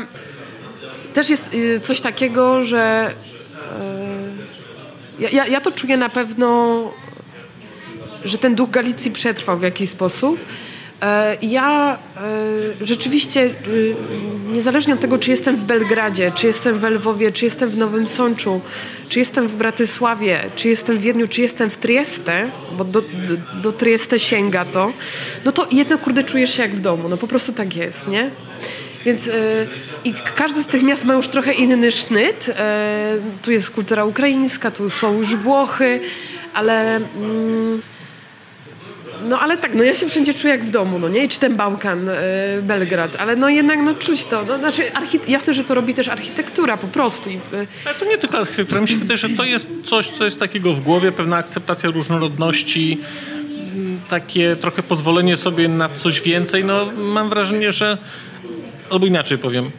też 1.13 1.29
jest 1.29 1.55
coś 1.83 2.01
takiego, 2.01 2.63
że 2.63 3.11
ja, 5.19 5.29
ja, 5.29 5.47
ja 5.47 5.61
to 5.61 5.71
czuję 5.71 5.97
na 5.97 6.09
pewno, 6.09 6.91
że 8.23 8.37
ten 8.37 8.55
duch 8.55 8.69
Galicji 8.69 9.11
przetrwał 9.11 9.57
w 9.57 9.61
jakiś 9.61 9.89
sposób. 9.89 10.39
E, 11.01 11.37
Ja 11.41 11.97
e, 12.17 12.85
rzeczywiście, 12.85 13.41
y, 13.67 13.95
niezależnie 14.53 14.93
od 14.93 14.99
tego, 14.99 15.17
czy 15.17 15.31
jestem 15.31 15.57
w 15.57 15.63
Belgradzie, 15.63 16.31
czy 16.35 16.47
jestem 16.47 16.79
w 16.79 16.83
Lwowie, 16.83 17.31
czy 17.31 17.45
jestem 17.45 17.69
w 17.69 17.77
Nowym 17.77 18.07
Sączu, 18.07 18.61
czy 19.09 19.19
jestem 19.19 19.47
w 19.47 19.55
Bratysławie, 19.55 20.43
czy 20.55 20.69
jestem 20.69 20.97
w 20.97 21.01
Wiedniu, 21.01 21.27
czy 21.27 21.41
jestem 21.41 21.69
w 21.69 21.77
Trieste, 21.77 22.49
bo 22.77 22.83
do, 22.83 23.01
do, 23.01 23.61
do 23.61 23.71
Trieste 23.71 24.19
sięga 24.19 24.65
to, 24.65 24.93
no 25.45 25.51
to 25.51 25.67
jednak, 25.71 26.01
kurde, 26.01 26.23
czujesz 26.23 26.53
się 26.53 26.61
jak 26.61 26.75
w 26.75 26.79
domu. 26.79 27.09
No 27.09 27.17
po 27.17 27.27
prostu 27.27 27.53
tak 27.53 27.75
jest, 27.75 28.07
nie? 28.07 28.31
Więc 29.05 29.27
y, 29.27 29.67
i 30.03 30.13
każdy 30.13 30.63
z 30.63 30.67
tych 30.67 30.83
miast 30.83 31.05
ma 31.05 31.13
już 31.13 31.27
trochę 31.27 31.53
inny 31.53 31.91
sznyt. 31.91 32.49
Y, 32.49 32.53
tu 33.41 33.51
jest 33.51 33.71
kultura 33.71 34.05
ukraińska, 34.05 34.71
tu 34.71 34.89
są 34.89 35.17
już 35.17 35.35
Włochy, 35.35 35.99
ale 36.53 36.95
mm, 36.95 37.81
no 39.29 39.39
ale 39.39 39.57
tak, 39.57 39.75
no 39.75 39.83
ja 39.83 39.95
się 39.95 40.09
wszędzie 40.09 40.33
czuję 40.33 40.53
jak 40.53 40.65
w 40.65 40.69
domu, 40.69 40.99
no 40.99 41.09
nie? 41.09 41.23
I 41.23 41.27
czy 41.27 41.39
ten 41.39 41.55
Bałkan, 41.55 42.09
y, 42.09 42.13
Belgrad, 42.61 43.15
ale 43.15 43.35
no 43.35 43.49
jednak 43.49 43.79
no 43.79 43.95
czuć 43.95 44.23
to. 44.23 44.45
No, 44.45 44.57
znaczy 44.57 44.81
jasne, 45.27 45.53
że 45.53 45.63
to 45.63 45.73
robi 45.73 45.93
też 45.93 46.07
architektura 46.07 46.77
po 46.77 46.87
prostu. 46.87 47.29
I, 47.29 47.39
Ale 47.85 47.95
to 47.95 48.05
nie 48.05 48.17
tylko 48.17 48.37
architektura. 48.37 48.81
Mi 48.81 48.87
się 48.87 48.97
wydaje, 48.97 49.17
że 49.17 49.29
to 49.29 49.43
jest 49.43 49.67
coś, 49.83 50.09
co 50.09 50.25
jest 50.25 50.39
takiego 50.39 50.73
w 50.73 50.81
głowie, 50.81 51.11
pewna 51.11 51.37
akceptacja 51.37 51.89
różnorodności, 51.89 52.99
takie 54.09 54.55
trochę 54.55 54.83
pozwolenie 54.83 55.37
sobie 55.37 55.67
na 55.67 55.89
coś 55.89 56.21
więcej. 56.21 56.63
No, 56.63 56.91
mam 56.97 57.29
wrażenie, 57.29 57.71
że, 57.71 57.97
albo 58.89 59.05
inaczej 59.05 59.37
powiem, 59.37 59.71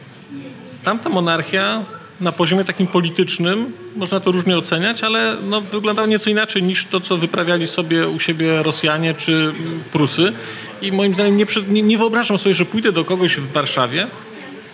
tamta 0.83 1.09
monarchia 1.09 1.83
na 2.21 2.31
poziomie 2.31 2.65
takim 2.65 2.87
politycznym, 2.87 3.73
można 3.95 4.19
to 4.19 4.31
różnie 4.31 4.57
oceniać, 4.57 5.03
ale 5.03 5.37
no, 5.49 5.61
wyglądała 5.61 6.07
nieco 6.07 6.29
inaczej 6.29 6.63
niż 6.63 6.85
to, 6.85 6.99
co 6.99 7.17
wyprawiali 7.17 7.67
sobie 7.67 8.07
u 8.07 8.19
siebie 8.19 8.63
Rosjanie 8.63 9.13
czy 9.13 9.33
mm, 9.33 9.83
Prusy. 9.91 10.33
I 10.81 10.91
moim 10.91 11.13
zdaniem 11.13 11.37
nie, 11.37 11.45
nie, 11.67 11.81
nie 11.81 11.97
wyobrażam 11.97 12.37
sobie, 12.37 12.55
że 12.55 12.65
pójdę 12.65 12.91
do 12.91 13.05
kogoś 13.05 13.37
w 13.37 13.51
Warszawie, 13.51 14.07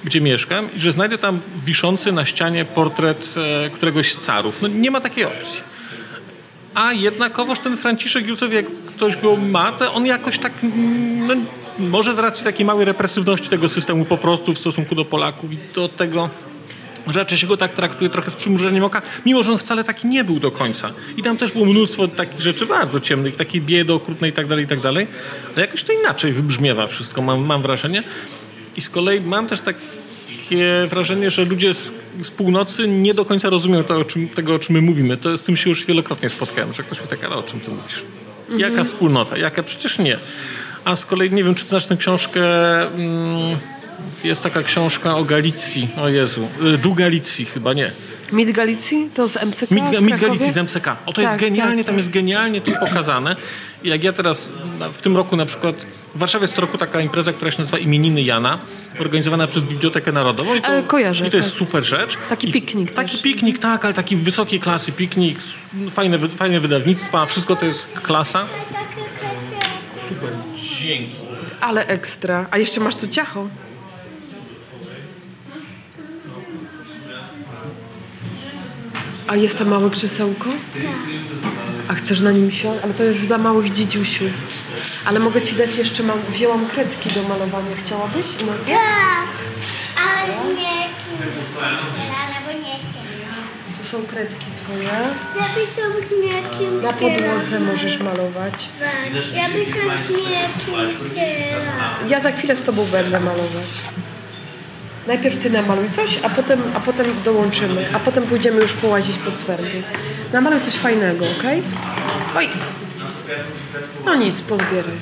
gdzie 0.04 0.22
mieszkam 0.22 0.70
i 0.76 0.80
że 0.80 0.92
znajdę 0.92 1.18
tam 1.18 1.40
wiszący 1.66 2.12
na 2.12 2.26
ścianie 2.26 2.66
portret 2.66 3.36
e, 3.66 3.70
któregoś 3.70 4.14
z 4.14 4.20
carów. 4.20 4.62
No 4.62 4.68
nie 4.68 4.92
ma 4.92 5.02
takiej 5.02 5.26
opcji. 5.26 5.62
A 6.76 6.94
jednakowoż 6.94 7.60
ten 7.60 7.78
Franciszek 7.78 8.28
Józef, 8.28 8.54
jak 8.54 8.66
ktoś 8.96 9.18
go 9.18 9.36
ma, 9.36 9.72
to 9.72 9.94
on 9.94 10.06
jakoś 10.06 10.40
tak, 10.40 10.54
mm, 10.64 11.28
no, 11.28 11.36
może 11.80 12.16
z 12.16 12.20
racji 12.20 12.44
takiej 12.44 12.66
małej 12.66 12.86
represywności 12.86 13.50
tego 13.50 13.70
systemu 13.70 14.06
po 14.06 14.18
prostu 14.18 14.54
w 14.54 14.58
stosunku 14.58 14.96
do 14.96 15.06
Polaków 15.06 15.54
i 15.54 15.58
do 15.76 15.90
tego, 15.90 16.30
że 17.08 17.20
raczej 17.20 17.38
się 17.38 17.48
go 17.48 17.58
tak 17.58 17.74
traktuje 17.74 18.10
trochę 18.10 18.32
z 18.32 18.36
przymrużeniem 18.36 18.84
oka, 18.84 19.02
mimo 19.26 19.44
że 19.44 19.52
on 19.52 19.58
wcale 19.58 19.84
taki 19.84 20.08
nie 20.08 20.24
był 20.24 20.40
do 20.40 20.52
końca. 20.52 20.92
I 21.18 21.22
tam 21.22 21.38
też 21.38 21.52
było 21.52 21.66
mnóstwo 21.66 22.08
takich 22.08 22.42
rzeczy 22.42 22.66
bardzo 22.66 23.00
ciemnych, 23.00 23.36
takiej 23.36 23.62
biedy 23.62 23.94
okrutnej 23.94 24.32
i 24.32 24.34
tak 24.34 24.48
dalej, 24.48 24.66
i 24.66 24.68
tak 24.68 24.82
dalej. 24.82 25.08
Ale 25.56 25.66
jakoś 25.66 25.84
to 25.84 25.94
inaczej 25.94 26.34
wybrzmiewa 26.34 26.88
wszystko, 26.88 27.22
mam, 27.22 27.46
mam 27.46 27.62
wrażenie. 27.62 28.04
I 28.76 28.82
z 28.82 28.90
kolei 28.90 29.22
mam 29.22 29.48
też 29.48 29.60
takie 29.60 30.88
wrażenie, 30.90 31.32
że 31.32 31.46
ludzie 31.46 31.74
z, 31.74 31.94
z 32.22 32.32
północy 32.32 32.88
nie 32.88 33.14
do 33.14 33.26
końca 33.26 33.50
rozumieją 33.50 33.84
to, 33.84 33.96
o 33.96 34.06
czym, 34.06 34.30
tego, 34.30 34.56
o 34.56 34.60
czym 34.60 34.76
my 34.76 34.82
mówimy. 34.82 35.18
To 35.18 35.38
z 35.38 35.44
tym 35.44 35.58
się 35.58 35.70
już 35.70 35.86
wielokrotnie 35.86 36.30
spotkałem, 36.30 36.74
że 36.74 36.84
ktoś 36.84 37.02
mi 37.02 37.08
tak, 37.08 37.24
ale 37.24 37.36
o 37.36 37.44
czym 37.44 37.60
ty 37.60 37.72
mówisz? 37.72 38.04
Jaka 38.58 38.84
wspólnota? 38.84 39.38
Jaka? 39.38 39.64
Przecież 39.64 40.00
nie. 40.00 40.18
A 40.86 40.96
z 40.96 41.06
kolei 41.06 41.32
nie 41.32 41.44
wiem, 41.44 41.56
czy 41.56 41.66
znasz 41.66 41.86
tę 41.86 41.98
książkę... 41.98 42.42
Mm, 42.82 43.58
jest 44.24 44.44
taka 44.44 44.64
książka 44.64 45.16
o 45.18 45.24
Galicji. 45.24 45.90
O 45.98 46.10
Jezu. 46.10 46.48
Y, 46.74 46.78
Du 46.78 46.94
Galicji 46.94 47.46
chyba, 47.46 47.74
nie. 47.74 47.92
Mit 48.32 48.52
Galicji? 48.52 49.10
To 49.14 49.28
z 49.28 49.36
MCK 49.36 49.72
Mit, 49.72 49.84
w 49.84 50.02
Mit 50.02 50.08
Krakowie? 50.10 50.18
Galicji 50.18 50.52
z 50.52 50.58
MCK. 50.58 50.88
O, 51.06 51.14
to 51.14 51.22
jest 51.22 51.32
Tak, 51.32 51.40
genialnie, 51.42 51.78
tak, 51.84 51.86
tam 51.86 51.96
tak. 51.96 51.98
jest 51.98 52.10
genialnie 52.10 52.62
tu 52.62 52.72
pokazane. 52.80 53.36
I 53.84 53.90
jak 53.90 54.04
ja 54.04 54.14
teraz 54.14 54.50
w 54.94 55.02
tym 55.02 55.18
roku 55.18 55.36
na 55.36 55.46
przykład 55.46 55.76
w 56.16 56.20
Warszawie 56.20 56.44
jest 56.44 56.56
co 56.56 56.62
roku 56.62 56.78
taka 56.78 57.02
impreza, 57.02 57.34
która 57.34 57.52
się 57.52 57.60
nazywa 57.60 57.78
Imieniny 57.78 58.22
Jana, 58.22 58.60
organizowana 59.00 59.48
przez 59.48 59.64
Bibliotekę 59.64 60.12
Narodową. 60.12 60.56
I 60.56 60.62
to, 60.62 60.68
E, 60.68 60.84
kojarzę, 60.84 61.28
I 61.28 61.32
to 61.32 61.38
jest 61.38 61.50
tak. 61.50 61.58
super 61.60 61.84
rzecz. 61.86 62.18
Taki 62.30 62.50
I, 62.50 62.52
piknik 62.52 62.92
Taki 62.92 63.12
też. 63.12 63.22
piknik, 63.22 63.60
tak, 63.60 63.86
ale 63.86 63.94
taki 63.94 64.16
wysokiej 64.16 64.60
klasy 64.60 64.92
piknik, 64.92 65.38
fajne, 65.92 66.20
fajne 66.30 66.60
wydawnictwa, 66.60 67.26
wszystko 67.26 67.56
to 67.56 67.66
jest 67.66 67.88
klasa. 68.04 68.46
Super, 70.10 70.30
dzięki. 70.84 71.16
Ale 71.60 71.88
ekstra. 71.88 72.46
A 72.52 72.58
jeszcze 72.58 72.80
masz 72.80 72.96
tu 72.96 73.08
ciacho. 73.08 73.48
A 79.28 79.36
jest 79.36 79.58
tam 79.58 79.68
małe 79.68 79.90
krzesełko? 79.90 80.50
A 81.88 81.94
chcesz 81.94 82.22
na 82.22 82.32
nim 82.32 82.52
siąść? 82.52 82.84
Ale 82.84 82.94
to 82.94 83.04
jest 83.04 83.28
dla 83.28 83.38
małych 83.38 83.70
dziedziusiów. 83.70 84.32
Ale 85.06 85.20
mogę 85.20 85.42
ci 85.42 85.56
dać 85.56 85.78
jeszcze, 85.78 86.04
mam, 86.04 86.20
wzięłam 86.30 86.66
kredki 86.68 87.10
do 87.10 87.24
malowania. 87.24 87.76
Chciałabyś? 87.78 88.26
No, 88.48 88.54
Tak, 88.54 89.28
ale 89.96 90.28
nie 90.28 90.64
kimś 90.64 91.64
ale 91.64 92.36
bo 92.46 92.52
nie 92.68 92.76
tu 93.82 93.88
są 93.88 94.04
kredki 94.04 94.36
twoje. 94.36 94.53
Ja 94.53 94.53
bym 94.68 95.66
chciał 95.66 95.92
z 95.92 96.22
niekim 96.22 96.82
Na 96.82 96.94
podłodze 96.94 97.60
możesz 97.60 98.00
malować. 98.00 98.70
Ja 99.36 99.50
bym 99.50 99.66
chciał 99.66 99.90
z 100.08 100.10
niekim 100.10 101.08
wspierać. 101.08 101.64
Ja 102.10 102.20
za 102.20 102.32
chwilę 102.32 102.56
z 102.56 102.62
tobą 102.62 102.86
będę 102.86 103.20
malować. 103.20 103.68
Najpierw 105.08 105.38
ty 105.38 105.50
namaluj 105.50 105.90
coś, 105.90 106.20
a 106.24 106.30
potem, 106.30 106.62
a 106.74 106.80
potem 106.80 107.06
dołączymy. 107.26 107.86
A 107.94 108.00
potem 108.00 108.24
pójdziemy 108.24 108.62
już 108.62 108.74
połazić 108.74 109.18
pod 109.18 109.38
swerby. 109.38 109.84
Namaluj 110.34 110.60
coś 110.62 110.74
fajnego, 110.74 111.26
okej? 111.40 111.64
Oj! 112.36 112.50
No 114.06 114.16
nic, 114.16 114.42
pozbieraj. 114.42 114.98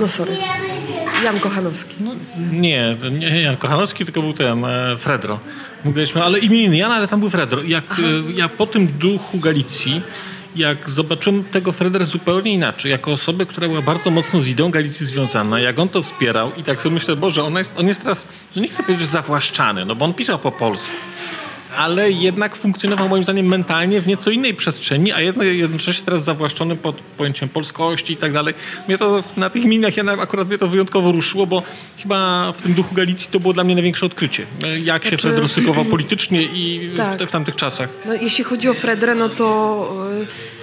No 0.00 0.08
sorry. 0.08 0.36
Jan 1.24 1.40
Kochanowski. 1.40 1.96
Nie, 2.52 2.96
nie 3.10 3.42
Jan 3.42 3.56
Kochanowski, 3.56 4.04
tylko 4.04 4.22
był 4.22 4.32
ten, 4.32 4.64
e, 4.64 4.96
Fredro. 4.98 5.38
Mówiliśmy, 5.84 6.22
ale 6.22 6.38
imieniny. 6.38 6.76
Jan, 6.76 6.92
ale 6.92 7.08
tam 7.08 7.20
był 7.20 7.30
Fredro. 7.30 7.62
Jak, 7.62 7.84
e, 7.98 8.32
ja 8.32 8.48
po 8.48 8.66
tym 8.66 8.86
duchu 8.86 9.38
Galicji, 9.38 10.02
jak 10.56 10.90
zobaczyłem 10.90 11.44
tego 11.44 11.72
Fredera 11.72 12.04
zupełnie 12.04 12.52
inaczej, 12.52 12.90
jako 12.90 13.12
osobę, 13.12 13.46
która 13.46 13.68
była 13.68 13.82
bardzo 13.82 14.10
mocno 14.10 14.40
z 14.40 14.48
ideą 14.48 14.70
Galicji 14.70 15.06
związana, 15.06 15.60
jak 15.60 15.78
on 15.78 15.88
to 15.88 16.02
wspierał 16.02 16.52
i 16.56 16.62
tak 16.62 16.82
sobie 16.82 16.94
myślę, 16.94 17.16
Boże, 17.16 17.44
on 17.44 17.54
jest, 17.54 17.72
on 17.76 17.88
jest 17.88 18.02
teraz, 18.02 18.28
no 18.56 18.62
nie 18.62 18.68
chcę 18.68 18.82
powiedzieć 18.82 19.08
zawłaszczany, 19.08 19.84
no 19.84 19.94
bo 19.94 20.04
on 20.04 20.14
pisał 20.14 20.38
po 20.38 20.52
polsku, 20.52 20.94
ale 21.78 22.10
jednak 22.10 22.56
funkcjonował 22.56 23.08
moim 23.08 23.24
zdaniem 23.24 23.46
mentalnie 23.46 24.00
w 24.00 24.06
nieco 24.06 24.30
innej 24.30 24.54
przestrzeni, 24.54 25.12
a 25.12 25.20
jedno, 25.20 25.42
jednocześnie 25.44 26.04
teraz 26.04 26.24
zawłaszczony 26.24 26.76
pod 26.76 26.96
pojęciem 26.96 27.48
polskości 27.48 28.12
i 28.12 28.16
tak 28.16 28.32
dalej. 28.32 28.54
Mnie 28.88 28.98
to 28.98 29.22
na 29.36 29.50
tych 29.50 29.64
minach 29.64 29.96
ja 29.96 30.04
akurat 30.04 30.48
mnie 30.48 30.58
to 30.58 30.68
wyjątkowo 30.68 31.12
ruszyło, 31.12 31.46
bo 31.46 31.62
chyba 32.02 32.52
w 32.52 32.62
tym 32.62 32.74
duchu 32.74 32.94
Galicji 32.94 33.28
to 33.32 33.40
było 33.40 33.52
dla 33.52 33.64
mnie 33.64 33.74
największe 33.74 34.06
odkrycie. 34.06 34.46
Jak 34.84 35.02
się 35.04 35.08
Znaczy- 35.08 35.28
Fred 35.28 35.38
rozsykował 35.38 35.84
politycznie 35.84 36.42
i 36.42 36.90
Tak. 36.96 37.22
w, 37.22 37.26
w 37.26 37.30
tamtych 37.30 37.56
czasach. 37.56 37.88
No, 38.06 38.14
jeśli 38.14 38.44
chodzi 38.44 38.68
o 38.68 38.74
Fredrę, 38.74 39.14
no 39.14 39.28
to 39.28 40.08
y, 40.22 40.57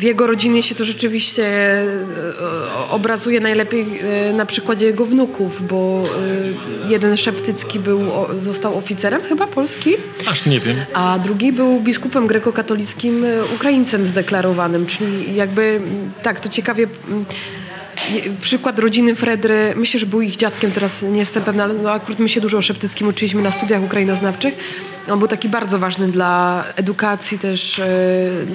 w 0.00 0.02
jego 0.02 0.26
rodzinie 0.26 0.62
się 0.62 0.74
to 0.74 0.84
rzeczywiście 0.84 1.42
y, 1.82 2.90
obrazuje 2.90 3.40
najlepiej 3.40 3.86
y, 4.30 4.32
na 4.32 4.46
przykładzie 4.46 4.86
jego 4.86 5.06
wnuków, 5.06 5.68
bo 5.68 6.04
y, 6.86 6.88
jeden 6.88 7.16
Szeptycki 7.16 7.78
był, 7.78 8.00
został 8.36 8.78
oficerem 8.78 9.22
chyba 9.22 9.46
polski, 9.46 9.96
Aż 10.30 10.46
nie 10.46 10.60
wiem. 10.60 10.76
a 10.94 11.18
drugi 11.18 11.52
był 11.52 11.80
biskupem 11.80 12.26
grekokatolickim 12.26 13.26
Ukraińcem 13.54 14.06
zdeklarowanym, 14.06 14.86
czyli 14.86 15.34
jakby 15.34 15.80
tak, 16.22 16.40
to 16.40 16.48
ciekawie 16.48 16.86
przykład 18.40 18.78
rodziny 18.78 19.16
Fredry, 19.16 19.72
myślę, 19.76 20.00
że 20.00 20.06
był 20.06 20.20
ich 20.20 20.36
dziadkiem, 20.36 20.70
teraz 20.70 21.02
nie 21.02 21.18
jestem 21.18 21.42
pewna, 21.42 21.64
ale 21.64 21.74
no 21.74 21.92
akurat 21.92 22.18
my 22.18 22.28
się 22.28 22.40
dużo 22.40 22.58
o 22.58 22.62
Szeptyckim 22.62 23.08
uczyliśmy 23.08 23.42
na 23.42 23.50
studiach 23.50 23.82
ukrainoznawczych. 23.82 24.54
On 25.10 25.18
był 25.18 25.28
taki 25.28 25.48
bardzo 25.48 25.78
ważny 25.78 26.08
dla 26.08 26.64
edukacji 26.76 27.38
też 27.38 27.78
e, 27.78 27.86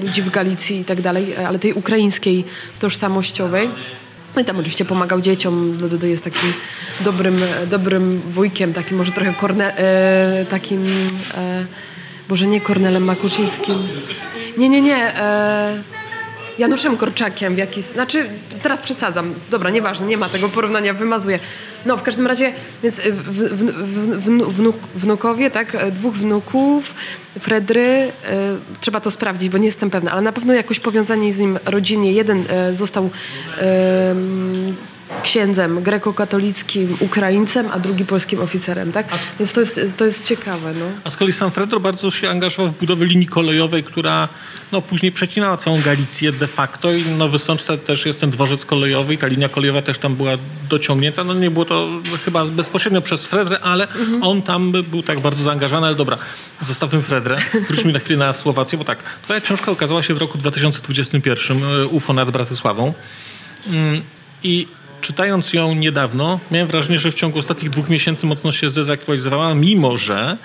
ludzi 0.04 0.22
w 0.22 0.30
Galicji 0.30 0.80
i 0.80 0.86
tak 0.86 1.02
dalej, 1.02 1.36
ale 1.48 1.60
tej 1.60 1.74
ukraińskiej 1.74 2.46
tożsamościowej. 2.80 3.70
No 4.36 4.42
i 4.42 4.46
tam 4.46 4.58
oczywiście 4.60 4.86
pomagał 4.86 5.22
dzieciom, 5.22 5.78
do- 5.78 5.90
do- 5.90 5.98
do- 5.98 6.08
jest 6.08 6.24
takim 6.24 6.54
dobrym, 7.02 7.42
dobrym 7.70 8.22
wujkiem, 8.32 8.74
takim 8.74 8.98
może 8.98 9.12
trochę 9.12 9.34
korne, 9.34 9.78
e, 9.78 10.46
takim, 10.50 10.84
e, 11.38 11.66
może 12.30 12.48
nie 12.48 12.62
Kornelem 12.62 13.04
Makuszyńskim. 13.04 13.76
Nie, 14.58 14.70
nie, 14.70 14.82
nie. 14.82 14.98
E, 15.20 15.84
Januszem 16.60 16.98
Korczakiem 16.98 17.56
w 17.56 17.58
jakiś... 17.58 17.86
Znaczy, 17.86 18.30
teraz 18.62 18.82
przesadzam. 18.82 19.34
Dobra, 19.50 19.70
nieważne, 19.70 20.08
nie 20.08 20.18
ma 20.18 20.30
tego 20.30 20.50
porównania, 20.50 20.94
wymazuję. 20.94 21.40
No, 21.86 21.98
w 21.98 22.04
każdym 22.04 22.28
razie, 22.28 22.54
więc 22.84 23.02
w, 23.02 23.06
w, 23.12 23.66
w, 24.20 24.26
wnu- 24.26 24.50
wnuk, 24.50 24.76
wnukowie, 24.96 25.52
tak? 25.52 25.76
e, 25.76 25.92
Dwóch 25.92 26.14
wnuków, 26.16 26.96
Fredry, 27.40 27.82
e, 27.82 28.12
trzeba 28.82 29.00
to 29.00 29.12
sprawdzić, 29.12 29.50
bo 29.50 29.58
nie 29.58 29.66
jestem 29.66 29.90
pewna, 29.90 30.12
ale 30.12 30.22
na 30.22 30.32
pewno 30.32 30.54
jakoś 30.54 30.80
powiązanie 30.80 31.34
z 31.34 31.40
nim 31.40 31.60
rodzinie. 31.66 32.12
Jeden 32.14 32.44
e, 32.50 32.76
został 32.76 33.10
księdzem 35.24 35.84
grekokatolickim, 35.84 36.98
Ukraińcem, 37.00 37.68
a 37.72 37.80
drugi 37.80 38.06
polskim 38.06 38.40
oficerem, 38.42 38.92
tak? 38.92 39.08
Więc 39.40 39.54
to 39.54 39.60
jest, 39.62 39.80
to 39.98 40.06
jest 40.06 40.26
ciekawe, 40.26 40.74
no. 40.74 40.86
A 41.04 41.10
z 41.10 41.18
kolei 41.18 41.34
San 41.34 41.52
Fredro 41.52 41.80
bardzo 41.80 42.12
się 42.12 42.30
angażował 42.30 42.72
w 42.72 42.80
budowę 42.80 43.06
linii 43.06 43.28
kolejowej, 43.28 43.84
która 43.84 44.28
no, 44.72 44.82
później 44.82 45.12
przecinała 45.12 45.58
całą 45.58 45.82
Galicję 45.82 46.32
de 46.32 46.48
facto 46.48 46.94
i 46.94 47.06
Nowy 47.06 47.40
Sącz 47.40 47.64
te- 47.64 47.78
też 47.78 48.06
jest 48.06 48.20
ten 48.20 48.30
dworzec 48.30 48.66
kolejowy 48.66 49.14
i 49.14 49.18
ta 49.18 49.28
linia 49.28 49.50
kolejowa 49.50 49.82
też 49.82 49.98
tam 49.98 50.16
była 50.16 50.32
dociągnięta. 50.70 51.24
No 51.24 51.34
nie 51.34 51.52
było 51.52 51.66
to 51.66 51.90
chyba 52.26 52.46
bezpośrednio 52.46 53.02
przez 53.02 53.26
Fredrę, 53.26 53.60
ale 53.60 53.88
on 54.22 54.42
tam 54.42 54.72
by- 54.72 54.84
był 54.84 55.04
tak 55.04 55.20
bardzo 55.20 55.44
zaangażowany, 55.44 55.88
ale 55.88 55.96
dobra, 55.96 56.18
zostawmy 56.62 57.02
Fredrę. 57.02 57.38
Wróćmy 57.70 57.94
na 57.94 58.00
chwilę 58.00 58.18
na 58.26 58.34
Słowację, 58.34 58.78
bo 58.78 58.84
tak, 58.84 59.04
twoja 59.22 59.42
książka 59.42 59.72
ukazała 59.72 60.04
się 60.04 60.14
w 60.14 60.18
roku 60.18 60.38
2021, 60.38 61.64
e, 61.64 61.86
UFO 61.86 62.14
nad 62.14 62.32
Bratysławą. 62.32 62.94
Mm, 63.68 64.02
I 64.44 64.68
czytając 65.02 65.54
ją 65.54 65.76
niedawno, 65.76 66.40
miałem 66.52 66.68
wrażenie, 66.68 67.00
że 67.00 67.12
w 67.12 67.16
ciągu 67.16 67.40
ostatnich 67.40 67.70
dwóch 67.70 67.90
miesięcy 67.90 68.26
mocno 68.26 68.52
się 68.52 68.70
zdezaktualizowała, 68.70 69.56
mimo 69.56 69.98
że 69.98 70.38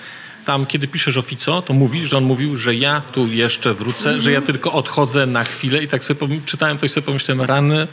tam, 0.45 0.65
kiedy 0.65 0.87
piszesz 0.87 1.17
o 1.17 1.21
Fico, 1.21 1.61
to 1.61 1.73
mówisz, 1.73 2.09
że 2.09 2.17
on 2.17 2.23
mówił, 2.23 2.57
że 2.57 2.75
ja 2.75 3.01
tu 3.11 3.27
jeszcze 3.27 3.73
wrócę, 3.73 4.21
że 4.21 4.31
ja 4.31 4.41
tylko 4.41 4.73
odchodzę 4.73 5.25
na 5.25 5.43
chwilę 5.43 5.83
i 5.83 5.87
tak 5.87 6.03
sobie 6.03 6.27
czytałem 6.45 6.77
to 6.77 6.85
i 6.85 6.89
sobie 6.89 7.05
pomyślałem, 7.05 7.41
rany, 7.41 7.87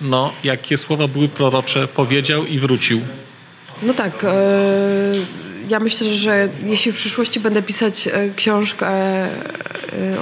no, 0.00 0.32
jakie 0.44 0.78
słowa 0.78 1.08
były 1.08 1.28
prorocze, 1.28 1.88
powiedział 1.88 2.46
i 2.46 2.58
wrócił. 2.58 3.00
No 3.82 3.94
tak. 3.94 4.24
E, 4.24 4.30
ja 5.68 5.80
myślę, 5.80 6.14
że 6.14 6.48
jeśli 6.64 6.92
w 6.92 6.94
przyszłości 6.94 7.40
będę 7.40 7.62
pisać 7.62 8.08
e, 8.08 8.30
książkę 8.36 8.88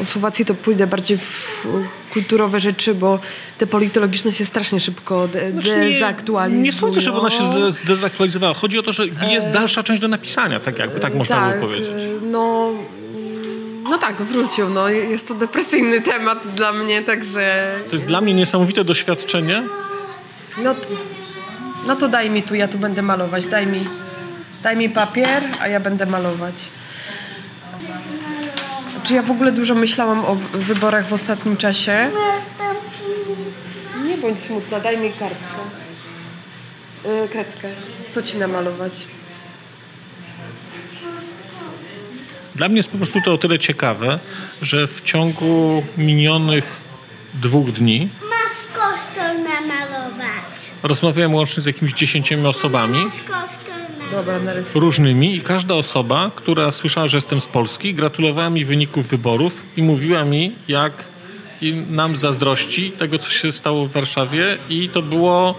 o 0.03 0.05
Słowacji, 0.05 0.45
to 0.45 0.55
pójdę 0.55 0.87
bardziej 0.87 1.19
w 1.19 1.67
kulturowe 2.13 2.61
rzeczy, 2.61 2.95
bo 2.95 3.19
te 3.59 3.67
politologiczne 3.67 4.33
się 4.33 4.45
strasznie 4.45 4.81
szybko 4.81 5.29
de- 5.29 5.53
Znaczy 5.53 5.69
nie, 5.77 5.91
dezaktualizują. 5.93 6.63
nie 6.65 6.73
sądzę, 6.73 7.01
żeby 7.01 7.19
ona 7.19 7.31
się 7.31 7.47
zde- 7.53 7.73
zdezaktualizowała. 7.73 8.55
Chodzi 8.55 8.79
o 8.79 8.83
to, 8.83 8.93
że 8.93 9.07
jest 9.07 9.51
dalsza 9.51 9.83
część 9.83 10.03
do 10.03 10.09
napisania, 10.09 10.61
tak 10.61 10.79
jakby, 10.79 11.01
tak 11.01 11.15
można 11.15 11.37
tak, 11.37 11.59
było 11.59 11.69
powiedzieć. 11.69 11.91
e, 12.03 12.27
No, 12.27 12.71
no 13.91 13.99
tak, 13.99 14.17
wrócił. 14.17 14.69
No, 14.69 14.89
jest 14.89 15.29
to 15.29 15.35
depresyjny 15.35 16.01
temat 16.01 16.55
dla 16.55 16.73
mnie, 16.73 17.03
także 17.03 17.75
To 17.91 17.97
jest 17.97 18.07
dla 18.07 18.21
mnie 18.21 18.35
niesamowite 18.35 18.85
doświadczenie, 18.85 19.63
no, 20.65 20.75
t- 20.75 20.81
no 21.87 21.97
to 21.97 22.09
daj 22.09 22.31
mi 22.31 22.43
tu, 22.43 22.55
ja 22.55 22.69
tu 22.69 22.79
będę 22.79 23.03
malować. 23.03 23.47
Daj 23.47 23.67
mi, 23.67 23.87
daj 24.63 24.77
mi 24.77 24.89
papier, 24.91 25.43
a 25.61 25.69
ja 25.69 25.81
będę 25.81 26.07
malować. 26.07 26.55
Czy 29.09 29.15
ja 29.15 29.23
w 29.23 29.31
ogóle 29.31 29.53
dużo 29.53 29.75
myślałam 29.75 30.25
o 30.25 30.35
wyborach 30.53 31.09
w 31.09 31.13
ostatnim 31.13 31.57
czasie? 31.57 32.11
Nie 34.05 34.19
bądź 34.19 34.41
smutna, 34.41 34.81
daj 34.81 34.99
mi 34.99 35.11
kartkę. 35.13 35.59
Yy, 37.05 37.29
kredkę. 37.29 37.69
Co 38.09 38.23
ci 38.23 38.39
namalować? 38.39 39.07
Dla 42.55 42.69
mnie 42.69 42.77
jest 42.77 42.91
po 42.91 42.97
prostu 42.97 43.21
to 43.25 43.33
o 43.35 43.39
tyle 43.39 43.59
ciekawe, 43.59 44.19
że 44.63 44.87
w 44.87 45.01
ciągu 45.01 45.83
minionych 45.97 46.77
dwóch 47.35 47.73
dni 47.73 48.09
Masz 48.31 48.85
namalować. 49.45 50.71
rozmawiałem 50.83 51.35
łącznie 51.35 51.63
z 51.63 51.67
jakimiś 51.67 51.93
dziesięcioma 51.93 52.49
osobami 52.49 53.05
Masz. 53.05 53.68
Różnymi 54.75 55.37
i 55.37 55.41
każda 55.41 55.75
osoba, 55.75 56.31
która 56.35 56.73
słyszała, 56.73 57.09
że 57.09 57.17
jestem 57.17 57.41
z 57.41 57.47
Polski, 57.47 57.95
gratulowała 57.95 58.51
mi 58.51 58.65
wyników 58.65 59.09
wyborów 59.09 59.63
i 59.77 59.83
mówiła 59.83 60.25
mi, 60.25 60.53
jak 60.69 61.05
nam 61.91 62.17
zazdrości 62.17 62.91
tego, 62.91 63.19
co 63.19 63.31
się 63.31 63.53
stało 63.53 63.87
w 63.87 63.93
Warszawie 63.93 64.57
i 64.71 64.89
to 64.89 65.03
było 65.03 65.55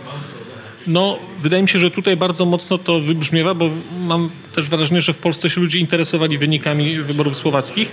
no, 0.87 1.17
wydaje 1.39 1.63
mi 1.63 1.69
się, 1.69 1.79
że 1.79 1.91
tutaj 1.91 2.17
bardzo 2.17 2.45
mocno 2.45 2.77
to 2.77 2.99
wybrzmiewa, 2.99 3.53
bo 3.53 3.69
mam 3.99 4.29
też 4.55 4.69
wrażenie, 4.69 5.01
że 5.01 5.13
w 5.13 5.17
Polsce 5.17 5.49
się 5.49 5.61
ludzie 5.61 5.79
interesowali 5.79 6.37
wynikami 6.37 6.99
wyborów 6.99 7.37
słowackich. 7.37 7.91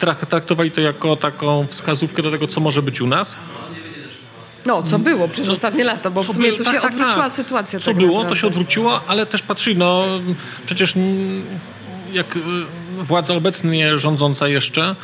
Trak- 0.00 0.26
Traktowali 0.26 0.70
to 0.70 0.80
jako 0.80 1.16
taką 1.16 1.66
wskazówkę 1.66 2.22
do 2.22 2.30
tego, 2.30 2.48
co 2.48 2.60
może 2.60 2.82
być 2.82 3.00
u 3.00 3.06
nas. 3.06 3.36
No, 4.68 4.82
co 4.82 4.98
było 4.98 5.28
przez 5.28 5.48
ostatnie 5.48 5.84
lata, 5.84 6.10
bo 6.10 6.22
w 6.22 6.28
sumie 6.28 6.52
tu 6.52 6.64
tak, 6.64 6.74
się 6.74 6.80
tak, 6.80 6.90
odwróciła 6.92 7.22
tak. 7.22 7.32
sytuacja. 7.32 7.80
Co 7.80 7.86
tak 7.86 7.96
było, 7.96 8.08
to 8.08 8.14
naprawdę. 8.14 8.40
się 8.40 8.46
odwróciło, 8.46 9.00
ale 9.06 9.26
też 9.26 9.42
patrzyli, 9.42 9.76
no 9.76 10.06
przecież 10.66 10.94
jak 12.12 12.36
y, 12.36 12.40
władza 12.98 13.34
obecnie 13.34 13.98
rządząca 13.98 14.48
jeszcze 14.48 14.96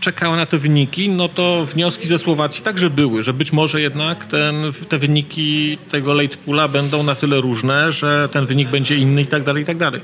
czekała 0.00 0.36
na 0.36 0.46
te 0.46 0.58
wyniki, 0.58 1.08
no 1.08 1.28
to 1.28 1.66
wnioski 1.66 2.06
ze 2.06 2.18
Słowacji 2.18 2.64
także 2.64 2.90
były, 2.90 3.22
że 3.22 3.32
być 3.32 3.52
może 3.52 3.80
jednak 3.80 4.24
ten, 4.24 4.54
te 4.88 4.98
wyniki 4.98 5.78
tego 5.90 6.14
late 6.14 6.36
poola 6.36 6.68
będą 6.68 7.02
na 7.02 7.14
tyle 7.14 7.40
różne, 7.40 7.92
że 7.92 8.28
ten 8.32 8.46
wynik 8.46 8.68
będzie 8.68 8.96
inny 8.96 9.22
i 9.22 9.26
tak 9.26 9.42
dalej, 9.42 9.62
i 9.62 9.66
tak 9.66 9.76
dalej. 9.76 10.00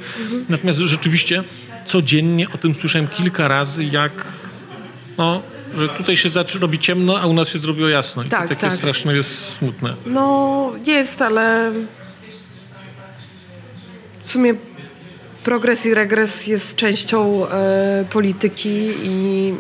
Natomiast 0.49 0.79
rzeczywiście 0.79 1.45
codziennie 1.87 2.47
o 2.55 2.59
tym 2.59 2.75
słyszałem 2.75 3.09
kilka 3.09 3.49
razy, 3.49 3.85
jak 3.85 4.25
no, 5.19 5.43
że 5.77 5.89
tutaj 5.89 6.17
się 6.17 6.31
zaczyna 6.31 6.63
robi 6.63 6.79
ciemno, 6.79 7.21
a 7.21 7.27
u 7.27 7.33
nas 7.33 7.49
się 7.49 7.59
zrobiło 7.59 7.89
jasno. 7.89 8.23
I 8.23 8.29
tak, 8.29 8.43
to 8.43 8.49
takie 8.49 8.61
tak. 8.61 8.75
straszne 8.75 9.15
jest 9.15 9.57
smutne. 9.57 9.95
No 10.07 10.73
jest, 10.87 11.23
ale 11.23 11.73
w 14.25 14.31
sumie 14.31 14.55
progres 15.45 15.87
i 15.87 15.95
regres 15.95 16.47
jest 16.47 16.77
częścią 16.77 17.49
e, 17.49 18.05
polityki 18.11 18.89
i 19.03 19.55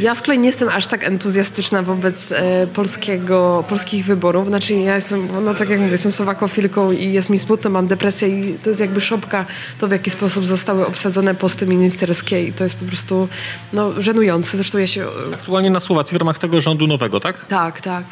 ja 0.00 0.14
z 0.14 0.22
kolei 0.22 0.38
nie 0.38 0.46
jestem 0.46 0.68
aż 0.68 0.86
tak 0.86 1.04
entuzjastyczna 1.04 1.82
wobec 1.82 2.32
e, 2.32 2.66
polskiego, 2.66 3.64
polskich 3.68 4.04
wyborów. 4.04 4.46
Znaczy 4.46 4.74
ja 4.74 4.94
jestem, 4.94 5.28
no 5.44 5.54
tak 5.54 5.68
jak 5.68 5.78
mówię, 5.78 5.92
jestem 5.92 6.12
słowakofilką 6.12 6.92
i 6.92 7.12
jest 7.12 7.30
mi 7.30 7.38
smutno, 7.38 7.70
mam 7.70 7.86
depresję 7.86 8.28
i 8.28 8.54
to 8.54 8.70
jest 8.70 8.80
jakby 8.80 9.00
szopka 9.00 9.46
to, 9.78 9.88
w 9.88 9.90
jaki 9.90 10.10
sposób 10.10 10.46
zostały 10.46 10.86
obsadzone 10.86 11.34
posty 11.34 11.66
ministerskie 11.66 12.44
i 12.44 12.52
to 12.52 12.64
jest 12.64 12.76
po 12.76 12.84
prostu 12.84 13.28
no, 13.72 14.02
żenujące. 14.02 14.56
Zresztą 14.56 14.78
ja 14.78 14.86
się... 14.86 15.06
Aktualnie 15.34 15.70
na 15.70 15.80
Słowacji 15.80 16.14
w 16.14 16.18
ramach 16.18 16.38
tego 16.38 16.60
rządu 16.60 16.86
nowego, 16.86 17.20
tak? 17.20 17.44
Tak, 17.44 17.80
tak. 17.80 18.04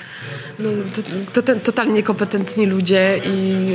No, 0.58 0.70
to, 0.94 1.02
to 1.32 1.42
ten, 1.42 1.60
totalnie 1.60 1.92
niekompetentni 1.92 2.66
ludzie 2.66 3.20
i 3.24 3.74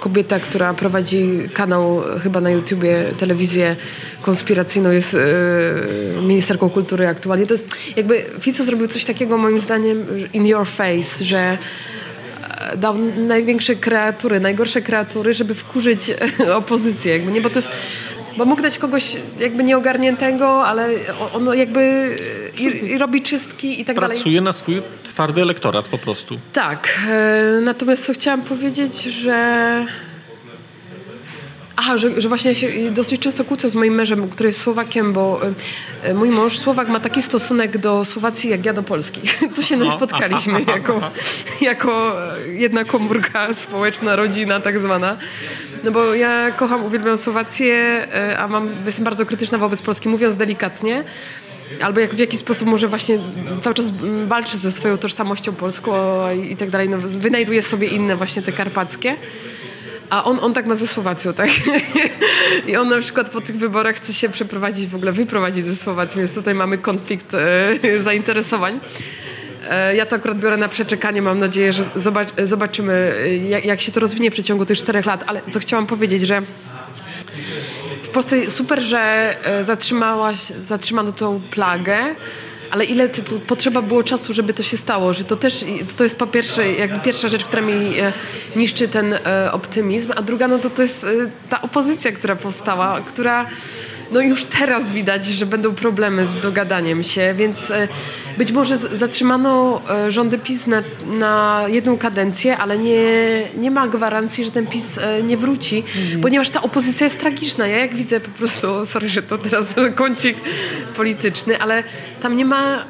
kobieta, 0.00 0.38
która 0.38 0.74
prowadzi 0.74 1.28
kanał 1.54 2.02
chyba 2.22 2.40
na 2.40 2.50
YouTubie, 2.50 3.04
telewizję 3.18 3.76
konspiracyjną 4.22 4.90
jest 4.90 5.14
e, 5.14 5.18
ministerką 6.22 6.70
kultury 6.70 6.85
aktualnie. 7.08 7.46
To 7.46 7.54
jest 7.54 7.68
jakby 7.96 8.24
Fico 8.40 8.64
zrobił 8.64 8.86
coś 8.86 9.04
takiego 9.04 9.38
moim 9.38 9.60
zdaniem 9.60 10.06
in 10.32 10.46
your 10.46 10.66
face, 10.66 11.24
że 11.24 11.58
e, 12.60 12.76
dał 12.76 12.98
największe 13.16 13.74
kreatury, 13.76 14.40
najgorsze 14.40 14.82
kreatury, 14.82 15.34
żeby 15.34 15.54
wkurzyć 15.54 16.00
opozycję. 16.54 17.12
Jakby, 17.12 17.32
nie, 17.32 17.40
bo 17.40 17.50
to 17.50 17.58
jest 17.58 17.70
bo 18.36 18.44
mógł 18.44 18.62
dać 18.62 18.78
kogoś 18.78 19.16
jakby 19.40 19.64
nieogarniętego, 19.64 20.66
ale 20.66 20.88
on 21.34 21.58
jakby 21.58 22.10
i, 22.58 22.64
i 22.64 22.98
robi 22.98 23.22
czystki 23.22 23.80
i 23.80 23.84
tak 23.84 23.96
Pracuje 23.96 24.00
dalej. 24.00 24.16
Pracuje 24.16 24.40
na 24.40 24.52
swój 24.52 24.82
twardy 25.04 25.42
elektorat 25.42 25.88
po 25.88 25.98
prostu. 25.98 26.38
Tak. 26.52 26.88
E, 27.08 27.60
natomiast 27.64 28.06
co 28.06 28.12
chciałam 28.12 28.42
powiedzieć, 28.42 29.02
że 29.02 29.86
Aha, 31.76 31.98
że, 31.98 32.20
że 32.20 32.28
właśnie 32.28 32.54
się 32.54 32.90
dosyć 32.90 33.20
często 33.20 33.44
kłócę 33.44 33.68
z 33.68 33.74
moim 33.74 33.94
mężem, 33.94 34.28
który 34.28 34.48
jest 34.48 34.60
Słowakiem, 34.60 35.12
bo 35.12 35.40
e, 36.02 36.14
mój 36.14 36.30
mąż 36.30 36.58
Słowak 36.58 36.88
ma 36.88 37.00
taki 37.00 37.22
stosunek 37.22 37.78
do 37.78 38.04
Słowacji 38.04 38.50
jak 38.50 38.66
ja 38.66 38.72
do 38.72 38.82
Polski. 38.82 39.20
Tu 39.56 39.62
się 39.62 39.76
no. 39.76 39.90
spotkaliśmy 39.90 40.62
jako, 40.76 41.10
jako 41.60 42.16
jedna 42.52 42.84
komórka 42.84 43.54
społeczna, 43.54 44.16
rodzina 44.16 44.60
tak 44.60 44.80
zwana. 44.80 45.16
No 45.84 45.90
bo 45.90 46.14
ja 46.14 46.50
kocham, 46.50 46.84
uwielbiam 46.84 47.18
Słowację, 47.18 47.74
e, 48.14 48.38
a 48.38 48.48
mam, 48.48 48.68
jestem 48.86 49.04
bardzo 49.04 49.26
krytyczna 49.26 49.58
wobec 49.58 49.82
Polski, 49.82 50.08
mówiąc 50.08 50.34
delikatnie 50.34 51.04
albo 51.82 52.00
jak 52.00 52.14
w 52.14 52.18
jakiś 52.18 52.40
sposób 52.40 52.68
może 52.68 52.88
właśnie 52.88 53.18
cały 53.60 53.74
czas 53.74 53.92
walczy 54.26 54.58
ze 54.58 54.70
swoją 54.72 54.96
tożsamością 54.96 55.52
polską 55.52 55.92
i 56.32 56.56
tak 56.56 56.70
dalej, 56.70 56.88
no, 56.88 56.98
wynajduje 57.00 57.62
sobie 57.62 57.88
inne 57.88 58.16
właśnie 58.16 58.42
te 58.42 58.52
karpackie. 58.52 59.16
A 60.10 60.24
on, 60.24 60.38
on 60.40 60.54
tak 60.54 60.66
ma 60.66 60.74
ze 60.74 60.86
Słowacją, 60.86 61.32
tak? 61.32 61.50
I 62.68 62.76
on 62.76 62.88
na 62.88 62.98
przykład 63.00 63.28
po 63.28 63.40
tych 63.40 63.56
wyborach 63.56 63.96
chce 63.96 64.12
się 64.12 64.28
przeprowadzić, 64.28 64.86
w 64.86 64.94
ogóle 64.94 65.12
wyprowadzić 65.12 65.64
ze 65.64 65.76
Słowacji, 65.76 66.18
więc 66.18 66.34
tutaj 66.34 66.54
mamy 66.54 66.78
konflikt 66.78 67.34
e, 67.34 67.68
zainteresowań. 68.02 68.80
E, 69.70 69.96
ja 69.96 70.06
to 70.06 70.16
akurat 70.16 70.38
biorę 70.38 70.56
na 70.56 70.68
przeczekanie. 70.68 71.22
Mam 71.22 71.38
nadzieję, 71.38 71.72
że 71.72 71.84
zobac 71.96 72.28
zobaczymy, 72.42 73.14
jak, 73.48 73.64
jak 73.64 73.80
się 73.80 73.92
to 73.92 74.00
rozwinie 74.00 74.30
w 74.30 74.32
przeciągu 74.32 74.64
tych 74.64 74.78
czterech 74.78 75.06
lat. 75.06 75.24
Ale 75.26 75.40
co 75.50 75.60
chciałam 75.60 75.86
powiedzieć, 75.86 76.22
że 76.22 76.42
w 78.02 78.08
Polsce 78.08 78.50
super, 78.50 78.82
że 78.82 79.34
e, 79.44 79.64
zatrzymałaś, 79.64 80.38
zatrzymano 80.58 81.12
tą 81.12 81.40
plagę, 81.50 81.98
ale 82.70 82.84
ile 82.84 83.08
typu, 83.08 83.40
potrzeba 83.40 83.82
było 83.82 84.02
czasu, 84.02 84.34
żeby 84.34 84.54
to 84.54 84.62
się 84.62 84.76
stało, 84.76 85.12
że 85.12 85.24
to 85.24 85.36
też 85.36 85.64
to 85.96 86.02
jest 86.04 86.18
po 86.18 86.26
pierwsze 86.26 86.72
jakby 86.72 87.00
pierwsza 87.00 87.28
rzecz, 87.28 87.44
która 87.44 87.62
mi 87.62 87.98
e, 87.98 88.12
niszczy 88.56 88.88
ten 88.88 89.14
e, 89.14 89.52
optymizm, 89.52 90.12
a 90.16 90.22
druga 90.22 90.48
no 90.48 90.58
to 90.58 90.70
to 90.70 90.82
jest 90.82 91.04
e, 91.04 91.08
ta 91.48 91.62
opozycja, 91.62 92.12
która 92.12 92.36
powstała, 92.36 93.00
która 93.00 93.46
no 94.12 94.20
już 94.20 94.44
teraz 94.44 94.90
widać, 94.92 95.26
że 95.26 95.46
będą 95.46 95.74
problemy 95.74 96.26
z 96.26 96.38
dogadaniem 96.38 97.02
się, 97.02 97.34
więc 97.36 97.70
e, 97.70 97.88
być 98.38 98.52
może 98.52 98.76
zatrzymano 98.76 99.82
e, 99.90 100.10
rządy 100.10 100.38
PiS 100.38 100.66
na, 100.66 100.82
na 101.06 101.64
jedną 101.68 101.98
kadencję, 101.98 102.56
ale 102.56 102.78
nie, 102.78 103.02
nie 103.58 103.70
ma 103.70 103.88
gwarancji, 103.88 104.44
że 104.44 104.50
ten 104.50 104.66
PiS 104.66 104.98
e, 104.98 105.22
nie 105.22 105.36
wróci, 105.36 105.84
mhm. 105.96 106.20
ponieważ 106.20 106.50
ta 106.50 106.62
opozycja 106.62 107.04
jest 107.04 107.20
tragiczna. 107.20 107.66
Ja 107.66 107.78
jak 107.78 107.94
widzę 107.94 108.20
po 108.20 108.30
prostu, 108.30 108.66
sorry, 108.86 109.08
że 109.08 109.22
to 109.22 109.38
teraz 109.38 109.66
kącik 109.94 110.36
polityczny, 110.96 111.58
ale 111.60 111.84
tam 112.20 112.36
nie 112.36 112.44
ma 112.44 112.84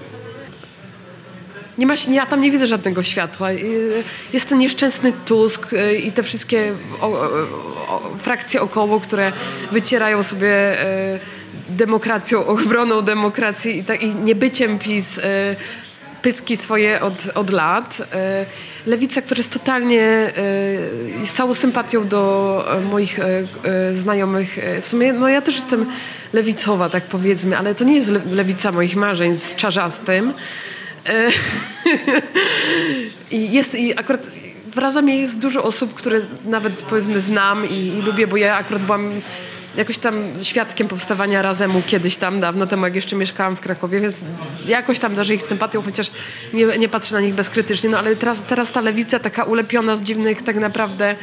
nie 1.78 1.86
ma, 1.86 1.94
ja 2.10 2.26
tam 2.26 2.40
nie 2.40 2.50
widzę 2.50 2.66
żadnego 2.66 3.02
światła. 3.02 3.48
Jest 4.32 4.48
ten 4.48 4.58
nieszczęsny 4.58 5.12
Tusk 5.24 5.70
i 6.04 6.12
te 6.12 6.22
wszystkie 6.22 6.72
frakcje 8.18 8.60
około, 8.60 9.00
które 9.00 9.32
wycierają 9.72 10.22
sobie 10.22 10.82
e, 10.82 11.18
demokracją, 11.68 12.46
ochroną 12.46 13.02
demokracji 13.02 13.78
i, 13.78 13.84
tak, 13.84 14.02
i 14.02 14.16
niebyciem 14.16 14.78
PiS 14.78 15.20
pyski 16.22 16.56
swoje 16.56 17.00
od, 17.00 17.14
od 17.34 17.50
lat. 17.50 18.02
Lewica, 18.86 19.22
która 19.22 19.38
jest 19.38 19.52
totalnie 19.52 20.32
z 21.24 21.32
całą 21.32 21.54
sympatią 21.54 22.08
do 22.08 22.64
moich 22.92 23.18
znajomych. 23.92 24.58
W 24.82 24.88
sumie, 24.88 25.12
no 25.12 25.28
ja 25.28 25.42
też 25.42 25.54
jestem 25.54 25.86
lewicowa, 26.32 26.88
tak 26.88 27.04
powiedzmy, 27.04 27.58
ale 27.58 27.74
to 27.74 27.84
nie 27.84 27.94
jest 27.94 28.12
lewica 28.30 28.72
moich 28.72 28.96
marzeń 28.96 29.36
z 29.36 29.56
czarzastym. 29.56 30.32
I 33.30 33.52
jest, 33.52 33.74
i 33.74 33.98
akurat 33.98 34.30
w 34.66 34.78
Razamie 34.78 35.18
jest 35.18 35.38
dużo 35.38 35.64
osób, 35.64 35.94
które 35.94 36.20
nawet 36.44 36.82
powiedzmy 36.82 37.20
znam 37.20 37.68
i, 37.68 37.74
i 37.74 38.02
lubię, 38.02 38.26
bo 38.26 38.36
ja 38.36 38.56
akurat 38.56 38.82
byłam 38.82 39.10
jakoś 39.76 39.98
tam 39.98 40.14
świadkiem 40.42 40.88
powstawania 40.88 41.42
Razemu 41.42 41.82
kiedyś 41.86 42.16
tam, 42.16 42.40
dawno 42.40 42.66
temu, 42.66 42.84
jak 42.84 42.94
jeszcze 42.94 43.16
mieszkałam 43.16 43.56
w 43.56 43.60
Krakowie, 43.60 44.00
więc 44.00 44.24
jakoś 44.66 44.98
tam 44.98 45.14
darzę 45.14 45.34
ich 45.34 45.42
sympatią, 45.42 45.82
chociaż 45.82 46.10
nie, 46.52 46.66
nie 46.66 46.88
patrzę 46.88 47.14
na 47.14 47.20
nich 47.20 47.34
bezkrytycznie, 47.34 47.90
no 47.90 47.98
ale 47.98 48.16
teraz, 48.16 48.42
teraz 48.46 48.72
ta 48.72 48.80
lewica 48.80 49.18
taka 49.18 49.44
ulepiona 49.44 49.96
z 49.96 50.02
dziwnych 50.02 50.42
tak 50.42 50.56
naprawdę 50.56 51.16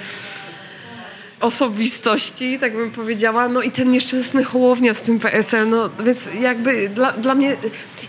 osobistości, 1.43 2.59
tak 2.59 2.75
bym 2.75 2.91
powiedziała, 2.91 3.47
no 3.47 3.61
i 3.61 3.71
ten 3.71 3.91
nieszczęsny 3.91 4.43
Hołownia 4.43 4.93
z 4.93 5.01
tym 5.01 5.19
PSL, 5.19 5.69
no 5.69 5.89
więc 6.05 6.29
jakby 6.41 6.89
dla, 6.89 7.11
dla 7.11 7.35
mnie, 7.35 7.57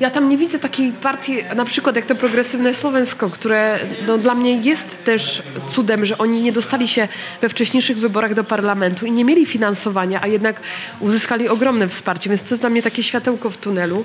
ja 0.01 0.11
tam 0.11 0.29
nie 0.29 0.39
widzę 0.39 0.59
takiej 0.59 0.93
partii, 0.93 1.37
na 1.57 1.65
przykład 1.65 1.97
jak 1.97 2.07
to 2.07 2.15
progresywne 2.15 2.75
Słowensko, 2.75 3.31
które 3.31 3.79
no, 4.07 4.19
dla 4.19 4.35
mnie 4.35 4.57
jest 4.57 5.05
też 5.05 5.43
cudem, 5.67 6.05
że 6.05 6.19
oni 6.19 6.43
nie 6.43 6.53
dostali 6.53 6.89
się 6.89 7.09
we 7.41 7.49
wcześniejszych 7.49 7.99
wyborach 7.99 8.35
do 8.35 8.45
parlamentu 8.45 9.07
i 9.07 9.11
nie 9.11 9.25
mieli 9.25 9.47
finansowania, 9.47 10.23
a 10.23 10.27
jednak 10.27 10.61
uzyskali 11.01 11.49
ogromne 11.49 11.89
wsparcie, 11.89 12.31
więc 12.31 12.43
to 12.43 12.49
jest 12.51 12.63
dla 12.63 12.71
mnie 12.71 12.83
takie 12.83 13.03
światełko 13.03 13.51
w 13.51 13.57
tunelu. 13.57 14.05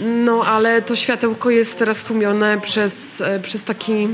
No 0.00 0.44
ale 0.44 0.82
to 0.82 0.96
światełko 0.96 1.50
jest 1.50 1.78
teraz 1.78 2.02
tłumione 2.04 2.60
przez, 2.60 3.20
e, 3.20 3.40
przez 3.40 3.64
taki 3.64 4.08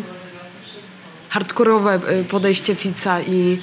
hardkorowe 1.28 2.00
e, 2.06 2.24
podejście 2.24 2.74
Fica 2.74 3.20
i 3.20 3.58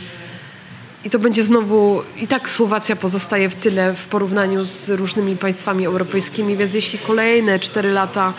i 1.05 1.09
to 1.09 1.19
będzie 1.19 1.43
znowu, 1.43 2.01
i 2.17 2.27
tak 2.27 2.49
Słowacja 2.49 2.95
pozostaje 2.95 3.49
w 3.49 3.55
tyle 3.55 3.95
w 3.95 4.05
porównaniu 4.05 4.63
z 4.63 4.89
różnymi 4.89 5.37
państwami 5.37 5.85
europejskimi, 5.85 6.57
więc 6.57 6.73
jeśli 6.73 6.99
kolejne 6.99 7.59
cztery 7.59 7.91
lata 7.91 8.33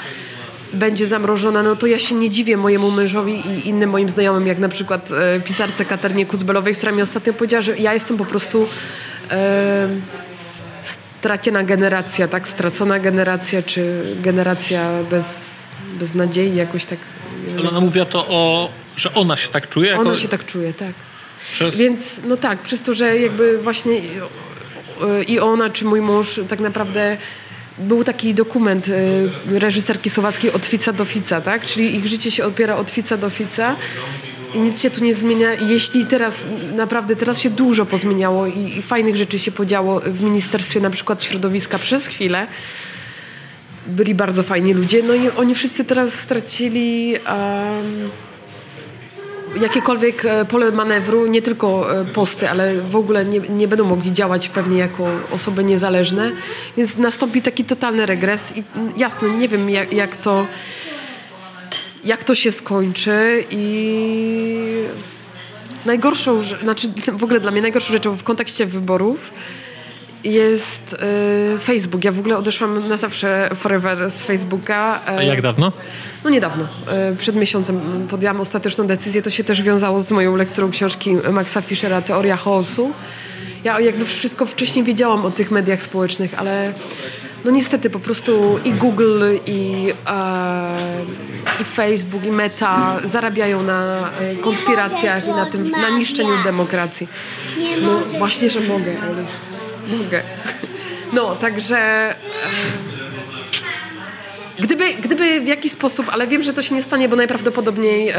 będzie 0.72 1.06
zamrożona, 1.06 1.62
no 1.62 1.76
to 1.76 1.86
ja 1.86 1.98
się 1.98 2.14
nie 2.14 2.30
dziwię 2.30 2.56
mojemu 2.56 2.90
mężowi 2.90 3.32
i 3.32 3.68
innym 3.68 3.90
moim 3.90 4.10
znajomym, 4.10 4.46
jak 4.46 4.58
na 4.58 4.68
przykład 4.68 5.10
e, 5.10 5.40
pisarce 5.40 5.84
Katernie 5.84 6.26
Kuzbelowej, 6.26 6.74
która 6.74 6.92
mi 6.92 7.02
ostatnio 7.02 7.32
powiedziała, 7.32 7.62
że 7.62 7.78
ja 7.78 7.94
jestem 7.94 8.16
po 8.16 8.24
prostu 8.24 8.68
e, 9.30 9.88
straciona 10.82 11.62
generacja, 11.62 12.28
tak? 12.28 12.48
Stracona 12.48 12.98
generacja, 12.98 13.62
czy 13.62 14.02
generacja 14.20 14.90
bez, 15.10 15.58
bez 15.98 16.14
nadziei, 16.14 16.56
jakoś 16.56 16.84
tak. 16.84 16.98
Ale 17.58 17.68
ona 17.68 17.80
mówiła 17.80 18.04
to 18.04 18.26
o, 18.28 18.70
że 18.96 19.14
ona 19.14 19.36
się 19.36 19.48
tak 19.48 19.68
czuje? 19.68 19.90
Jako... 19.90 20.02
Ona 20.02 20.16
się 20.16 20.28
tak 20.28 20.46
czuje, 20.46 20.74
tak. 20.74 20.92
Przez... 21.52 21.76
Więc 21.76 22.20
no 22.28 22.36
tak, 22.36 22.58
przez 22.58 22.82
to, 22.82 22.94
że 22.94 23.18
jakby 23.18 23.58
właśnie 23.58 24.00
i 25.28 25.38
ona, 25.38 25.70
czy 25.70 25.84
mój 25.84 26.00
mąż 26.00 26.40
tak 26.48 26.60
naprawdę 26.60 27.16
był 27.78 28.04
taki 28.04 28.34
dokument 28.34 28.88
y, 28.88 29.30
reżyserki 29.46 30.10
słowackiej 30.10 30.52
od 30.52 30.66
fica 30.66 30.92
do 30.92 31.04
fica, 31.04 31.40
tak? 31.40 31.62
Czyli 31.62 31.96
ich 31.96 32.06
życie 32.06 32.30
się 32.30 32.44
opiera 32.44 32.76
od 32.76 32.90
fica 32.90 33.16
do 33.16 33.30
fica. 33.30 33.76
i 34.54 34.58
nic 34.58 34.80
się 34.80 34.90
tu 34.90 35.04
nie 35.04 35.14
zmienia. 35.14 35.52
Jeśli 35.52 36.06
teraz, 36.06 36.46
naprawdę 36.76 37.16
teraz 37.16 37.40
się 37.40 37.50
dużo 37.50 37.86
pozmieniało 37.86 38.46
i, 38.46 38.78
i 38.78 38.82
fajnych 38.82 39.16
rzeczy 39.16 39.38
się 39.38 39.52
podziało 39.52 40.00
w 40.00 40.22
Ministerstwie 40.22 40.80
na 40.80 40.90
przykład 40.90 41.22
Środowiska 41.22 41.78
przez 41.78 42.06
chwilę, 42.06 42.46
byli 43.86 44.14
bardzo 44.14 44.42
fajni 44.42 44.74
ludzie, 44.74 45.02
no 45.02 45.14
i 45.14 45.28
oni 45.30 45.54
wszyscy 45.54 45.84
teraz 45.84 46.14
stracili 46.14 47.12
um, 47.12 48.10
jakiekolwiek 49.60 50.24
e, 50.24 50.44
pole 50.44 50.70
manewru, 50.70 51.26
nie 51.26 51.42
tylko 51.42 52.00
e, 52.00 52.04
posty, 52.04 52.50
ale 52.50 52.80
w 52.80 52.96
ogóle 52.96 53.24
nie, 53.24 53.40
nie 53.40 53.68
będą 53.68 53.84
mogli 53.84 54.12
działać 54.12 54.48
pewnie 54.48 54.78
jako 54.78 55.06
osoby 55.30 55.64
niezależne, 55.64 56.32
więc 56.76 56.96
nastąpi 56.96 57.42
taki 57.42 57.64
totalny 57.64 58.06
regres 58.06 58.56
i 58.56 58.64
jasne, 58.96 59.30
nie 59.30 59.48
wiem 59.48 59.70
jak, 59.70 59.92
jak 59.92 60.16
to 60.16 60.46
jak 62.04 62.24
to 62.24 62.34
się 62.34 62.52
skończy 62.52 63.44
i 63.50 64.84
najgorszą, 65.86 66.42
znaczy 66.42 66.88
w 67.12 67.24
ogóle 67.24 67.40
dla 67.40 67.50
mnie 67.50 67.62
najgorszą 67.62 67.92
rzeczą 67.92 68.16
w 68.16 68.22
kontekście 68.22 68.66
wyborów 68.66 69.32
jest 70.24 70.96
y, 71.54 71.58
Facebook. 71.58 72.04
Ja 72.04 72.12
w 72.12 72.18
ogóle 72.18 72.36
odeszłam 72.36 72.88
na 72.88 72.96
zawsze 72.96 73.50
forever 73.54 74.10
z 74.10 74.22
Facebooka. 74.22 75.00
A 75.06 75.22
jak 75.22 75.42
dawno? 75.42 75.72
No 76.24 76.30
niedawno. 76.30 76.64
Y, 77.12 77.16
przed 77.16 77.36
miesiącem 77.36 78.06
podjęłam 78.10 78.40
ostateczną 78.40 78.86
decyzję. 78.86 79.22
To 79.22 79.30
się 79.30 79.44
też 79.44 79.62
wiązało 79.62 80.00
z 80.00 80.10
moją 80.10 80.36
lekturą 80.36 80.70
książki 80.70 81.16
Maxa 81.32 81.60
Fischera 81.60 82.02
Teoria 82.02 82.36
chaosu. 82.36 82.92
Ja 83.64 83.80
jakby 83.80 84.04
wszystko 84.04 84.46
wcześniej 84.46 84.84
wiedziałam 84.84 85.26
o 85.26 85.30
tych 85.30 85.50
mediach 85.50 85.82
społecznych, 85.82 86.34
ale 86.38 86.72
no 87.44 87.50
niestety 87.50 87.90
po 87.90 88.00
prostu 88.00 88.58
i 88.64 88.72
Google, 88.72 89.24
i, 89.46 89.92
e, 90.06 91.02
i 91.60 91.64
Facebook, 91.64 92.24
i 92.24 92.30
Meta 92.32 93.00
zarabiają 93.04 93.62
na 93.62 94.10
e, 94.20 94.36
konspiracjach 94.36 95.26
i 95.26 95.30
na 95.30 95.46
tym, 95.46 95.70
na 95.70 95.90
niszczeniu 95.90 96.30
demokracji. 96.44 97.08
No 97.82 98.18
właśnie, 98.18 98.50
że 98.50 98.60
mogę, 98.60 98.92
ale 99.02 99.24
mogę. 99.98 100.22
No, 101.12 101.36
także... 101.36 101.78
E, 101.78 102.14
gdyby, 104.58 104.94
gdyby 104.94 105.40
w 105.40 105.46
jakiś 105.46 105.72
sposób, 105.72 106.06
ale 106.10 106.26
wiem, 106.26 106.42
że 106.42 106.52
to 106.52 106.62
się 106.62 106.74
nie 106.74 106.82
stanie, 106.82 107.08
bo 107.08 107.16
najprawdopodobniej 107.16 108.08
e, 108.08 108.14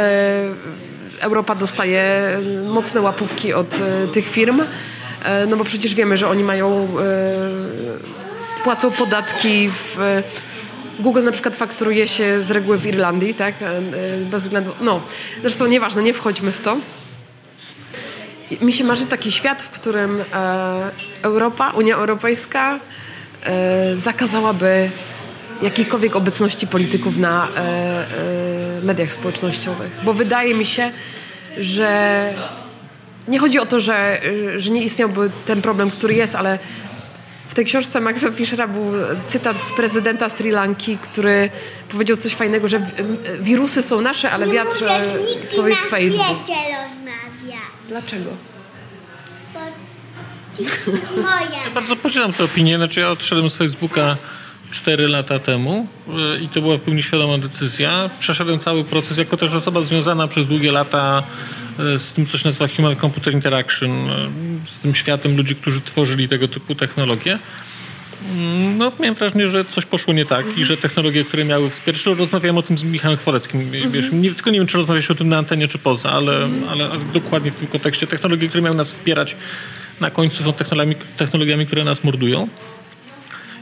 Europa 1.23 1.55
dostaje 1.55 2.39
mocne 2.67 3.01
łapówki 3.01 3.53
od 3.53 3.73
e, 3.73 4.07
tych 4.07 4.29
firm, 4.29 4.61
e, 5.23 5.45
no 5.45 5.57
bo 5.57 5.63
przecież 5.63 5.95
wiemy, 5.95 6.17
że 6.17 6.27
oni 6.27 6.43
mają 6.43 6.87
e, 6.99 8.63
płacą 8.63 8.91
podatki 8.91 9.69
w 9.69 9.97
Google 10.99 11.23
na 11.23 11.31
przykład 11.31 11.55
fakturuje 11.55 12.07
się 12.07 12.41
z 12.41 12.51
reguły 12.51 12.77
w 12.77 12.85
Irlandii, 12.85 13.33
tak? 13.33 13.53
Bez 14.31 14.43
względu, 14.43 14.71
no, 14.81 15.01
zresztą 15.41 15.67
nieważne, 15.67 16.03
nie 16.03 16.13
wchodźmy 16.13 16.51
w 16.51 16.59
to 16.59 16.77
mi 18.61 18.73
się 18.73 18.83
marzy 18.83 19.05
taki 19.05 19.31
świat, 19.31 19.61
w 19.61 19.69
którym 19.69 20.21
e, 20.33 20.91
Europa, 21.21 21.69
Unia 21.69 21.95
Europejska 21.95 22.79
e, 23.43 23.97
zakazałaby 23.97 24.89
jakiejkolwiek 25.61 26.15
obecności 26.15 26.67
polityków 26.67 27.17
na 27.17 27.47
e, 27.47 27.59
e, 27.59 28.81
mediach 28.83 29.11
społecznościowych. 29.11 29.99
Bo 30.03 30.13
wydaje 30.13 30.55
mi 30.55 30.65
się, 30.65 30.91
że 31.57 32.29
nie 33.27 33.39
chodzi 33.39 33.59
o 33.59 33.65
to, 33.65 33.79
że, 33.79 34.21
że 34.57 34.69
nie 34.69 34.83
istniałby 34.83 35.29
ten 35.45 35.61
problem, 35.61 35.89
który 35.91 36.13
jest, 36.13 36.35
ale 36.35 36.59
w 37.47 37.53
tej 37.53 37.65
książce 37.65 38.01
Maxa 38.01 38.31
Fischera 38.31 38.67
był 38.67 38.91
cytat 39.27 39.63
z 39.63 39.71
prezydenta 39.71 40.29
Sri 40.29 40.51
Lanki, 40.51 40.97
który 40.97 41.49
powiedział 41.89 42.17
coś 42.17 42.35
fajnego, 42.35 42.67
że 42.67 42.81
wirusy 43.39 43.81
są 43.81 44.01
nasze, 44.01 44.31
ale 44.31 44.47
wiatr 44.47 44.83
to 45.55 45.67
jest 45.67 45.81
Facebook. 45.81 46.37
Dlaczego? 47.93 48.29
Moja. 51.21 51.63
Ja 51.65 51.71
bardzo 51.73 51.95
podzielam 51.95 52.33
tę 52.33 52.43
opinię. 52.43 52.77
Znaczy 52.77 52.99
ja 52.99 53.11
odszedłem 53.11 53.49
z 53.49 53.55
Facebooka 53.55 54.17
4 54.71 55.07
lata 55.07 55.39
temu 55.39 55.87
y, 56.07 56.43
i 56.43 56.47
to 56.47 56.61
była 56.61 56.77
w 56.77 56.79
pełni 56.79 57.03
świadoma 57.03 57.37
decyzja. 57.37 58.09
Przeszedłem 58.19 58.59
cały 58.59 58.83
proces 58.83 59.17
jako 59.17 59.37
też 59.37 59.53
osoba 59.53 59.83
związana 59.83 60.27
przez 60.27 60.47
długie 60.47 60.71
lata 60.71 61.23
y, 61.95 61.99
z 61.99 62.13
tym, 62.13 62.25
co 62.25 62.37
się 62.37 62.47
nazywa 62.49 62.67
Human 62.75 62.95
Computer 62.95 63.33
Interaction, 63.33 64.09
y, 64.09 64.13
z 64.65 64.79
tym 64.79 64.95
światem 64.95 65.37
ludzi, 65.37 65.55
którzy 65.55 65.81
tworzyli 65.81 66.27
tego 66.27 66.47
typu 66.47 66.75
technologie. 66.75 67.39
Mm, 68.31 68.77
no, 68.77 68.91
miałem 68.99 69.15
wrażenie, 69.15 69.47
że 69.47 69.65
coś 69.65 69.85
poszło 69.85 70.13
nie 70.13 70.25
tak 70.25 70.57
i 70.57 70.65
że 70.65 70.77
technologie, 70.77 71.23
które 71.23 71.45
miały 71.45 71.69
wspierać, 71.69 72.05
rozmawiałem 72.05 72.57
o 72.57 72.61
tym 72.61 72.77
z 72.77 72.83
Michałem 72.83 73.17
Chworeckim, 73.17 73.71
wiesz, 73.91 74.11
nie, 74.11 74.33
tylko 74.33 74.49
nie 74.51 74.59
wiem, 74.59 74.67
czy 74.67 74.77
rozmawialiśmy 74.77 75.13
o 75.13 75.17
tym 75.17 75.29
na 75.29 75.37
antenie, 75.37 75.67
czy 75.67 75.77
poza, 75.77 76.11
ale, 76.11 76.49
ale 76.69 76.89
dokładnie 77.13 77.51
w 77.51 77.55
tym 77.55 77.67
kontekście 77.67 78.07
technologie, 78.07 78.47
które 78.47 78.63
miały 78.63 78.75
nas 78.75 78.87
wspierać, 78.87 79.35
na 79.99 80.11
końcu 80.11 80.43
są 80.43 80.53
technologiami, 80.53 80.95
technologiami 81.17 81.65
które 81.65 81.83
nas 81.83 82.03
mordują. 82.03 82.47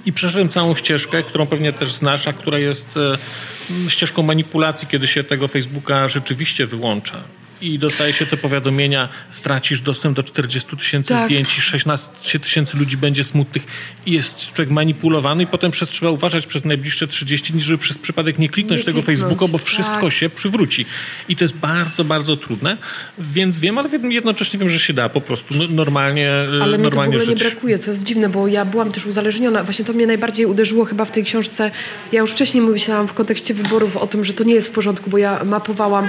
I 0.06 0.14
przeszedłem 0.14 0.50
całą 0.50 0.76
ścieżkę, 0.76 1.24
którą 1.24 1.48
pewnie 1.48 1.74
też 1.74 1.92
znasz, 1.92 2.28
a 2.28 2.34
która 2.34 2.60
jest 2.60 2.98
e, 2.98 3.90
ścieżką 3.90 4.24
manipulacji, 4.24 4.88
kiedy 4.88 5.08
się 5.08 5.24
tego 5.24 5.48
Facebooka 5.48 6.08
rzeczywiście 6.08 6.68
wyłącza 6.68 7.24
i 7.62 7.80
dostaje 7.80 8.14
się 8.14 8.26
te 8.26 8.38
powiadomienia, 8.38 9.10
stracisz 9.32 9.82
dostęp 9.82 10.16
do 10.16 10.24
40 10.24 10.78
tysięcy 10.78 11.14
tak. 11.14 11.26
zdjęć 11.26 11.58
i 11.58 11.62
16 11.62 12.40
tysięcy 12.40 12.78
ludzi 12.78 12.98
będzie 12.98 13.24
smutnych 13.24 13.64
i 14.06 14.12
jest 14.12 14.54
człowiek 14.54 14.70
manipulowany 14.70 15.44
i 15.44 15.48
potem 15.48 15.72
przez, 15.72 15.90
trzeba 15.90 16.12
uważać 16.12 16.48
przez 16.48 16.66
najbliższe 16.66 17.08
30 17.08 17.54
dni, 17.54 17.62
żeby 17.62 17.78
przez 17.78 17.98
przypadek 17.98 18.40
nie 18.40 18.50
kliknąć 18.50 18.82
nie 18.82 18.86
tego 18.86 19.04
kliknąć. 19.04 19.20
Facebooka, 19.20 19.52
bo 19.52 19.58
wszystko 19.58 20.02
tak. 20.02 20.14
się 20.14 20.30
przywróci. 20.30 20.86
I 21.30 21.36
to 21.36 21.44
jest 21.44 21.58
bardzo, 21.58 22.04
bardzo 22.04 22.38
trudne, 22.38 22.78
więc 23.20 23.60
wiem, 23.60 23.78
ale 23.78 23.90
jednocześnie 24.10 24.60
wiem, 24.60 24.70
że 24.70 24.80
się 24.80 24.94
da 24.94 25.10
po 25.10 25.22
prostu 25.22 25.54
no, 25.58 25.64
normalnie 25.70 26.30
e, 26.30 26.64
Ale 26.64 26.78
normalnie 26.78 26.82
mnie 26.82 26.90
to 26.90 26.96
w 26.96 26.98
ogóle 26.98 27.20
żyć. 27.20 27.44
nie 27.44 27.50
brakuje, 27.50 27.80
co 27.80 27.92
jest 27.92 28.04
dziwne, 28.04 28.30
bo 28.30 28.48
ja 28.48 28.66
byłam 28.66 28.92
też 28.92 29.06
uzależniona. 29.06 29.64
Właśnie 29.64 29.86
to 29.86 29.94
mnie 29.94 30.08
najbardziej 30.08 30.46
uderzyło 30.46 30.86
chyba 30.86 31.06
w 31.06 31.12
tej 31.12 31.24
książce. 31.24 31.72
Ja 32.12 32.22
już 32.22 32.32
wcześniej 32.32 32.64
myślałam 32.64 33.08
w 33.08 33.14
kontekście 33.14 33.54
wyborów 33.54 33.98
o 33.98 34.08
tym, 34.08 34.26
że 34.26 34.34
to 34.34 34.44
nie 34.44 34.54
jest 34.54 34.68
w 34.68 34.72
porządku, 34.72 35.10
bo 35.10 35.18
ja 35.18 35.44
mapowałam 35.44 36.08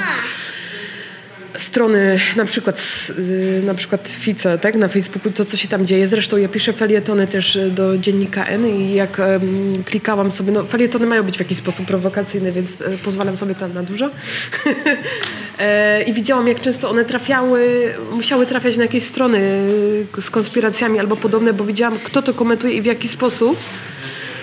strony, 1.57 2.20
na 2.36 2.44
przykład, 2.44 3.09
y, 3.18 3.62
na 3.66 3.74
przykład 3.74 4.09
Fice, 4.09 4.59
tak, 4.59 4.74
na 4.74 4.88
Facebooku, 4.88 5.32
to 5.32 5.44
co 5.44 5.57
się 5.57 5.68
tam 5.68 5.86
dzieje. 5.86 6.09
Zresztą 6.09 6.36
ja 6.36 6.48
piszę 6.48 6.72
felietony 6.72 7.26
też 7.26 7.57
y, 7.57 7.70
do 7.70 7.98
dziennika 7.98 8.46
N 8.46 8.68
i 8.68 8.94
jak 8.94 9.18
um, 9.18 9.72
klikałam 9.84 10.32
sobie, 10.32 10.53
no 10.53 10.64
felietony 10.64 11.07
mają 11.07 11.22
być 11.22 11.36
w 11.36 11.38
jakiś 11.38 11.59
sposób 11.59 11.86
prowokacyjne, 11.86 12.53
więc 12.53 12.70
e, 12.80 12.98
pozwalam 13.05 13.36
sobie 13.36 13.55
tam 13.55 13.72
na 13.72 13.82
dużo. 13.82 14.11
e, 15.59 16.03
I 16.03 16.12
widziałam, 16.12 16.48
jak 16.48 16.61
często 16.61 16.90
one 16.90 17.05
trafiały, 17.05 17.94
musiały 18.12 18.46
trafiać 18.46 18.76
na 18.76 18.82
jakieś 18.82 19.03
strony 19.03 19.66
z 20.20 20.30
konspiracjami 20.30 20.98
albo 20.98 21.16
podobne, 21.16 21.53
bo 21.53 21.64
widziałam, 21.64 21.98
kto 22.05 22.22
to 22.22 22.34
komentuje 22.34 22.74
i 22.74 22.82
w 22.82 22.84
jaki 22.84 23.09
sposób. 23.09 23.59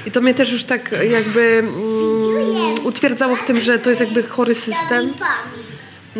I 0.05 0.11
to 0.11 0.21
mnie 0.21 0.33
też 0.33 0.51
już 0.51 0.63
tak 0.63 0.95
jakby 1.09 1.41
mm, 1.41 2.85
utwierdzało 2.85 3.35
w 3.35 3.45
tym, 3.45 3.61
że 3.61 3.79
to 3.79 3.89
jest 3.89 4.01
jakby 4.01 4.23
chory 4.23 4.55
system. 4.55 5.13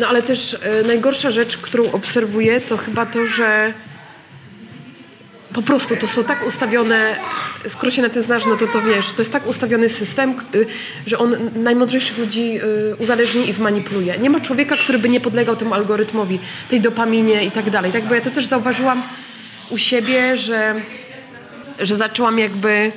No 0.00 0.08
ale 0.08 0.22
też 0.22 0.56
e, 0.62 0.82
najgorsza 0.82 1.30
rzecz, 1.30 1.58
którą 1.58 1.92
obserwuję, 1.92 2.60
to 2.60 2.76
chyba 2.76 3.06
to, 3.06 3.26
że 3.26 3.74
po 5.52 5.62
prostu 5.62 5.96
to 5.96 6.06
są 6.06 6.24
tak 6.24 6.46
ustawione, 6.46 7.16
skoro 7.68 7.90
się 7.90 8.02
na 8.02 8.08
tym 8.08 8.22
znasz, 8.22 8.46
no 8.46 8.56
to 8.56 8.66
to 8.66 8.82
wiesz, 8.82 9.12
to 9.12 9.22
jest 9.22 9.32
tak 9.32 9.46
ustawiony 9.46 9.88
system, 9.88 10.34
że 11.06 11.18
on 11.18 11.36
najmądrzejszych 11.54 12.18
ludzi 12.18 12.58
e, 12.90 12.96
uzależni 12.96 13.48
i 13.48 13.52
wmanipuluje. 13.52 14.18
Nie 14.18 14.30
ma 14.30 14.40
człowieka, 14.40 14.76
który 14.76 14.98
by 14.98 15.08
nie 15.08 15.20
podlegał 15.20 15.56
temu 15.56 15.74
algorytmowi, 15.74 16.38
tej 16.70 16.80
dopaminie 16.80 17.44
i 17.44 17.50
tak 17.50 17.70
dalej. 17.70 17.92
Tak, 17.92 18.04
bo 18.04 18.14
ja 18.14 18.20
to 18.20 18.30
też 18.30 18.46
zauważyłam 18.46 19.02
u 19.70 19.78
siebie, 19.78 20.36
że, 20.36 20.74
że 21.80 21.96
zaczęłam 21.96 22.38
jakby 22.38 22.92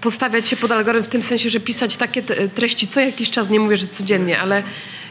postawiać 0.00 0.48
się 0.48 0.56
pod 0.56 0.72
algorytm 0.72 1.04
w 1.04 1.08
tym 1.08 1.22
sensie, 1.22 1.50
że 1.50 1.60
pisać 1.60 1.96
takie 1.96 2.22
treści 2.54 2.88
co 2.88 3.00
jakiś 3.00 3.30
czas, 3.30 3.50
nie 3.50 3.60
mówię, 3.60 3.76
że 3.76 3.86
codziennie, 3.86 4.40
ale 4.40 4.62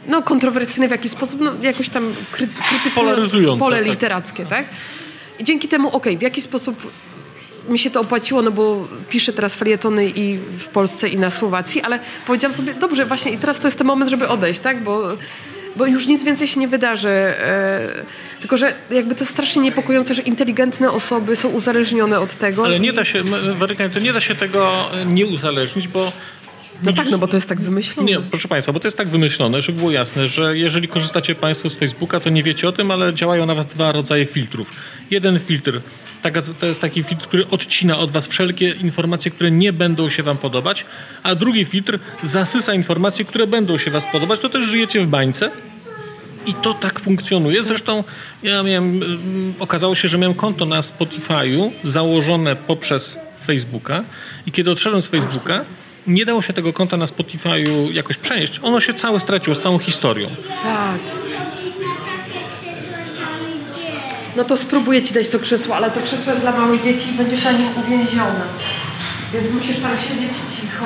no, 0.10 0.22
kontrowersyjne 0.22 0.88
w 0.88 0.92
jakiś 0.92 1.12
sposób, 1.12 1.42
no, 1.42 1.52
jakoś 1.62 1.90
tam 1.90 2.14
kry, 2.32 2.48
krytykując 2.70 3.60
pole 3.60 3.78
tak. 3.78 3.88
literackie, 3.88 4.46
tak? 4.46 4.66
I 5.40 5.44
dzięki 5.44 5.68
temu, 5.68 5.88
okej, 5.88 5.98
okay, 6.00 6.18
w 6.18 6.22
jaki 6.22 6.42
sposób 6.42 6.92
mi 7.70 7.80
się 7.80 7.90
to 7.90 8.02
opłaciło, 8.02 8.42
no 8.42 8.52
bo 8.52 8.88
piszę 9.10 9.34
teraz 9.34 9.56
felietony 9.56 10.10
i 10.10 10.38
w 10.38 10.68
Polsce 10.68 11.10
i 11.10 11.18
na 11.18 11.30
Słowacji, 11.30 11.82
ale 11.82 12.00
powiedziałam 12.28 12.54
sobie, 12.54 12.74
dobrze, 12.74 13.06
właśnie 13.06 13.32
i 13.32 13.38
teraz 13.38 13.60
to 13.60 13.68
jest 13.68 13.78
ten 13.78 13.88
moment, 13.88 14.12
żeby 14.12 14.28
odejść, 14.28 14.60
tak? 14.60 14.84
Bo, 14.84 15.18
bo 15.76 15.86
już 15.86 16.08
nic 16.08 16.24
więcej 16.24 16.48
się 16.48 16.60
nie 16.60 16.68
wydarzy. 16.68 17.10
E, 17.10 17.88
tylko, 18.40 18.58
że 18.58 18.74
jakby 18.92 19.16
to 19.16 19.26
strasznie 19.26 19.62
niepokojące, 19.62 20.14
że 20.14 20.22
inteligentne 20.22 20.92
osoby 20.92 21.36
są 21.36 21.50
uzależnione 21.50 22.20
od 22.20 22.36
tego. 22.36 22.66
Ale 22.66 22.80
nie 22.80 22.94
da 22.94 23.06
się, 23.06 23.24
Waryka, 23.58 23.90
to 23.90 24.00
nie 24.00 24.14
da 24.14 24.22
się 24.22 24.36
tego 24.36 24.90
nie 25.06 25.26
uzależnić, 25.26 25.88
bo 25.88 26.12
no 26.84 26.94
tak, 26.94 27.10
no 27.12 27.18
bo 27.18 27.28
to 27.28 27.38
jest 27.38 27.50
tak 27.50 27.62
wymyślone. 27.62 28.10
Nie, 28.10 28.20
proszę 28.20 28.48
Państwa, 28.48 28.74
bo 28.74 28.80
to 28.80 28.88
jest 28.88 28.98
tak 28.98 29.08
wymyślone, 29.08 29.62
żeby 29.62 29.78
było 29.78 29.92
jasne, 29.92 30.28
że 30.28 30.58
jeżeli 30.58 30.88
korzystacie 30.88 31.36
Państwo 31.36 31.70
z 31.70 31.76
Facebooka, 31.76 32.20
to 32.20 32.30
nie 32.30 32.44
wiecie 32.44 32.70
o 32.70 32.72
tym, 32.72 32.92
ale 32.92 33.14
działają 33.14 33.46
na 33.46 33.56
Was 33.56 33.66
dwa 33.66 33.92
rodzaje 33.92 34.26
filtrów. 34.26 34.72
Jeden 35.12 35.40
filtr 35.40 35.82
to 36.60 36.66
jest 36.66 36.82
taki 36.82 37.04
filtr, 37.04 37.28
który 37.28 37.48
odcina 37.48 37.98
od 37.98 38.12
Was 38.12 38.28
wszelkie 38.28 38.70
informacje, 38.70 39.32
które 39.32 39.52
nie 39.52 39.74
będą 39.74 40.10
się 40.10 40.24
Wam 40.24 40.38
podobać, 40.38 40.86
a 41.24 41.36
drugi 41.36 41.66
filtr 41.66 42.00
zasysa 42.24 42.74
informacje, 42.74 43.26
które 43.26 43.48
będą 43.48 43.78
się 43.78 43.92
Was 43.92 44.08
podobać. 44.12 44.40
To 44.40 44.50
też 44.50 44.66
żyjecie 44.66 45.02
w 45.02 45.08
bańce 45.08 45.52
I 46.46 46.54
to 46.54 46.74
tak 46.74 47.00
funkcjonuje. 47.00 47.64
Zresztą 47.64 48.04
ja 48.44 48.64
miałem, 48.64 49.04
mm, 49.04 49.54
okazało 49.60 49.96
się, 49.96 50.08
że 50.08 50.18
miałem 50.18 50.34
konto 50.34 50.66
na 50.66 50.82
Spotify'u 50.82 51.72
założone 51.84 52.56
poprzez 52.56 53.18
Facebooka 53.46 54.04
i 54.46 54.52
kiedy 54.52 54.72
odszedłem 54.72 55.02
z 55.02 55.08
Facebooka, 55.08 55.66
nie 56.10 56.26
dało 56.26 56.42
się 56.42 56.54
tego 56.54 56.74
konta 56.74 56.98
na 56.98 57.06
Spotify'u 57.06 57.92
jakoś 57.92 58.18
przenieść. 58.18 58.60
Ono 58.64 58.80
się 58.80 58.94
całe 58.94 59.20
straciło 59.20 59.56
z 59.56 59.60
całą 59.60 59.80
historią. 59.80 60.30
Tak. 60.64 61.00
No 64.36 64.44
to 64.44 64.58
spróbuję 64.58 65.04
ci 65.04 65.14
dać 65.14 65.28
to 65.28 65.40
krzesło, 65.40 65.76
ale 65.76 65.92
to 65.92 66.02
krzesło 66.02 66.32
jest 66.32 66.42
dla 66.42 66.52
małych 66.52 66.84
dzieci 66.84 67.10
i 67.10 67.14
będziesz 67.14 67.44
na 67.44 67.52
nim 67.52 67.68
uwięziona. 67.86 68.46
Więc 69.34 69.52
musisz 69.52 69.80
tam 69.80 69.98
siedzieć 69.98 70.32
cicho. 70.56 70.86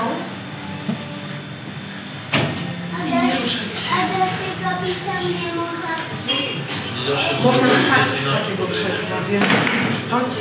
A 3.93 4.07
dlaczego 4.17 4.85
pisał 4.85 5.21
nie 5.29 5.55
można 5.55 5.93
Można 7.43 7.67
spaść 7.67 8.07
z 8.07 8.25
takiego 8.25 8.67
krzesła, 8.67 9.17
więc 9.31 9.45
chodź. 10.11 10.33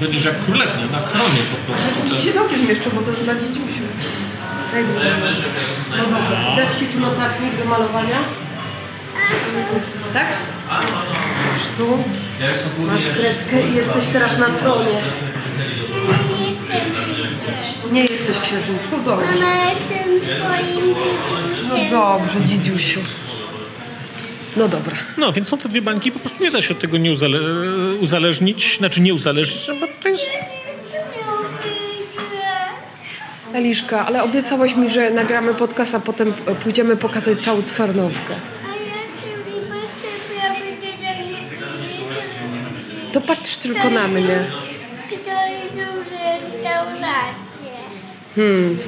Będziesz 0.00 0.24
jak 0.24 0.44
królewna, 0.44 0.82
na 0.92 1.00
tronie 1.00 1.42
po 1.52 1.58
prostu. 1.66 2.16
Ci 2.16 2.22
się 2.28 2.32
dobrze 2.34 2.58
zmieszczą, 2.58 2.90
bo 2.94 3.00
to 3.02 3.10
jest 3.10 3.24
dla 3.24 3.34
dzieciusiu. 3.34 3.84
Daj 4.72 4.82
mi 4.82 4.88
to. 4.94 5.00
No 5.98 6.04
dobra, 6.04 6.56
dać 6.56 6.78
ci 6.78 6.86
tu 6.86 7.00
notatnik 7.00 7.56
do 7.58 7.64
malowania? 7.64 8.18
Tak? 10.12 10.26
Masz 10.70 11.66
tu, 11.78 11.98
masz 12.92 13.02
kredkę 13.04 13.68
i 13.68 13.74
jesteś 13.74 14.06
teraz 14.06 14.38
na 14.38 14.46
tronie. 14.46 15.00
Nie 17.92 18.04
jesteś 18.04 18.40
księżniczką, 18.40 19.04
dobra. 19.04 19.26
Mama, 19.26 19.70
jestem 19.70 20.20
twoim 20.20 20.94
No 20.94 21.54
dzidziusem. 21.56 21.90
dobrze, 21.90 22.40
dzidziusiu. 22.40 23.00
No 24.58 24.68
dobra. 24.68 24.96
No, 25.16 25.32
więc 25.32 25.48
są 25.48 25.58
te 25.58 25.68
dwie 25.68 25.82
bańki, 25.82 26.12
po 26.12 26.18
prostu 26.18 26.42
nie 26.42 26.50
da 26.50 26.62
się 26.62 26.74
od 26.74 26.80
tego 26.80 26.98
nie 26.98 27.12
uzale- 27.12 27.98
uzależnić, 28.00 28.78
znaczy 28.78 29.00
nie 29.00 29.14
uzależnić, 29.14 29.68
no 29.68 29.74
bo 29.74 29.86
to 30.02 30.08
jest... 30.08 30.26
Eliszka, 33.52 34.06
ale 34.06 34.22
obiecałeś 34.22 34.76
mi, 34.76 34.90
że 34.90 35.10
nagramy 35.10 35.54
podcast, 35.54 35.94
a 35.94 36.00
potem 36.00 36.32
pójdziemy 36.62 36.96
pokazać 36.96 37.38
całą 37.44 37.62
ty 37.62 37.74
To 43.12 43.20
patrz 43.20 43.56
tylko 43.56 43.90
na 43.90 44.08
mnie. 44.08 44.46
Hmm. 48.36 48.78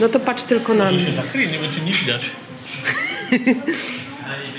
No 0.00 0.08
to 0.08 0.20
patrz 0.20 0.42
tylko 0.42 0.74
na 0.74 0.92
mnie. 0.92 1.04
się 1.04 1.12
zakryje, 1.12 1.46
nie 1.46 1.58
będzie 1.58 1.80
nie 1.80 1.92
widać. 1.92 2.30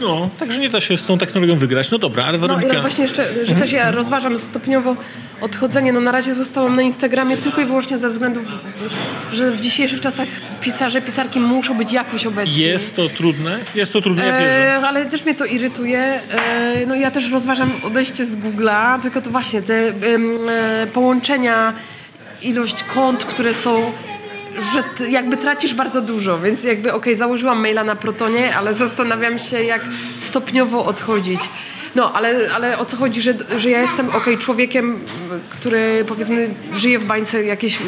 No, 0.00 0.30
także 0.38 0.60
nie 0.60 0.68
da 0.68 0.80
się 0.80 0.96
z 0.96 1.06
tą 1.06 1.18
technologią 1.18 1.56
wygrać. 1.56 1.90
No 1.90 1.98
dobra, 1.98 2.24
ale 2.24 2.38
No 2.38 2.46
Weronika... 2.46 2.78
i 2.78 2.80
właśnie 2.80 3.02
jeszcze, 3.02 3.46
że 3.46 3.54
też 3.54 3.72
ja 3.72 3.90
rozważam 3.90 4.38
stopniowo 4.38 4.96
odchodzenie. 5.40 5.92
No 5.92 6.00
na 6.00 6.12
razie 6.12 6.34
zostałam 6.34 6.76
na 6.76 6.82
Instagramie 6.82 7.36
tylko 7.36 7.60
i 7.60 7.64
wyłącznie 7.64 7.98
ze 7.98 8.08
względów, 8.08 8.44
że 9.32 9.50
w 9.50 9.60
dzisiejszych 9.60 10.00
czasach 10.00 10.28
pisarze, 10.60 11.02
pisarki 11.02 11.40
muszą 11.40 11.74
być 11.74 11.92
jakoś 11.92 12.26
obecni. 12.26 12.56
Jest 12.56 12.96
to 12.96 13.08
trudne, 13.08 13.58
jest 13.74 13.92
to 13.92 14.00
trudne, 14.00 14.26
ja 14.26 14.38
wierzę. 14.38 14.76
E, 14.76 14.86
ale 14.88 15.06
też 15.06 15.24
mnie 15.24 15.34
to 15.34 15.44
irytuje. 15.44 15.98
E, 15.98 16.86
no 16.86 16.94
ja 16.94 17.10
też 17.10 17.30
rozważam 17.30 17.70
odejście 17.84 18.24
z 18.24 18.36
Google'a, 18.36 19.02
tylko 19.02 19.20
to 19.20 19.30
właśnie 19.30 19.62
te 19.62 19.74
e, 19.74 19.92
połączenia, 20.94 21.72
ilość 22.42 22.84
kont, 22.84 23.24
które 23.24 23.54
są 23.54 23.92
że 24.72 25.08
jakby 25.08 25.36
tracisz 25.36 25.74
bardzo 25.74 26.00
dużo, 26.00 26.38
więc 26.38 26.64
jakby 26.64 26.92
okej, 26.92 27.16
założyłam 27.16 27.60
maila 27.60 27.84
na 27.84 27.96
Protonie, 27.96 28.56
ale 28.56 28.74
zastanawiam 28.74 29.38
się 29.38 29.62
jak 29.62 29.80
stopniowo 30.20 30.84
odchodzić. 30.84 31.40
No, 31.94 32.12
ale, 32.12 32.50
ale 32.54 32.78
o 32.78 32.84
co 32.84 32.96
chodzi, 32.96 33.22
że, 33.22 33.34
że 33.56 33.70
ja 33.70 33.80
jestem 33.80 34.10
okej 34.10 34.38
człowiekiem, 34.38 35.00
który 35.50 36.04
powiedzmy 36.08 36.54
żyje 36.72 36.98
w 36.98 37.04
bańce 37.04 37.44
jakiejś 37.44 37.80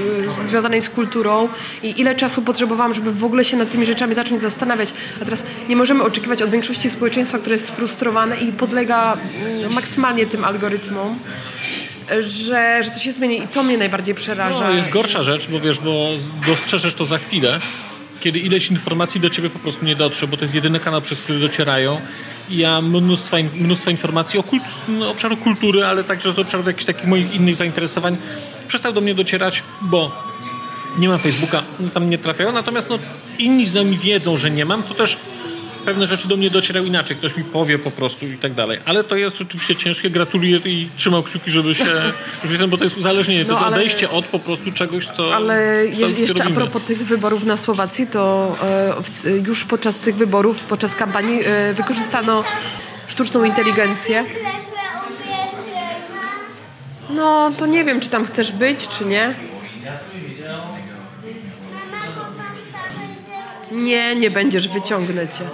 y, 0.44 0.48
związanej 0.48 0.82
z 0.82 0.90
kulturą 0.90 1.48
i 1.82 2.00
ile 2.00 2.14
czasu 2.14 2.42
potrzebowałam, 2.42 2.94
żeby 2.94 3.12
w 3.12 3.24
ogóle 3.24 3.44
się 3.44 3.56
nad 3.56 3.70
tymi 3.70 3.86
rzeczami 3.86 4.14
zacząć 4.14 4.40
zastanawiać. 4.40 4.94
A 5.22 5.24
teraz 5.24 5.44
nie 5.68 5.76
możemy 5.76 6.02
oczekiwać 6.02 6.42
od 6.42 6.50
większości 6.50 6.90
społeczeństwa, 6.90 7.38
które 7.38 7.54
jest 7.54 7.68
sfrustrowane 7.68 8.36
i 8.36 8.52
podlega 8.52 9.16
mm, 9.16 9.72
maksymalnie 9.72 10.26
tym 10.26 10.44
algorytmom, 10.44 11.18
że, 12.20 12.82
że 12.82 12.90
to 12.90 12.98
się 12.98 13.12
zmieni 13.12 13.42
i 13.42 13.48
to 13.48 13.62
mnie 13.62 13.78
najbardziej 13.78 14.14
przeraża. 14.14 14.68
No, 14.68 14.74
jest 14.74 14.90
gorsza 14.90 15.22
rzecz, 15.22 15.48
bo 15.48 15.60
wiesz, 15.60 15.78
bo 15.80 16.08
dostrzeżesz 16.46 16.94
to 16.94 17.04
za 17.04 17.18
chwilę, 17.18 17.58
kiedy 18.20 18.38
ileś 18.38 18.70
informacji 18.70 19.20
do 19.20 19.30
ciebie 19.30 19.50
po 19.50 19.58
prostu 19.58 19.84
nie 19.84 19.96
dotrze, 19.96 20.26
bo 20.26 20.36
to 20.36 20.44
jest 20.44 20.54
jedyny 20.54 20.80
kanał, 20.80 21.00
przez 21.00 21.18
który 21.18 21.38
docierają. 21.38 22.00
I 22.48 22.56
ja 22.56 22.80
mnóstwo, 22.80 23.36
mnóstwo 23.54 23.90
informacji 23.90 24.38
o 24.38 24.42
kult, 24.42 24.62
no, 24.88 25.10
obszaru 25.10 25.36
kultury, 25.36 25.84
ale 25.84 26.04
także 26.04 26.32
z 26.32 26.38
obszarów 26.38 26.66
jakichś 26.66 26.84
takich 26.84 27.06
moich 27.06 27.34
innych 27.34 27.56
zainteresowań 27.56 28.16
przestał 28.68 28.92
do 28.92 29.00
mnie 29.00 29.14
docierać, 29.14 29.62
bo 29.80 30.30
nie 30.98 31.08
mam 31.08 31.18
Facebooka, 31.18 31.62
tam 31.94 32.10
nie 32.10 32.18
trafiają, 32.18 32.52
natomiast 32.52 32.90
no, 32.90 32.98
inni 33.38 33.66
znajomi 33.66 33.98
wiedzą, 33.98 34.36
że 34.36 34.50
nie 34.50 34.64
mam, 34.64 34.82
to 34.82 34.94
też 34.94 35.16
pewne 35.80 36.06
rzeczy 36.06 36.28
do 36.28 36.36
mnie 36.36 36.50
docierają 36.50 36.86
inaczej, 36.86 37.16
ktoś 37.16 37.36
mi 37.36 37.44
powie 37.44 37.78
po 37.78 37.90
prostu 37.90 38.26
i 38.26 38.36
tak 38.38 38.54
dalej. 38.54 38.78
Ale 38.84 39.04
to 39.04 39.16
jest 39.16 39.38
rzeczywiście 39.38 39.76
ciężkie, 39.76 40.10
gratuluję 40.10 40.60
i 40.64 40.88
trzymam 40.96 41.22
kciuki, 41.22 41.50
żeby 41.50 41.74
się, 41.74 41.84
bo 42.70 42.76
to 42.76 42.84
jest 42.84 42.96
uzależnienie, 42.98 43.44
to 43.44 43.48
No, 43.52 43.54
jest 43.54 43.66
ale- 43.66 43.76
odejście 43.76 44.10
od 44.10 44.26
po 44.26 44.38
prostu 44.38 44.72
czegoś, 44.72 45.06
co 45.08 45.34
Ale 45.34 45.86
je, 45.86 46.08
jeszcze 46.10 46.42
a 46.42 46.44
robimy. 46.44 46.60
propos 46.60 46.82
tych 46.82 46.98
wyborów 47.06 47.44
na 47.44 47.56
Słowacji, 47.56 48.06
to 48.06 48.56
e, 49.24 49.30
e, 49.30 49.36
już 49.36 49.64
podczas 49.64 49.98
tych 49.98 50.14
wyborów, 50.16 50.60
podczas 50.60 50.94
kampanii 50.94 51.40
e, 51.44 51.74
wykorzystano 51.74 52.44
sztuczną 53.06 53.44
inteligencję. 53.44 54.24
No, 57.10 57.52
to 57.58 57.66
nie 57.66 57.84
wiem, 57.84 58.00
czy 58.00 58.08
tam 58.08 58.24
chcesz 58.24 58.52
być, 58.52 58.88
czy 58.88 59.04
nie. 59.04 59.34
Nie, 63.72 64.16
nie 64.16 64.30
będziesz, 64.30 64.68
wyciągnę 64.68 65.28
cię. 65.28 65.44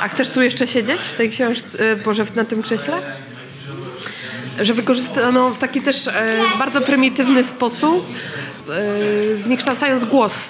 A 0.00 0.08
chcesz 0.08 0.28
tu 0.28 0.42
jeszcze 0.42 0.66
siedzieć 0.66 1.00
w 1.00 1.14
tej 1.14 1.30
książce, 1.30 1.90
e, 1.90 1.96
Boże, 1.96 2.24
na 2.34 2.44
tym 2.44 2.62
krześle? 2.62 3.02
Że 4.60 4.74
wykorzystano 4.74 5.50
w 5.50 5.58
taki 5.58 5.82
też 5.82 6.08
e, 6.08 6.12
bardzo 6.58 6.80
prymitywny 6.80 7.44
sposób, 7.44 8.06
e, 9.32 9.36
zniekształcając 9.36 10.04
głos 10.04 10.48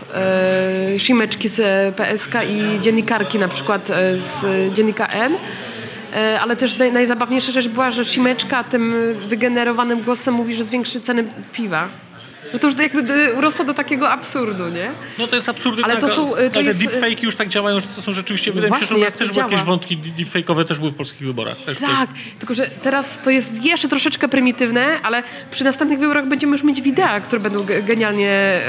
Szymeczki 0.98 1.48
z 1.48 1.94
PSK 1.96 2.34
i 2.48 2.80
dziennikarki 2.80 3.38
na 3.38 3.48
przykład 3.48 3.88
z 4.14 4.44
dziennika 4.74 5.06
N. 5.06 5.36
Ale 6.40 6.56
też 6.56 6.78
naj, 6.78 6.92
najzabawniejsza 6.92 7.52
rzecz 7.52 7.68
była, 7.68 7.90
że 7.90 8.04
Szymeczka 8.04 8.64
tym 8.64 8.94
wygenerowanym 9.28 10.02
głosem 10.02 10.34
mówi, 10.34 10.54
że 10.54 10.64
zwiększy 10.64 11.00
ceny 11.00 11.24
piwa. 11.52 11.88
Że 12.52 12.58
to 12.58 12.66
już 12.66 12.78
jakby 12.78 13.32
urosło 13.38 13.64
do 13.64 13.74
takiego 13.74 14.10
absurdu, 14.10 14.68
nie? 14.68 14.90
No 15.18 15.26
to 15.26 15.36
jest 15.36 15.48
absurdalne. 15.48 15.92
Ale 15.92 16.00
to 16.00 16.08
są, 16.08 16.30
to 16.30 16.36
ale 16.36 16.50
te 16.50 16.62
jest, 16.62 16.80
y, 16.80 16.84
deepfake'i 16.84 17.24
już 17.24 17.36
tak 17.36 17.48
działają, 17.48 17.80
że 17.80 17.86
to 17.96 18.02
są 18.02 18.12
rzeczywiście, 18.12 18.52
wydaje 18.52 18.72
mi 18.72 18.78
się, 18.80 18.86
że 18.86 18.98
jak 18.98 19.16
też 19.16 19.30
były 19.30 19.42
jakieś 19.42 19.62
wątki 19.62 19.98
deepfake'owe 19.98 20.64
też 20.64 20.78
były 20.78 20.90
w 20.90 20.94
polskich 20.94 21.26
wyborach. 21.26 21.56
Też 21.56 21.78
Tak, 21.78 22.10
tylko 22.38 22.54
że 22.54 22.66
teraz 22.82 23.18
to 23.24 23.30
jest 23.30 23.64
jeszcze 23.64 23.88
troszeczkę 23.88 24.28
prymitywne, 24.28 24.86
ale 25.02 25.22
przy 25.50 25.64
następnych 25.64 25.98
wyborach 25.98 26.26
będziemy 26.28 26.52
już 26.52 26.62
mieć 26.62 26.82
wideo, 26.82 27.20
które 27.20 27.40
będą 27.40 27.64
ge- 27.64 27.84
genialnie... 27.84 28.60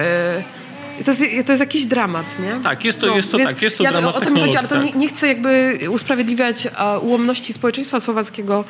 I 1.02 1.04
to, 1.04 1.12
jest, 1.12 1.24
to 1.46 1.52
jest 1.52 1.60
jakiś 1.60 1.86
dramat, 1.86 2.40
nie? 2.40 2.60
Tak, 2.64 2.86
jest 2.86 3.02
to- 3.02 3.16
jest 3.16 3.32
to 3.32 3.38
tak, 3.38 3.62
jest 3.62 3.78
to 3.78 3.84
ja, 3.84 3.92
dramat 3.92 4.16
O 4.16 4.22
to 4.22 4.30
mi 4.30 4.40
chodzi, 4.42 4.58
ale 4.58 4.68
to 4.68 4.76
technologii, 4.76 5.00
nie, 5.00 5.06
nie 5.06 5.08
chcę 5.08 5.28
jakby 5.28 5.80
usprawiedliwiać 5.90 6.68
a, 6.76 6.98
ułomności 6.98 7.54
społeczeństwa 7.54 8.00
słowackiego 8.00 8.66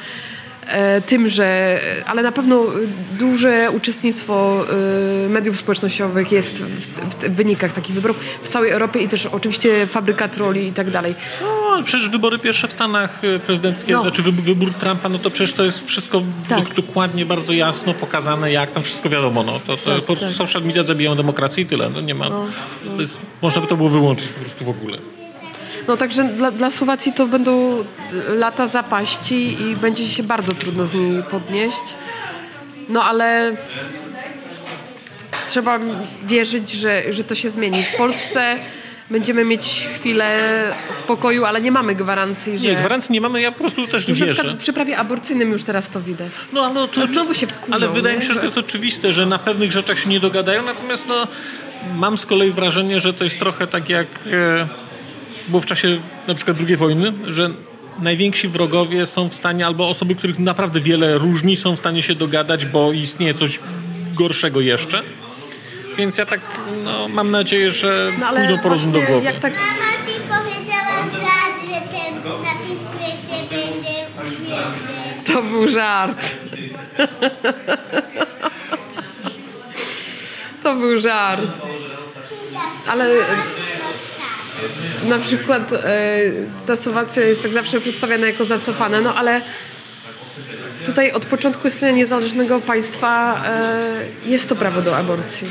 tym, 1.05 1.29
że... 1.29 1.79
Ale 2.05 2.23
na 2.23 2.31
pewno 2.31 2.65
duże 3.19 3.71
uczestnictwo 3.75 4.65
e, 5.25 5.29
mediów 5.29 5.57
społecznościowych 5.57 6.31
jest 6.31 6.63
w, 6.63 6.87
w, 6.87 7.29
wynikach 7.35 7.73
takich 7.73 7.95
wyborów 7.95 8.19
w 8.43 8.47
całej 8.47 8.71
Europie 8.71 8.99
i 8.99 9.07
też 9.07 9.25
oczywiście 9.25 9.87
fabrykat 9.87 10.37
roli 10.37 10.67
i 10.67 10.73
tak 10.73 10.89
dalej. 10.91 11.15
No, 11.41 11.47
ale 11.73 11.83
przecież 11.83 12.09
wybory 12.09 12.39
pierwsze 12.39 12.67
w 12.67 12.73
Stanach 12.73 13.23
y, 13.23 13.39
prezydenckie, 13.39 13.93
No. 13.93 14.01
znaczy 14.01 14.21
wybór, 14.21 14.73
Trumpa, 14.73 15.09
no 15.09 15.19
to 15.19 15.29
przecież 15.29 15.53
to 15.55 15.63
jest 15.63 15.87
wszystko 15.87 16.21
Tak. 16.49 16.59
dok- 16.63 16.73
dokładnie, 16.75 17.25
bardzo 17.25 17.53
jasno 17.53 17.93
pokazane, 17.93 18.51
jak 18.51 18.71
tam 18.71 18.83
wszystko 18.83 19.09
wiadomo. 19.09 19.43
No. 19.43 19.59
To, 19.67 19.77
to 19.77 19.91
Tak, 19.91 19.99
po 19.99 20.05
prostu 20.05 20.25
tak. 20.25 20.35
social 20.35 20.63
media 20.63 20.83
zabijają 20.83 21.15
demokrację 21.15 21.63
i 21.63 21.65
tyle. 21.65 21.89
No 21.89 22.01
nie 22.01 22.15
ma, 22.15 22.29
To 22.95 23.01
jest, 23.01 23.19
można 23.41 23.61
by 23.61 23.67
to 23.67 23.77
było 23.77 23.89
wyłączyć 23.89 24.27
po 24.27 24.39
prostu 24.39 24.65
w 24.65 24.69
ogóle. 24.69 24.97
No 25.87 25.97
także 25.97 26.23
dla, 26.23 26.51
dla 26.51 26.69
Słowacji 26.69 27.13
to 27.13 27.27
będą 27.27 27.83
lata 28.29 28.67
zapaści 28.67 29.61
i 29.61 29.75
będzie 29.75 30.07
się 30.07 30.23
bardzo 30.23 30.53
trudno 30.53 30.85
z 30.85 30.93
niej 30.93 31.23
podnieść. 31.23 31.95
No 32.89 33.03
ale 33.03 33.55
trzeba 35.47 35.79
wierzyć, 36.25 36.71
że, 36.71 37.13
że 37.13 37.23
to 37.23 37.35
się 37.35 37.49
zmieni. 37.49 37.83
W 37.83 37.95
Polsce 37.95 38.55
będziemy 39.09 39.45
mieć 39.45 39.87
chwilę 39.95 40.27
spokoju, 40.91 41.45
ale 41.45 41.61
nie 41.61 41.71
mamy 41.71 41.95
gwarancji, 41.95 42.57
że... 42.57 42.67
Nie, 42.67 42.75
gwarancji 42.75 43.13
nie 43.13 43.21
mamy, 43.21 43.41
ja 43.41 43.51
po 43.51 43.59
prostu 43.59 43.87
też 43.87 44.07
Już 44.07 44.19
na 44.19 44.25
wierzę. 44.25 44.35
przykład 44.41 44.59
przy 44.59 44.73
prawie 44.73 44.97
aborcyjnym 44.97 45.51
już 45.51 45.63
teraz 45.63 45.89
to 45.89 46.01
widać. 46.01 46.33
No, 46.53 46.61
ale 46.65 46.87
to, 46.87 47.01
A 47.01 47.05
znowu 47.05 47.33
się 47.33 47.47
wkurzą, 47.47 47.75
Ale 47.75 47.87
wydaje 47.87 48.15
mi 48.15 48.21
nie? 48.21 48.27
się, 48.27 48.33
że 48.33 48.39
to 48.39 48.45
jest 48.45 48.57
oczywiste, 48.57 49.13
że 49.13 49.25
na 49.25 49.39
pewnych 49.39 49.71
rzeczach 49.71 49.99
się 49.99 50.09
nie 50.09 50.19
dogadają, 50.19 50.63
natomiast 50.63 51.07
no, 51.07 51.27
mam 51.95 52.17
z 52.17 52.25
kolei 52.25 52.51
wrażenie, 52.51 52.99
że 52.99 53.13
to 53.13 53.23
jest 53.23 53.39
trochę 53.39 53.67
tak 53.67 53.89
jak 53.89 54.07
e, 54.31 54.67
było 55.47 55.61
w 55.61 55.65
czasie 55.65 55.99
na 56.27 56.33
przykład 56.33 56.57
II 56.67 56.77
wojny, 56.77 57.13
że 57.27 57.49
najwięksi 57.99 58.47
wrogowie 58.47 59.07
są 59.07 59.29
w 59.29 59.35
stanie, 59.35 59.65
albo 59.65 59.89
osoby, 59.89 60.15
których 60.15 60.39
naprawdę 60.39 60.81
wiele 60.81 61.17
różni, 61.17 61.57
są 61.57 61.75
w 61.75 61.79
stanie 61.79 62.01
się 62.01 62.15
dogadać, 62.15 62.65
bo 62.65 62.91
istnieje 62.91 63.33
coś 63.33 63.59
gorszego 64.13 64.61
jeszcze. 64.61 65.03
Więc 65.97 66.17
ja 66.17 66.25
tak 66.25 66.39
no, 66.83 67.07
mam 67.07 67.31
nadzieję, 67.31 67.71
że 67.71 68.11
No 68.19 68.27
ale 68.27 68.39
pójdą 68.39 68.63
po 68.63 68.69
rozum 68.69 68.93
do 68.93 68.99
głowy. 68.99 69.13
Mama 69.13 69.29
jak 69.31 69.39
tak 69.39 69.53
ty 70.05 70.11
powiedziała 70.13 71.03
żart, 71.13 71.61
że 71.61 71.81
ten, 71.97 72.15
na 72.23 72.53
tym 72.67 72.77
kwestie 72.95 73.55
będzie 73.55 73.95
uwierzy. 74.27 75.33
To 75.33 75.43
był 75.43 75.67
żart. 75.67 76.35
To 80.63 80.75
był 80.75 80.99
żart. 80.99 81.41
Ale 82.87 83.05
na 85.09 85.19
przykład 85.19 85.73
e, 85.73 86.19
ta 86.65 86.75
Słowacja 86.75 87.23
jest 87.23 87.43
tak 87.43 87.53
zawsze 87.53 87.81
przedstawiana 87.81 88.27
jako 88.27 88.45
zacofana, 88.45 89.01
no 89.01 89.15
ale 89.15 89.41
tutaj 90.85 91.11
od 91.11 91.25
początku 91.25 91.67
istnienia 91.67 91.93
niezależnego 91.93 92.61
państwa 92.61 93.43
e, 93.45 93.79
jest 94.25 94.49
to 94.49 94.55
prawo 94.55 94.81
do 94.81 94.97
aborcji. 94.97 95.47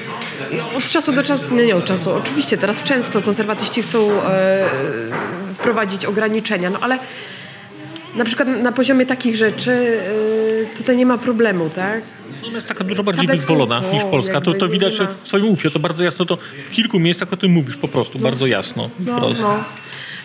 Od 0.76 0.88
czasu 0.88 1.12
do 1.12 1.22
czasu, 1.22 1.54
nie, 1.54 1.66
nie 1.66 1.76
od 1.76 1.84
czasu, 1.84 2.12
oczywiście 2.12 2.56
teraz 2.56 2.82
często 2.82 3.22
konserwatyści 3.22 3.82
chcą 3.82 4.22
e, 4.22 4.68
wprowadzić 5.54 6.04
ograniczenia, 6.04 6.70
no 6.70 6.78
ale 6.82 6.98
na 8.16 8.24
przykład 8.24 8.48
na 8.48 8.72
poziomie 8.72 9.06
takich 9.06 9.36
rzeczy 9.36 9.70
y, 9.70 10.76
tutaj 10.76 10.96
nie 10.96 11.06
ma 11.06 11.18
problemu, 11.18 11.70
tak? 11.70 12.02
Ona 12.46 12.54
jest 12.56 12.68
taka 12.68 12.84
dużo 12.84 13.02
bardziej 13.02 13.26
wyzwolona 13.26 13.82
niż 13.92 14.04
Polska. 14.04 14.40
To, 14.40 14.54
to 14.54 14.68
widać 14.68 14.98
w 14.98 15.22
twoim 15.22 15.44
ufie, 15.46 15.70
to 15.70 15.78
bardzo 15.78 16.04
jasno, 16.04 16.24
to 16.24 16.38
w 16.66 16.70
kilku 16.70 16.98
miejscach 16.98 17.32
o 17.32 17.36
tym 17.36 17.50
mówisz 17.50 17.76
po 17.76 17.88
prostu, 17.88 18.18
bardzo 18.18 18.46
jasno. 18.46 18.90
No, 19.00 19.16
wprost. 19.16 19.40
no. 19.40 19.64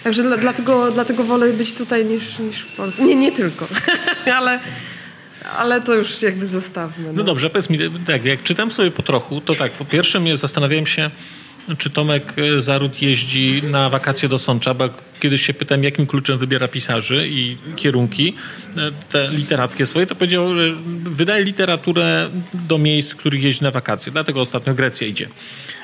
Także 0.04 0.24
dla, 0.24 0.38
dlatego, 0.38 0.92
dlatego 0.92 1.24
wolę 1.24 1.54
być 1.54 1.74
tutaj 1.74 2.06
niż, 2.06 2.40
niż 2.40 2.58
w 2.62 2.76
Polsce. 2.76 3.04
Nie, 3.04 3.16
nie 3.16 3.32
tylko, 3.32 3.68
ale, 4.38 4.60
ale 5.58 5.82
to 5.82 5.94
już 5.94 6.22
jakby 6.22 6.46
zostawmy. 6.46 7.08
No 7.08 7.14
No. 7.14 7.24
dobrze, 7.24 7.50
powiedz 7.50 7.70
mi, 7.70 7.80
tak, 8.08 8.26
jak 8.26 8.44
czytam 8.44 8.72
sobie 8.72 8.92
po 8.92 9.02
trochu, 9.02 9.42
to 9.42 9.56
tak, 9.56 9.72
po 9.72 9.86
pierwsze 9.86 10.22
zastanawiałem 10.38 10.86
się, 10.86 11.12
czy 11.78 11.90
Tomek 11.90 12.34
e, 12.38 12.62
Zaród 12.62 13.02
jeździ 13.02 13.62
na 13.72 13.90
wakacje 13.90 14.30
do 14.30 14.40
Sącza, 14.40 14.74
bo 14.74 14.90
kiedyś 15.22 15.42
się 15.46 15.54
pytałem, 15.54 15.84
jakim 15.84 16.06
kluczem 16.06 16.38
wybiera 16.38 16.68
pisarzy 16.68 17.28
i 17.28 17.58
kierunki 17.76 18.34
e, 18.78 18.92
te 19.12 19.30
literackie 19.32 19.86
swoje, 19.86 20.08
to 20.08 20.16
powiedział, 20.16 20.56
że 20.56 20.74
wydaje 21.04 21.44
literaturę 21.44 22.30
do 22.54 22.78
miejsc, 22.78 23.16
których 23.16 23.44
jeździ 23.44 23.64
na 23.64 23.72
wakacje. 23.72 24.12
Dlatego 24.12 24.42
ostatnio 24.42 24.74
Grecja 24.74 25.08
idzie. 25.08 25.28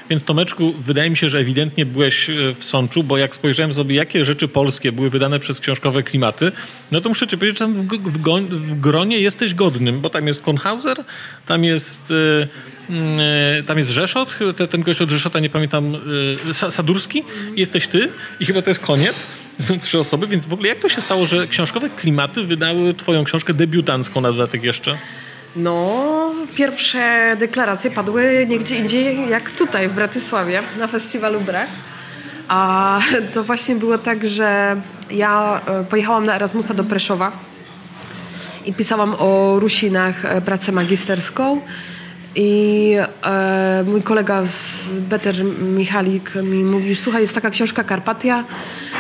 Więc 0.10 0.24
Tomeczku, 0.24 0.74
wydaje 0.80 1.10
mi 1.10 1.18
się, 1.18 1.30
że 1.30 1.40
ewidentnie 1.40 1.86
byłeś 1.86 2.30
e, 2.30 2.34
w 2.56 2.64
Sączu, 2.64 3.04
bo 3.04 3.18
jak 3.18 3.36
spojrzałem 3.36 3.74
sobie, 3.74 3.96
jakie 3.96 4.26
rzeczy 4.26 4.48
polskie 4.48 4.92
były 4.92 5.10
wydane 5.10 5.40
przez 5.40 5.60
książkowe 5.60 6.04
klimaty, 6.04 6.52
no 6.92 7.02
to 7.02 7.10
muszę 7.10 7.28
ci 7.28 7.38
powiedzieć, 7.38 7.60
że 7.60 7.66
tam 7.66 7.74
w, 7.74 7.88
w, 7.88 8.20
w 8.50 8.80
gronie 8.80 9.20
jesteś 9.20 9.54
godnym, 9.54 10.02
bo 10.02 10.10
tam 10.10 10.28
jest 10.28 10.42
Kornhauser, 10.42 10.98
tam 11.46 11.64
jest, 11.64 12.14
e, 12.90 13.64
tam 13.64 13.78
jest 13.78 13.90
Rzeszot, 13.90 14.36
te, 14.58 14.68
ten 14.68 14.82
gość 14.82 15.02
od 15.02 15.10
Rzeszota, 15.10 15.40
nie 15.40 15.50
pamiętam, 15.50 15.98
Sa- 16.52 16.72
Sadurski, 16.72 17.24
jesteś 17.56 17.88
ty 17.88 18.10
i 18.40 18.46
chyba 18.46 18.62
to 18.62 18.70
jest 18.70 18.80
koniec. 18.80 19.27
Trzy 19.82 20.00
osoby, 20.00 20.28
więc 20.28 20.46
w 20.46 20.54
ogóle 20.54 20.70
jak 20.70 20.80
to 20.80 20.90
się 20.90 21.02
stało, 21.02 21.26
że 21.26 21.48
książkowe 21.48 21.90
klimaty 21.90 22.44
wydały 22.44 22.94
twoją 22.94 23.24
książkę 23.24 23.54
debiutancką 23.54 24.22
na 24.22 24.32
dodatek 24.32 24.64
jeszcze? 24.64 24.98
no, 25.58 26.32
pierwsze 26.56 27.36
deklaracje 27.40 27.92
padły 27.92 28.46
niegdzie 28.50 28.76
indziej 28.76 29.30
jak 29.30 29.52
tutaj 29.52 29.88
w 29.88 29.94
Bratysławie 29.94 30.62
na 30.80 30.88
festiwalu 30.88 31.42
Brak. 31.42 31.68
A 32.48 33.00
to 33.34 33.44
właśnie 33.44 33.76
było 33.76 33.98
tak, 33.98 34.28
że 34.28 34.82
ja 35.12 35.62
e, 35.66 35.84
pojechałam 35.84 36.26
na 36.26 36.36
Erasmusa 36.36 36.74
do 36.74 36.84
Preszowa 36.84 37.32
i 38.66 38.74
pisałam 38.74 39.16
o 39.20 39.60
Rusinach 39.60 40.26
e, 40.26 40.42
pracę 40.42 40.72
magisterską. 40.72 41.62
I 42.40 42.94
e, 43.26 43.84
mój 43.88 44.02
kolega 44.02 44.44
z 44.46 44.84
Beter 45.00 45.44
Michalik 45.46 46.36
mi 46.36 46.64
mówi, 46.64 46.96
słuchaj, 46.96 47.22
jest 47.22 47.36
taka 47.36 47.50
książka 47.50 47.84
Karpatia, 47.84 48.44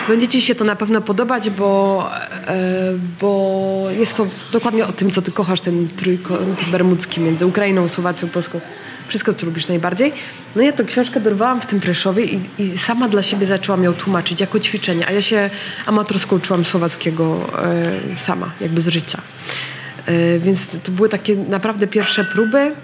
będzie 0.07 0.27
ci 0.27 0.41
się 0.41 0.55
to 0.55 0.65
na 0.65 0.75
pewno 0.75 1.01
podobać, 1.01 1.49
bo, 1.49 2.03
e, 2.47 2.55
bo 3.21 3.83
jest 3.99 4.17
to 4.17 4.27
dokładnie 4.51 4.88
o 4.88 4.91
tym, 4.91 5.11
co 5.11 5.21
ty 5.21 5.31
kochasz, 5.31 5.61
ten 5.61 5.88
trójkąt 5.97 6.69
bermudzki 6.71 7.21
między 7.21 7.45
Ukrainą, 7.45 7.89
Słowacją, 7.89 8.27
Polską. 8.27 8.61
Wszystko, 9.07 9.33
co 9.33 9.45
lubisz 9.45 9.67
najbardziej. 9.67 10.13
No 10.55 10.61
ja 10.61 10.71
tę 10.71 10.83
książkę 10.83 11.19
dorwałam 11.19 11.61
w 11.61 11.65
tym 11.65 11.79
Preszowie 11.79 12.25
i, 12.25 12.39
i 12.59 12.77
sama 12.77 13.09
dla 13.09 13.21
siebie 13.21 13.45
zaczęłam 13.45 13.83
ją 13.83 13.93
tłumaczyć 13.93 14.41
jako 14.41 14.59
ćwiczenie, 14.59 15.07
a 15.07 15.11
ja 15.11 15.21
się 15.21 15.49
amatorsko 15.85 16.35
uczyłam 16.35 16.65
słowackiego 16.65 17.49
e, 17.63 18.17
sama, 18.17 18.51
jakby 18.61 18.81
z 18.81 18.88
życia. 18.88 19.21
E, 20.05 20.39
więc 20.39 20.67
to 20.83 20.91
były 20.91 21.09
takie 21.09 21.35
naprawdę 21.35 21.88
pierwsze 21.88 22.23
próby. 22.23 22.75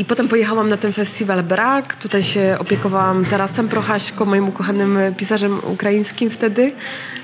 I 0.00 0.04
potem 0.04 0.28
pojechałam 0.28 0.68
na 0.68 0.76
ten 0.76 0.92
festiwal 0.92 1.42
Brak. 1.42 1.94
Tutaj 1.94 2.22
się 2.22 2.56
opiekowałam 2.58 3.24
Tarasem 3.24 3.68
Prochaśko, 3.68 4.24
moim 4.24 4.48
ukochanym 4.48 4.98
pisarzem 5.16 5.60
ukraińskim 5.64 6.30
wtedy. 6.30 6.72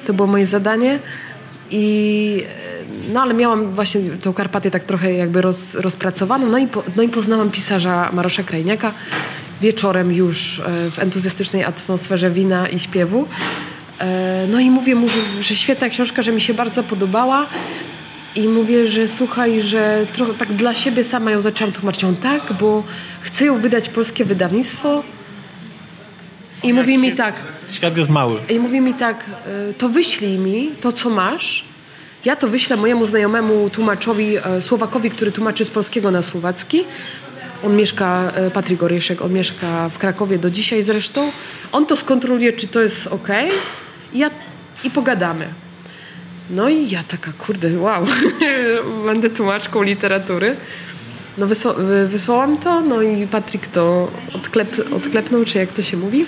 To 0.07 0.13
było 0.13 0.29
moje 0.29 0.47
zadanie. 0.47 0.99
I 1.71 2.45
no 3.13 3.23
ale 3.23 3.35
miałam 3.35 3.71
właśnie 3.71 4.01
tą 4.01 4.33
Karpatię 4.33 4.71
tak 4.71 4.85
trochę 4.85 5.13
jakby 5.13 5.43
roz, 5.43 5.75
rozpracowaną. 5.75 6.47
No 6.47 6.59
i, 6.59 6.67
po, 6.67 6.83
no 6.97 7.03
i 7.03 7.09
poznałam 7.09 7.51
pisarza 7.51 8.11
Marosza 8.13 8.43
Krajniaka 8.43 8.93
wieczorem 9.61 10.13
już 10.13 10.59
e, 10.59 10.91
w 10.91 10.99
entuzjastycznej 10.99 11.65
atmosferze 11.65 12.31
wina 12.31 12.69
i 12.69 12.79
śpiewu. 12.79 13.29
E, 14.01 14.47
No 14.51 14.61
i 14.61 14.71
mówię 14.71 14.95
mu, 14.95 15.07
że 15.41 15.55
świetna 15.55 15.89
książka, 15.89 16.23
że 16.23 16.33
mi 16.33 16.41
się 16.41 16.55
bardzo 16.55 16.83
podobała. 16.83 17.47
I 18.37 18.49
mówię, 18.49 18.87
że 18.87 19.09
słuchaj, 19.09 19.63
że 19.63 20.07
trochę 20.13 20.35
tak 20.35 20.53
dla 20.53 20.75
siebie 20.75 21.05
sama 21.05 21.31
ją 21.31 21.41
zaczęłam 21.41 21.73
tłumaczyć. 21.73 22.05
On 22.05 22.17
tak, 22.17 22.53
bo 22.61 22.85
chcę 23.21 23.45
ją 23.45 23.61
wydać 23.61 23.89
polskie 23.89 24.25
wydawnictwo. 24.25 25.03
I 26.63 26.73
mówi 26.73 26.99
mi 26.99 27.13
tak, 27.13 27.35
Świat 27.71 27.97
jest 27.97 28.11
mały. 28.11 28.41
i 28.49 28.59
mówi 28.59 28.81
mi 28.81 28.95
tak, 28.95 29.25
y, 29.71 29.75
to 29.75 29.89
wyślij 29.89 30.39
mi 30.39 30.71
to, 30.81 30.93
co 30.93 31.11
masz. 31.11 31.65
Ja 32.25 32.37
to 32.37 32.49
wyślę 32.49 32.77
mojemu 32.77 33.07
znajomemu 33.07 33.71
tłumaczowi, 33.71 34.37
e, 34.37 34.63
Słowakowi, 34.63 35.11
który 35.11 35.33
tłumaczy 35.33 35.65
z 35.65 35.71
polskiego 35.71 36.11
na 36.11 36.23
słowacki. 36.23 36.85
On 37.65 37.77
mieszka, 37.77 38.33
e, 38.35 38.51
Patryk 38.51 38.83
Oryszek, 38.83 39.23
on 39.23 39.33
mieszka 39.33 39.89
w 39.89 39.99
Krakowie 39.99 40.39
do 40.39 40.51
dzisiaj 40.51 40.83
zresztą. 40.83 41.33
On 41.73 41.87
to 41.87 41.97
skontroluje, 41.97 42.53
czy 42.53 42.69
to 42.69 42.83
jest 42.83 43.07
ok. 43.07 43.29
Ja, 44.15 44.31
i 44.85 44.91
pogadamy. 44.91 45.49
No 46.51 46.69
i 46.69 46.91
ja 46.91 47.05
taka, 47.09 47.33
kurde, 47.39 47.79
wow, 47.79 48.07
będę 49.07 49.31
tłumaczką 49.31 49.83
literatury. 49.83 50.57
No 51.39 51.47
wysła- 51.47 51.75
wy- 51.77 52.09
wysłałam 52.09 52.59
to, 52.59 52.81
no 52.81 53.03
i 53.03 53.27
Patryk 53.27 53.67
to 53.67 54.13
odklep, 54.35 54.93
odklepnął, 54.97 55.45
czy 55.45 55.59
jak 55.59 55.73
to 55.73 55.83
się 55.83 55.97
mówi. 55.97 56.25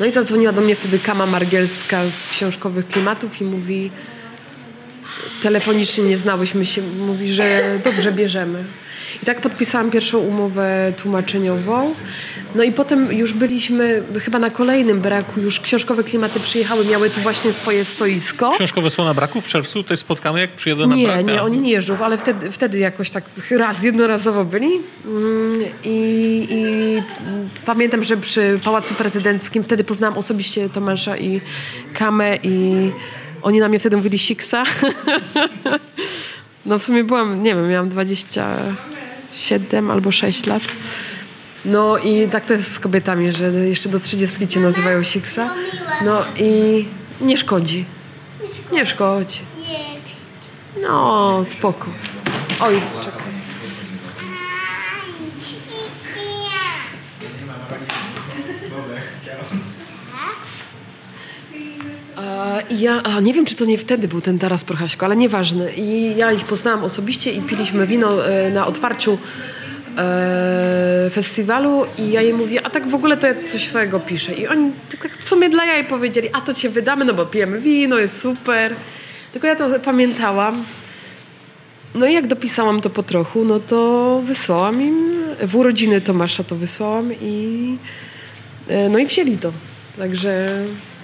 No 0.00 0.06
i 0.06 0.10
zadzwoniła 0.10 0.52
do 0.52 0.60
mnie 0.60 0.76
wtedy 0.76 0.98
Kama 0.98 1.26
Margielska 1.26 2.04
z 2.04 2.28
Książkowych 2.28 2.86
Klimatów 2.88 3.40
i 3.40 3.44
mówi 3.44 3.90
telefonicznie 5.42 6.04
nie 6.04 6.16
znałyśmy 6.18 6.66
się, 6.66 6.82
mówi, 6.82 7.32
że 7.32 7.62
dobrze 7.84 8.12
bierzemy. 8.12 8.64
I 9.22 9.26
tak 9.26 9.40
podpisałam 9.40 9.90
pierwszą 9.90 10.18
umowę 10.18 10.92
tłumaczeniową. 10.96 11.94
No 12.54 12.62
i 12.62 12.72
potem 12.72 13.12
już 13.12 13.32
byliśmy 13.32 14.02
chyba 14.20 14.38
na 14.38 14.50
kolejnym 14.50 15.00
braku, 15.00 15.40
już 15.40 15.60
Książkowe 15.60 16.04
Klimaty 16.04 16.40
przyjechały, 16.40 16.84
miały 16.84 17.10
tu 17.10 17.20
właśnie 17.20 17.52
swoje 17.52 17.84
stoisko. 17.84 18.50
Książkowe 18.54 18.90
są 18.90 19.04
na 19.04 19.14
braku 19.14 19.40
w 19.40 19.46
czerwcu, 19.46 19.82
tutaj 19.82 19.96
spotkamy, 19.96 20.40
jak 20.40 20.50
przyjedę 20.52 20.86
na 20.86 20.94
Nie, 20.94 21.06
brak. 21.06 21.26
nie, 21.26 21.40
A. 21.40 21.42
oni 21.42 21.60
nie 21.60 21.70
jeżdżą, 21.70 21.96
ale 22.04 22.18
wtedy, 22.18 22.50
wtedy 22.52 22.78
jakoś 22.78 23.10
tak 23.10 23.24
raz, 23.50 23.82
jednorazowo 23.82 24.44
byli. 24.44 24.70
Mm, 25.06 25.62
I, 25.84 26.46
I 26.50 27.02
pamiętam, 27.66 28.04
że 28.04 28.16
przy 28.16 28.58
Pałacu 28.64 28.94
Prezydenckim 28.94 29.62
wtedy 29.62 29.84
poznałam 29.84 30.18
osobiście 30.18 30.68
Tomasza 30.68 31.16
i 31.16 31.40
Kamę 31.94 32.38
i 32.42 32.90
oni 33.42 33.58
na 33.60 33.68
mnie 33.68 33.78
wtedy 33.78 33.96
mówili 33.96 34.18
Siksa. 34.18 34.62
No 36.66 36.78
w 36.78 36.84
sumie 36.84 37.04
byłam, 37.04 37.42
nie 37.42 37.54
wiem, 37.54 37.68
miałam 37.68 37.88
27 39.48 39.90
albo 39.90 40.10
6 40.12 40.46
lat. 40.46 40.62
No 41.64 41.98
i 41.98 42.28
tak 42.28 42.44
to 42.44 42.52
jest 42.52 42.72
z 42.72 42.80
kobietami, 42.80 43.32
że 43.32 43.44
jeszcze 43.52 43.88
do 43.88 44.00
30 44.00 44.46
cię 44.48 44.60
nazywają 44.60 45.04
Siksa. 45.04 45.50
No 46.04 46.24
i 46.36 46.84
nie 47.20 47.38
szkodzi. 47.38 47.84
Nie 48.72 48.86
szkodzi. 48.86 49.40
No, 50.82 51.44
spoko. 51.48 51.86
Oj, 52.60 52.80
czekaj. 53.04 53.20
Aj, 54.20 55.08
i- 55.40 56.20
i 56.20 56.32
ja. 62.16 62.59
Ja, 62.70 63.02
a 63.02 63.20
nie 63.20 63.34
wiem, 63.34 63.44
czy 63.44 63.54
to 63.54 63.64
nie 63.64 63.78
wtedy 63.78 64.08
był 64.08 64.20
ten 64.20 64.38
Taras 64.38 64.64
Prochaśko, 64.64 65.06
ale 65.06 65.16
nieważne. 65.16 65.72
I 65.72 66.16
ja 66.16 66.32
ich 66.32 66.44
poznałam 66.44 66.84
osobiście 66.84 67.32
i 67.32 67.40
piliśmy 67.40 67.86
wino 67.86 68.26
e, 68.26 68.50
na 68.50 68.66
otwarciu 68.66 69.18
e, 69.98 71.10
festiwalu 71.12 71.86
i 71.98 72.10
ja 72.10 72.22
jej 72.22 72.34
mówię, 72.34 72.66
a 72.66 72.70
tak 72.70 72.88
w 72.88 72.94
ogóle 72.94 73.16
to 73.16 73.26
ja 73.26 73.34
coś 73.46 73.68
swojego 73.68 74.00
piszę. 74.00 74.34
I 74.34 74.48
oni 74.48 74.72
tak, 74.90 75.00
tak 75.00 75.12
w 75.12 75.28
sumie 75.28 75.48
dla 75.48 75.64
jaj 75.64 75.84
powiedzieli, 75.84 76.28
a 76.32 76.40
to 76.40 76.54
cię 76.54 76.68
wydamy, 76.68 77.04
no 77.04 77.14
bo 77.14 77.26
pijemy 77.26 77.60
wino, 77.60 77.98
jest 77.98 78.20
super. 78.20 78.74
Tylko 79.32 79.46
ja 79.46 79.56
to 79.56 79.80
pamiętałam. 79.80 80.64
No 81.94 82.06
i 82.06 82.14
jak 82.14 82.26
dopisałam 82.26 82.80
to 82.80 82.90
po 82.90 83.02
trochu, 83.02 83.44
no 83.44 83.60
to 83.60 84.22
wysłałam 84.26 84.82
im, 84.82 85.14
w 85.42 85.56
urodziny 85.56 86.00
Tomasza 86.00 86.44
to 86.44 86.56
wysłałam 86.56 87.12
i 87.20 87.76
e, 88.68 88.88
no 88.88 88.98
i 88.98 89.06
wzięli 89.06 89.36
to. 89.38 89.52
Także 89.98 90.48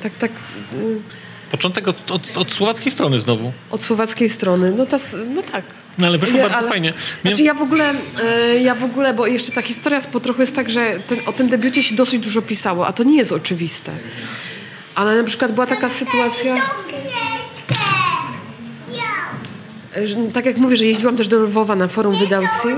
tak, 0.03 0.13
tak. 0.19 0.31
y, 0.73 1.26
Początek 1.51 1.89
od, 1.89 2.11
od, 2.11 2.37
od 2.37 2.53
słowackiej 2.53 2.93
strony 2.93 3.21
znowu. 3.21 3.53
Od 3.71 3.83
słowackiej 3.83 4.29
strony, 4.29 4.73
no, 4.77 4.87
to, 4.87 4.97
no 5.35 5.43
tak. 5.43 5.65
No 5.99 6.07
ale 6.07 6.19
wyszło 6.19 6.37
Nie, 6.37 6.43
bardzo 6.43 6.59
ale- 6.59 6.69
fajnie. 6.69 6.93
Znaczy 7.23 7.43
ja 7.43 7.55
w 7.55 7.63
ogóle, 7.63 7.95
e, 8.23 8.59
ja 8.59 8.75
w 8.75 8.85
ogóle, 8.85 9.15
bo 9.15 9.27
jeszcze 9.27 9.53
ta 9.53 9.63
historia 9.63 10.01
z 10.01 10.07
potrochu 10.07 10.41
jest 10.41 10.55
tak, 10.57 10.71
że 10.71 10.99
ten, 11.07 11.19
o 11.27 11.33
tym 11.33 11.49
debiucie 11.49 11.83
się 11.83 11.95
dosyć 11.95 12.23
dużo 12.25 12.43
pisało, 12.43 12.87
a 12.87 12.93
to 12.93 13.03
nie 13.03 13.17
jest 13.17 13.33
oczywiste. 13.33 13.93
Ale 14.95 15.17
na 15.17 15.25
przykład 15.25 15.53
była 15.53 15.67
taka 15.67 15.89
sytuacja, 15.89 16.55
że, 20.05 20.17
tak 20.33 20.47
jak 20.47 20.57
mówię, 20.57 20.77
że 20.77 20.85
jeździłam 20.85 21.17
też 21.17 21.29
do 21.29 21.39
Lwowa 21.39 21.77
na 21.77 21.89
forum 21.89 22.15
wydawcy 22.15 22.69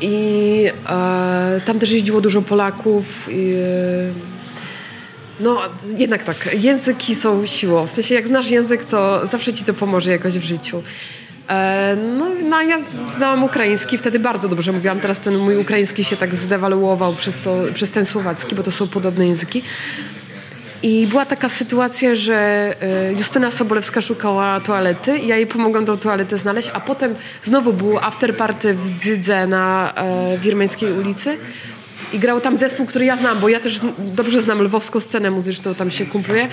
i 0.00 0.66
e, 0.88 1.60
tam 1.64 1.78
też 1.78 1.90
jeździło 1.90 2.20
dużo 2.20 2.42
Polaków 2.42 3.28
i, 3.32 3.52
e, 3.54 4.31
no, 5.40 5.60
jednak 5.98 6.22
tak, 6.22 6.48
języki 6.58 7.14
są 7.14 7.46
siłą. 7.46 7.86
W 7.86 7.90
sensie, 7.90 8.14
jak 8.14 8.28
znasz 8.28 8.50
język, 8.50 8.84
to 8.84 9.26
zawsze 9.26 9.52
ci 9.52 9.64
to 9.64 9.74
pomoże 9.74 10.10
jakoś 10.10 10.38
w 10.38 10.44
życiu. 10.44 10.82
E, 11.48 11.96
no, 12.18 12.26
no, 12.48 12.62
ja 12.62 12.78
znałam 13.16 13.44
ukraiński, 13.44 13.98
wtedy 13.98 14.18
bardzo 14.18 14.48
dobrze 14.48 14.72
mówiłam. 14.72 15.00
Teraz 15.00 15.20
ten 15.20 15.38
mój 15.38 15.56
ukraiński 15.56 16.04
się 16.04 16.16
tak 16.16 16.34
zdewaluował 16.34 17.14
przez, 17.14 17.38
to, 17.38 17.56
przez 17.74 17.90
ten 17.90 18.06
słowacki, 18.06 18.54
bo 18.54 18.62
to 18.62 18.70
są 18.70 18.88
podobne 18.88 19.26
języki. 19.26 19.62
I 20.82 21.06
była 21.06 21.26
taka 21.26 21.48
sytuacja, 21.48 22.14
że 22.14 22.34
e, 22.80 23.12
Justyna 23.12 23.50
Sobolewska 23.50 24.00
szukała 24.00 24.60
toalety 24.60 25.18
i 25.18 25.26
ja 25.26 25.36
jej 25.36 25.46
pomogłam 25.46 25.86
tą 25.86 25.96
toaletę 25.96 26.38
znaleźć, 26.38 26.70
a 26.74 26.80
potem 26.80 27.14
znowu 27.42 27.72
był 27.72 27.98
afterparty 27.98 28.74
w 28.74 28.98
Dzydze 28.98 29.46
na 29.46 29.92
e, 29.94 30.38
Wirmeńskiej 30.38 30.92
ulicy 30.92 31.36
i 32.12 32.18
grał 32.18 32.40
tam 32.40 32.56
zespół, 32.56 32.86
który 32.86 33.04
ja 33.04 33.16
znam, 33.16 33.38
bo 33.38 33.48
ja 33.48 33.60
też 33.60 33.80
dobrze 33.98 34.40
znam 34.40 34.62
lwowską 34.62 35.00
scenę 35.00 35.30
muzyczną, 35.30 35.74
tam 35.74 35.90
się 35.90 36.06
kumpluję. 36.06 36.48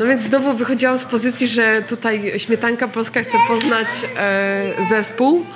No 0.00 0.06
więc 0.06 0.20
znowu 0.20 0.52
wychodziłam 0.52 0.98
z 0.98 1.04
pozycji, 1.04 1.48
że 1.48 1.82
tutaj 1.88 2.32
Śmietanka 2.36 2.88
Polska 2.88 3.22
chce 3.22 3.38
poznać 3.48 3.88
e, 4.16 4.64
zespół, 4.88 5.46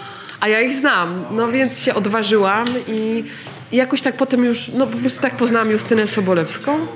a 0.40 0.48
ja 0.48 0.60
ich 0.60 0.74
znam. 0.74 1.24
No 1.30 1.52
więc 1.52 1.80
się 1.80 1.94
odważyłam 1.94 2.68
i, 2.88 3.24
i 3.72 3.76
jakoś 3.76 4.02
tak 4.02 4.16
potem 4.16 4.44
już, 4.44 4.68
no 4.68 4.86
po 4.86 4.96
prostu 4.96 5.22
tak 5.22 5.36
poznałam 5.36 5.70
Justynę 5.70 6.06
Sobolewską. 6.06 6.86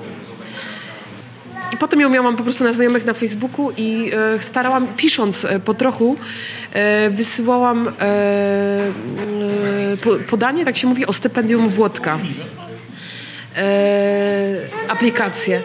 I 1.75 1.77
potem 1.77 1.99
ją 1.99 2.09
miałam 2.09 2.35
po 2.35 2.43
prostu 2.43 2.63
na 2.63 2.73
znajomych 2.73 3.05
na 3.05 3.13
Facebooku 3.13 3.71
i 3.77 4.11
e, 4.13 4.41
starałam, 4.41 4.87
pisząc 4.87 5.45
e, 5.45 5.59
po 5.59 5.73
trochu, 5.73 6.17
e, 6.73 7.09
wysyłałam 7.09 7.87
e, 7.87 7.91
e, 7.91 7.97
po, 9.97 10.15
podanie, 10.29 10.65
tak 10.65 10.77
się 10.77 10.87
mówi, 10.87 11.05
o 11.05 11.13
stypendium 11.13 11.69
Włodka. 11.69 12.19
Aplikację. 14.87 15.61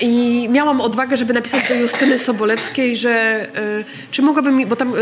I 0.00 0.48
miałam 0.50 0.80
odwagę, 0.80 1.16
żeby 1.16 1.32
napisać 1.32 1.68
do 1.68 1.74
Justyny 1.74 2.18
Sobolewskiej, 2.18 2.96
że 2.96 3.10
e, 3.10 3.84
czy 4.10 4.22
mogłabym 4.22 4.68
bo 4.68 4.76
tam 4.76 4.92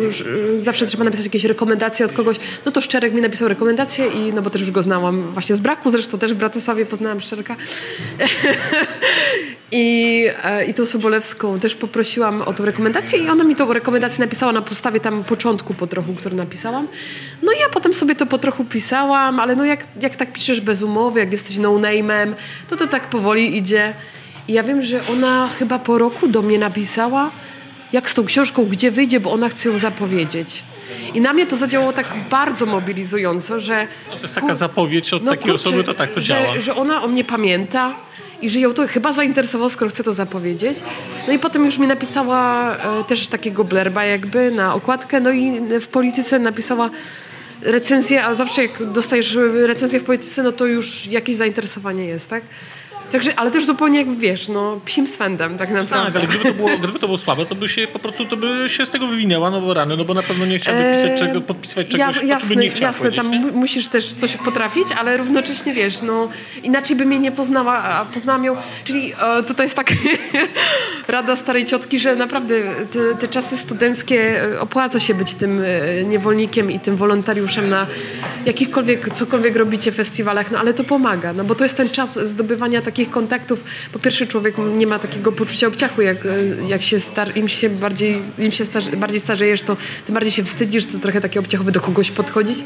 już, 0.00 0.20
e, 0.20 0.24
zawsze 0.58 0.86
trzeba 0.86 1.04
napisać 1.04 1.24
jakieś 1.24 1.44
rekomendacje 1.44 2.06
od 2.06 2.12
kogoś, 2.12 2.36
no 2.66 2.72
to 2.72 2.80
Szczerek 2.80 3.14
mi 3.14 3.22
napisał 3.22 3.48
rekomendacje 3.48 4.06
i 4.06 4.32
no 4.32 4.42
bo 4.42 4.50
też 4.50 4.60
już 4.60 4.70
go 4.70 4.82
znałam 4.82 5.22
właśnie 5.22 5.56
z 5.56 5.60
braku, 5.60 5.90
zresztą 5.90 6.18
też 6.18 6.34
w 6.34 6.36
Bratysławie 6.36 6.86
poznałam 6.86 7.20
Szczerka. 7.20 7.56
I, 9.76 10.26
I 10.68 10.74
tą 10.74 10.86
Sobolewską 10.86 11.60
też 11.60 11.74
poprosiłam 11.74 12.42
o 12.42 12.52
tą 12.52 12.64
rekomendację 12.64 13.18
i 13.18 13.28
ona 13.28 13.44
mi 13.44 13.56
tą 13.56 13.72
rekomendację 13.72 14.24
napisała 14.24 14.52
na 14.52 14.62
podstawie 14.62 15.00
tam 15.00 15.24
początku 15.24 15.74
po 15.74 15.86
trochu, 15.86 16.14
który 16.14 16.36
napisałam. 16.36 16.88
No 17.42 17.52
i 17.52 17.58
ja 17.58 17.68
potem 17.68 17.94
sobie 17.94 18.14
to 18.14 18.26
po 18.26 18.38
trochu 18.38 18.64
pisałam, 18.64 19.40
ale 19.40 19.56
no 19.56 19.64
jak, 19.64 19.84
jak 20.00 20.16
tak 20.16 20.32
piszesz 20.32 20.60
bez 20.60 20.82
umowy, 20.82 21.20
jak 21.20 21.32
jesteś 21.32 21.58
no-name'em, 21.58 22.34
to 22.68 22.76
to 22.76 22.86
tak 22.86 23.10
powoli 23.10 23.56
idzie. 23.56 23.93
I 24.48 24.52
ja 24.52 24.62
wiem, 24.62 24.82
że 24.82 25.00
ona 25.12 25.48
chyba 25.58 25.78
po 25.78 25.98
roku 25.98 26.28
do 26.28 26.42
mnie 26.42 26.58
napisała, 26.58 27.30
jak 27.92 28.10
z 28.10 28.14
tą 28.14 28.24
książką, 28.24 28.64
gdzie 28.64 28.90
wyjdzie, 28.90 29.20
bo 29.20 29.32
ona 29.32 29.48
chce 29.48 29.68
ją 29.68 29.78
zapowiedzieć. 29.78 30.62
I 31.14 31.20
na 31.20 31.32
mnie 31.32 31.46
to 31.46 31.56
zadziałało 31.56 31.92
tak 31.92 32.06
bardzo 32.30 32.66
mobilizująco, 32.66 33.60
że... 33.60 33.86
To 34.10 34.18
jest 34.18 34.34
taka 34.34 34.54
zapowiedź 34.54 35.12
od 35.12 35.24
takiej 35.24 35.52
osoby, 35.52 35.84
to 35.84 35.94
tak 35.94 36.10
to 36.10 36.20
że, 36.20 36.26
działa. 36.26 36.60
Że 36.60 36.74
ona 36.74 37.02
o 37.02 37.08
mnie 37.08 37.24
pamięta 37.24 37.94
i 38.42 38.48
że 38.48 38.60
ją 38.60 38.72
to 38.72 38.86
chyba 38.86 39.12
zainteresowało, 39.12 39.70
skoro 39.70 39.90
chce 39.90 40.04
to 40.04 40.12
zapowiedzieć. 40.12 40.78
No 41.26 41.32
i 41.32 41.38
potem 41.38 41.64
już 41.64 41.78
mi 41.78 41.86
napisała 41.86 42.72
e, 42.76 43.04
też 43.04 43.28
takiego 43.28 43.64
blerba 43.64 44.04
jakby 44.04 44.50
na 44.50 44.74
okładkę, 44.74 45.20
no 45.20 45.30
i 45.30 45.60
w 45.80 45.86
polityce 45.86 46.38
napisała 46.38 46.90
recenzję, 47.62 48.24
a 48.24 48.34
zawsze 48.34 48.62
jak 48.62 48.92
dostajesz 48.92 49.38
recenzję 49.66 50.00
w 50.00 50.04
polityce, 50.04 50.42
no 50.42 50.52
to 50.52 50.66
już 50.66 51.06
jakieś 51.06 51.36
zainteresowanie 51.36 52.04
jest, 52.04 52.28
tak? 52.28 52.42
Także, 53.10 53.32
ale 53.38 53.50
też 53.50 53.66
zupełnie 53.66 53.98
jak 53.98 54.14
wiesz, 54.14 54.48
no 54.48 54.80
psim 54.84 55.06
swędem 55.06 55.58
tak 55.58 55.70
naprawdę. 55.70 56.12
Tak, 56.12 56.16
ale 56.16 56.26
gdyby 56.26 56.44
to, 56.44 56.52
było, 56.54 56.68
gdyby 56.78 56.98
to 56.98 57.06
było 57.06 57.18
słabe, 57.18 57.46
to 57.46 57.54
by 57.54 57.68
się 57.68 57.86
po 57.86 57.98
prostu 57.98 58.24
to 58.24 58.36
by 58.36 58.64
się 58.68 58.86
z 58.86 58.90
tego 58.90 59.06
wywinęła, 59.06 59.50
no 59.50 59.60
bo 59.60 59.74
rany, 59.74 59.96
no 59.96 60.04
bo 60.04 60.14
na 60.14 60.22
pewno 60.22 60.46
nie 60.46 60.58
chciałby 60.58 60.82
pisać 60.94 61.20
czego, 61.20 61.40
podpisywać 61.40 61.88
czegoś, 61.88 62.16
Ja, 62.16 62.22
jasne, 62.22 62.56
nie 62.56 62.70
chciała 62.70 62.86
jasne 62.86 63.12
tam 63.12 63.30
nie? 63.30 63.38
mu- 63.40 63.52
musisz 63.52 63.88
też 63.88 64.14
coś 64.14 64.36
potrafić, 64.36 64.88
ale 64.98 65.16
równocześnie 65.16 65.72
wiesz, 65.74 66.02
no 66.02 66.28
inaczej 66.62 66.96
by 66.96 67.04
mnie 67.04 67.18
nie 67.18 67.32
poznała, 67.32 67.82
a 67.82 68.04
poznałam 68.04 68.44
ją, 68.44 68.56
czyli 68.84 69.12
e, 69.38 69.42
tutaj 69.42 69.64
jest 69.66 69.76
tak 69.76 69.92
rada 71.08 71.36
starej 71.36 71.64
ciotki, 71.64 71.98
że 71.98 72.16
naprawdę 72.16 72.54
te, 72.92 73.14
te 73.20 73.28
czasy 73.28 73.56
studenckie 73.56 74.42
e, 74.54 74.60
opłaca 74.60 75.00
się 75.00 75.14
być 75.14 75.34
tym 75.34 75.60
e, 75.62 76.04
niewolnikiem 76.04 76.70
i 76.70 76.80
tym 76.80 76.96
wolontariuszem 76.96 77.68
na 77.68 77.86
jakichkolwiek, 78.46 79.14
cokolwiek 79.14 79.56
robicie 79.56 79.92
festiwalach, 79.92 80.50
no 80.50 80.58
ale 80.58 80.74
to 80.74 80.84
pomaga, 80.84 81.32
no 81.32 81.44
bo 81.44 81.54
to 81.54 81.64
jest 81.64 81.76
ten 81.76 81.88
czas 81.90 82.28
zdobywania 82.28 82.82
takich 82.82 83.03
kontaktów. 83.10 83.64
Po 83.92 83.98
pierwsze 83.98 84.26
człowiek 84.26 84.54
nie 84.76 84.86
ma 84.86 84.98
takiego 84.98 85.32
poczucia 85.32 85.66
obciachu, 85.66 86.02
jak, 86.02 86.16
jak 86.68 86.82
się 86.82 87.00
star, 87.00 87.36
im 87.36 87.48
się 87.48 87.70
bardziej, 87.70 88.22
im 88.38 88.52
się 88.52 88.64
starze, 88.64 88.90
bardziej 88.90 89.20
starzejesz, 89.20 89.62
to 89.62 89.76
tym 90.06 90.14
bardziej 90.14 90.32
się 90.32 90.44
wstydzisz, 90.44 90.86
to 90.86 90.98
trochę 90.98 91.20
takie 91.20 91.40
obciachowe 91.40 91.72
do 91.72 91.80
kogoś 91.80 92.10
podchodzić. 92.10 92.58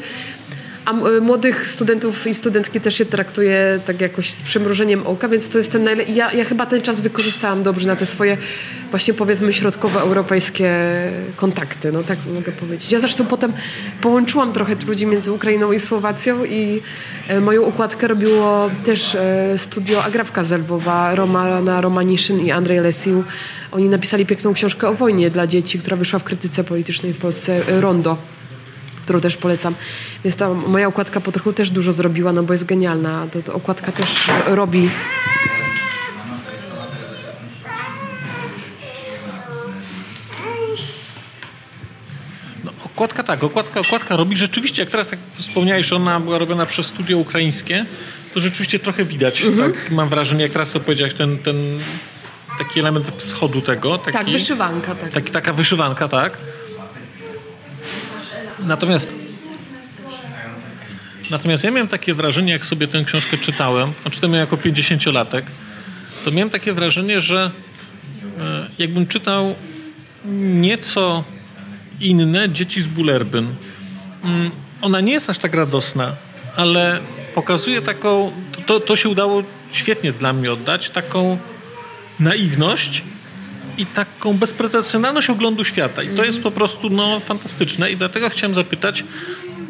A 0.89 1.07
y, 1.07 1.21
młodych 1.21 1.67
studentów 1.67 2.27
i 2.27 2.33
studentki 2.33 2.81
też 2.81 2.95
się 2.95 3.05
traktuje 3.05 3.79
tak 3.85 4.01
jakoś 4.01 4.31
z 4.31 4.43
przymrużeniem 4.43 5.07
oka, 5.07 5.27
więc 5.27 5.49
to 5.49 5.57
jest 5.57 5.71
ten 5.71 5.83
najle- 5.83 6.09
ja, 6.13 6.31
ja 6.31 6.45
chyba 6.45 6.65
ten 6.65 6.81
czas 6.81 6.99
wykorzystałam 6.99 7.63
dobrze 7.63 7.87
na 7.87 7.95
te 7.95 8.05
swoje 8.05 8.37
właśnie 8.89 9.13
powiedzmy 9.13 9.53
środkowoeuropejskie 9.53 10.73
kontakty, 11.35 11.91
no 11.91 12.03
tak 12.03 12.19
mogę 12.33 12.51
powiedzieć. 12.51 12.91
Ja 12.91 12.99
zresztą 12.99 13.25
potem 13.25 13.53
połączyłam 14.01 14.53
trochę 14.53 14.75
ludzi 14.87 15.05
między 15.05 15.31
Ukrainą 15.31 15.71
i 15.71 15.79
Słowacją 15.79 16.45
i 16.45 16.81
e, 17.27 17.41
moją 17.41 17.61
układkę 17.61 18.07
robiło 18.07 18.69
też 18.83 19.15
e, 19.15 19.57
studio 19.57 20.03
Agrawka 20.03 20.43
z 20.43 20.51
Lwowa, 20.51 21.15
Romana 21.15 21.81
Romaniszyn 21.81 22.39
i 22.39 22.51
Andrzej 22.51 22.79
Lesił. 22.79 23.23
Oni 23.71 23.89
napisali 23.89 24.25
piękną 24.25 24.53
książkę 24.53 24.87
o 24.87 24.93
wojnie 24.93 25.29
dla 25.29 25.47
dzieci, 25.47 25.79
która 25.79 25.97
wyszła 25.97 26.19
w 26.19 26.23
krytyce 26.23 26.63
politycznej 26.63 27.13
w 27.13 27.17
Polsce, 27.17 27.67
e, 27.67 27.81
Rondo 27.81 28.38
którą 29.09 29.21
też 29.21 29.37
polecam. 29.37 29.75
Więc 30.23 30.35
ta 30.35 30.49
moja 30.53 30.87
okładka 30.87 31.21
po 31.21 31.31
trochu 31.31 31.53
też 31.53 31.69
dużo 31.69 31.91
zrobiła, 31.91 32.33
no 32.33 32.43
bo 32.43 32.53
jest 32.53 32.65
genialna. 32.65 33.27
To, 33.31 33.41
to 33.41 33.53
okładka 33.53 33.91
też 33.91 34.27
robi. 34.45 34.89
No, 42.63 42.71
okładka 42.85 43.23
tak, 43.23 43.43
okładka, 43.43 43.79
okładka 43.79 44.15
robi 44.15 44.37
rzeczywiście, 44.37 44.81
jak 44.81 44.89
teraz 44.91 45.09
tak 45.09 45.19
wspomniałeś, 45.37 45.85
że 45.85 45.95
ona 45.95 46.19
była 46.19 46.37
robiona 46.37 46.65
przez 46.65 46.85
studio 46.85 47.17
ukraińskie, 47.17 47.85
to 48.33 48.39
rzeczywiście 48.39 48.79
trochę 48.79 49.05
widać, 49.05 49.41
Mhm. 49.45 49.71
tak 49.73 49.91
mam 49.91 50.09
wrażenie, 50.09 50.43
jak 50.43 50.51
teraz 50.51 50.75
opowiedziałeś, 50.75 51.13
ten, 51.13 51.37
ten 51.37 51.55
taki 52.59 52.79
element 52.79 53.11
wschodu 53.17 53.61
tego. 53.61 53.97
Taki, 53.97 54.17
Tak, 54.17 54.29
wyszywanka. 54.29 54.95
Tak. 54.95 55.11
Taki, 55.11 55.31
taka 55.31 55.53
wyszywanka, 55.53 56.07
tak. 56.07 56.37
Natomiast 58.67 59.13
Natomiast 61.31 61.63
ja 61.63 61.71
miałem 61.71 61.87
takie 61.87 62.13
wrażenie, 62.13 62.51
jak 62.53 62.65
sobie 62.65 62.87
tę 62.87 63.03
książkę 63.03 63.37
czytałem, 63.37 63.93
a 64.05 64.09
czytałem 64.09 64.33
ją 64.33 64.39
jako 64.39 64.57
50-latek, 64.57 65.41
to 66.25 66.31
miałem 66.31 66.49
takie 66.49 66.73
wrażenie, 66.73 67.21
że 67.21 67.51
e, 68.39 68.67
jakbym 68.79 69.07
czytał 69.07 69.55
nieco 70.25 71.23
inne 72.01 72.49
Dzieci 72.49 72.81
z 72.81 72.87
Bulerbyn. 72.87 73.55
Ona 74.81 75.01
nie 75.01 75.11
jest 75.11 75.29
aż 75.29 75.37
tak 75.37 75.53
radosna, 75.53 76.15
ale 76.55 76.99
pokazuje 77.35 77.81
taką, 77.81 78.31
to, 78.65 78.79
to 78.79 78.95
się 78.95 79.09
udało 79.09 79.43
świetnie 79.71 80.11
dla 80.11 80.33
mnie 80.33 80.51
oddać, 80.51 80.89
taką 80.89 81.37
naiwność 82.19 83.03
i 83.79 83.85
taką 83.85 84.37
bezpretensjonalność 84.37 85.29
oglądu 85.29 85.63
świata. 85.63 86.03
I 86.03 86.07
to 86.07 86.25
jest 86.25 86.41
po 86.41 86.51
prostu 86.51 86.89
no, 86.89 87.19
fantastyczne 87.19 87.91
i 87.91 87.97
dlatego 87.97 88.29
chciałem 88.29 88.53
zapytać, 88.53 89.03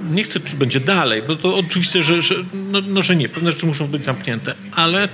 nie 0.10 0.24
chcę, 0.24 0.40
czy 0.40 0.56
będzie 0.56 0.80
dalej, 0.80 1.22
bo 1.28 1.36
to 1.36 1.58
oczywiście, 1.58 2.04
że, 2.04 2.22
że, 2.22 2.36
no, 2.54 2.82
no, 2.88 3.02
że 3.02 3.16
nie, 3.16 3.30
pewne 3.30 3.52
rzeczy 3.52 3.66
muszą 3.66 3.88
być 3.88 4.06
zamknięte, 4.06 4.56
ale 4.72 5.10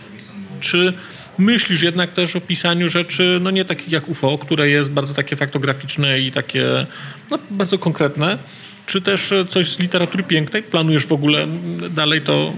czy 0.59 0.93
myślisz 1.37 1.81
jednak 1.81 2.13
też 2.13 2.35
o 2.35 2.41
pisaniu 2.41 2.89
rzeczy, 2.89 3.39
no 3.41 3.51
nie 3.51 3.65
takich 3.65 3.91
jak 3.91 4.09
UFO, 4.09 4.37
które 4.37 4.69
jest 4.69 4.91
bardzo 4.91 5.13
takie 5.13 5.35
faktograficzne 5.35 6.19
i 6.19 6.31
takie 6.31 6.85
no, 7.31 7.39
bardzo 7.51 7.77
konkretne, 7.77 8.37
czy 8.85 9.01
też 9.01 9.33
coś 9.49 9.71
z 9.71 9.79
literatury 9.79 10.23
pięknej? 10.23 10.63
Planujesz 10.63 11.05
w 11.05 11.11
ogóle 11.11 11.47
dalej 11.89 12.21
to 12.21 12.53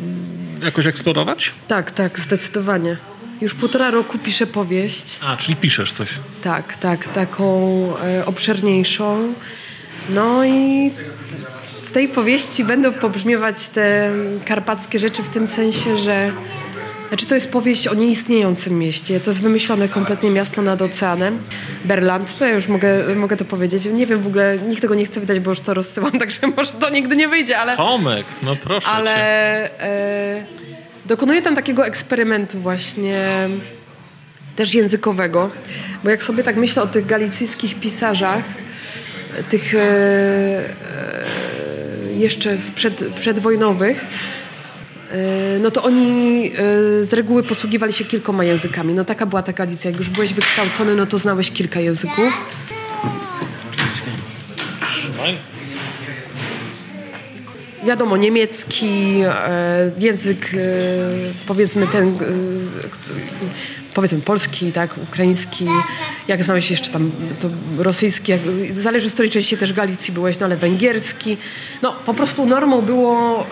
jakoś 0.63 0.85
eksplorować? 0.85 1.51
Tak, 1.67 1.91
tak, 1.91 2.19
zdecydowanie. 2.19 2.97
Już 3.41 3.53
półtora 3.53 3.91
roku 3.91 4.17
piszę 4.17 4.47
powieść. 4.47 5.19
A, 5.21 5.37
czyli 5.37 5.55
piszesz 5.55 5.91
coś. 5.91 6.09
Tak, 6.43 6.75
tak, 6.75 7.07
taką 7.07 7.47
e, 7.97 8.25
obszerniejszą. 8.25 9.33
No 10.09 10.45
i 10.45 10.91
w 11.83 11.91
tej 11.91 12.07
powieści 12.07 12.63
będą 12.63 12.93
pobrzmiewać 12.93 13.69
te 13.69 14.11
karpackie 14.45 14.99
rzeczy 14.99 15.23
w 15.23 15.29
tym 15.29 15.47
sensie, 15.47 15.97
że 15.97 16.31
znaczy 17.07 17.25
to 17.25 17.35
jest 17.35 17.51
powieść 17.51 17.87
o 17.87 17.93
nieistniejącym 17.93 18.79
mieście. 18.79 19.19
To 19.19 19.29
jest 19.31 19.41
wymyślone 19.41 19.89
kompletnie 19.89 20.31
miasto 20.31 20.61
nad 20.61 20.81
oceanem. 20.81 21.39
Berland, 21.85 22.37
to 22.37 22.45
ja 22.45 22.53
już 22.53 22.67
mogę, 22.67 23.15
mogę 23.15 23.37
to 23.37 23.45
powiedzieć. 23.45 23.85
Nie 23.85 24.05
wiem 24.05 24.21
w 24.21 24.27
ogóle, 24.27 24.57
nikt 24.67 24.81
tego 24.81 24.95
nie 24.95 25.05
chce 25.05 25.19
wydać, 25.19 25.39
bo 25.39 25.51
już 25.51 25.59
to 25.59 25.73
rozsyłam, 25.73 26.11
także 26.19 26.47
może 26.57 26.71
to 26.71 26.89
nigdy 26.89 27.15
nie 27.15 27.27
wyjdzie, 27.27 27.59
ale... 27.59 27.77
Tomek, 27.77 28.25
no 28.43 28.55
proszę 28.55 28.87
Ale 28.87 29.09
cię. 29.09 29.83
e, 29.83 30.66
dokonuję 31.07 31.41
tam 31.41 31.55
takiego 31.55 31.85
eksperymentu 31.85 32.59
właśnie 32.59 33.19
też 34.55 34.73
językowego, 34.73 35.49
bo 36.03 36.09
jak 36.09 36.23
sobie 36.23 36.43
tak 36.43 36.55
myślę 36.55 36.83
o 36.83 36.87
tych 36.87 37.05
galicyjskich 37.05 37.79
pisarzach, 37.79 38.43
tych 39.49 39.75
e, 39.75 39.79
e, 39.79 40.67
jeszcze 42.17 42.57
sprzed, 42.57 43.05
przedwojnowych, 43.19 44.05
e, 45.11 45.59
no 45.59 45.71
to 45.71 45.83
oni 45.83 46.51
e, 46.51 47.03
z 47.03 47.13
reguły 47.13 47.43
posługiwali 47.43 47.93
się 47.93 48.05
kilkoma 48.05 48.43
językami. 48.43 48.93
No 48.93 49.05
taka 49.05 49.25
była 49.25 49.43
ta 49.43 49.53
Galicja. 49.53 49.91
Jak 49.91 49.99
już 49.99 50.09
byłeś 50.09 50.33
wykształcony, 50.33 50.95
no 50.95 51.05
to 51.05 51.17
znałeś 51.17 51.51
kilka 51.51 51.79
języków. 51.79 52.33
Trzymaj. 54.87 55.37
Wiadomo, 57.87 58.17
niemiecki, 58.17 59.21
e, 59.25 59.91
język 59.99 60.51
e, 60.53 60.57
powiedzmy 61.47 61.87
ten, 61.87 62.07
e, 62.07 62.13
powiedzmy 63.93 64.21
polski, 64.21 64.71
tak, 64.71 64.97
ukraiński, 64.97 65.67
jak 66.27 66.43
znałeś 66.43 66.71
jeszcze 66.71 66.91
tam 66.91 67.11
to 67.39 67.49
rosyjski, 67.77 68.33
zależy 68.71 69.09
z 69.09 69.13
której 69.13 69.31
części 69.31 69.57
też 69.57 69.73
Galicji 69.73 70.13
byłeś, 70.13 70.39
no 70.39 70.45
ale 70.45 70.57
węgierski. 70.57 71.37
No 71.81 71.93
po 72.05 72.13
prostu 72.13 72.45
normą 72.45 72.81
było 72.81 73.45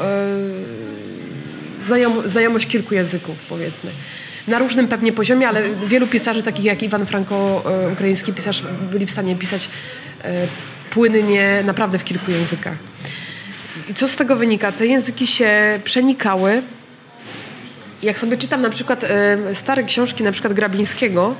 znajom, 1.83 2.29
znajomość 2.29 2.67
kilku 2.67 2.95
języków 2.95 3.35
powiedzmy. 3.49 3.91
Na 4.47 4.59
różnym 4.59 4.87
pewnie 4.87 5.11
poziomie, 5.11 5.47
ale 5.47 5.69
wielu 5.69 6.07
pisarzy, 6.07 6.43
takich 6.43 6.65
jak 6.65 6.83
Iwan 6.83 7.05
Franko, 7.05 7.63
ukraiński 7.93 8.33
pisarz, 8.33 8.63
byli 8.91 9.05
w 9.05 9.11
stanie 9.11 9.35
pisać 9.35 9.69
płynnie, 10.89 11.63
naprawdę 11.65 11.99
w 11.99 12.03
kilku 12.03 12.31
językach. 12.31 12.77
I 13.89 13.93
co 13.93 14.07
z 14.07 14.15
tego 14.15 14.35
wynika? 14.35 14.71
Te 14.71 14.87
języki 14.87 15.27
się 15.27 15.79
przenikały. 15.83 16.61
Jak 18.03 18.19
sobie 18.19 18.37
czytam 18.37 18.61
na 18.61 18.69
przykład 18.69 19.05
stare 19.53 19.83
książki, 19.83 20.23
na 20.23 20.31
przykład 20.31 20.53
Grabińskiego, 20.53 21.35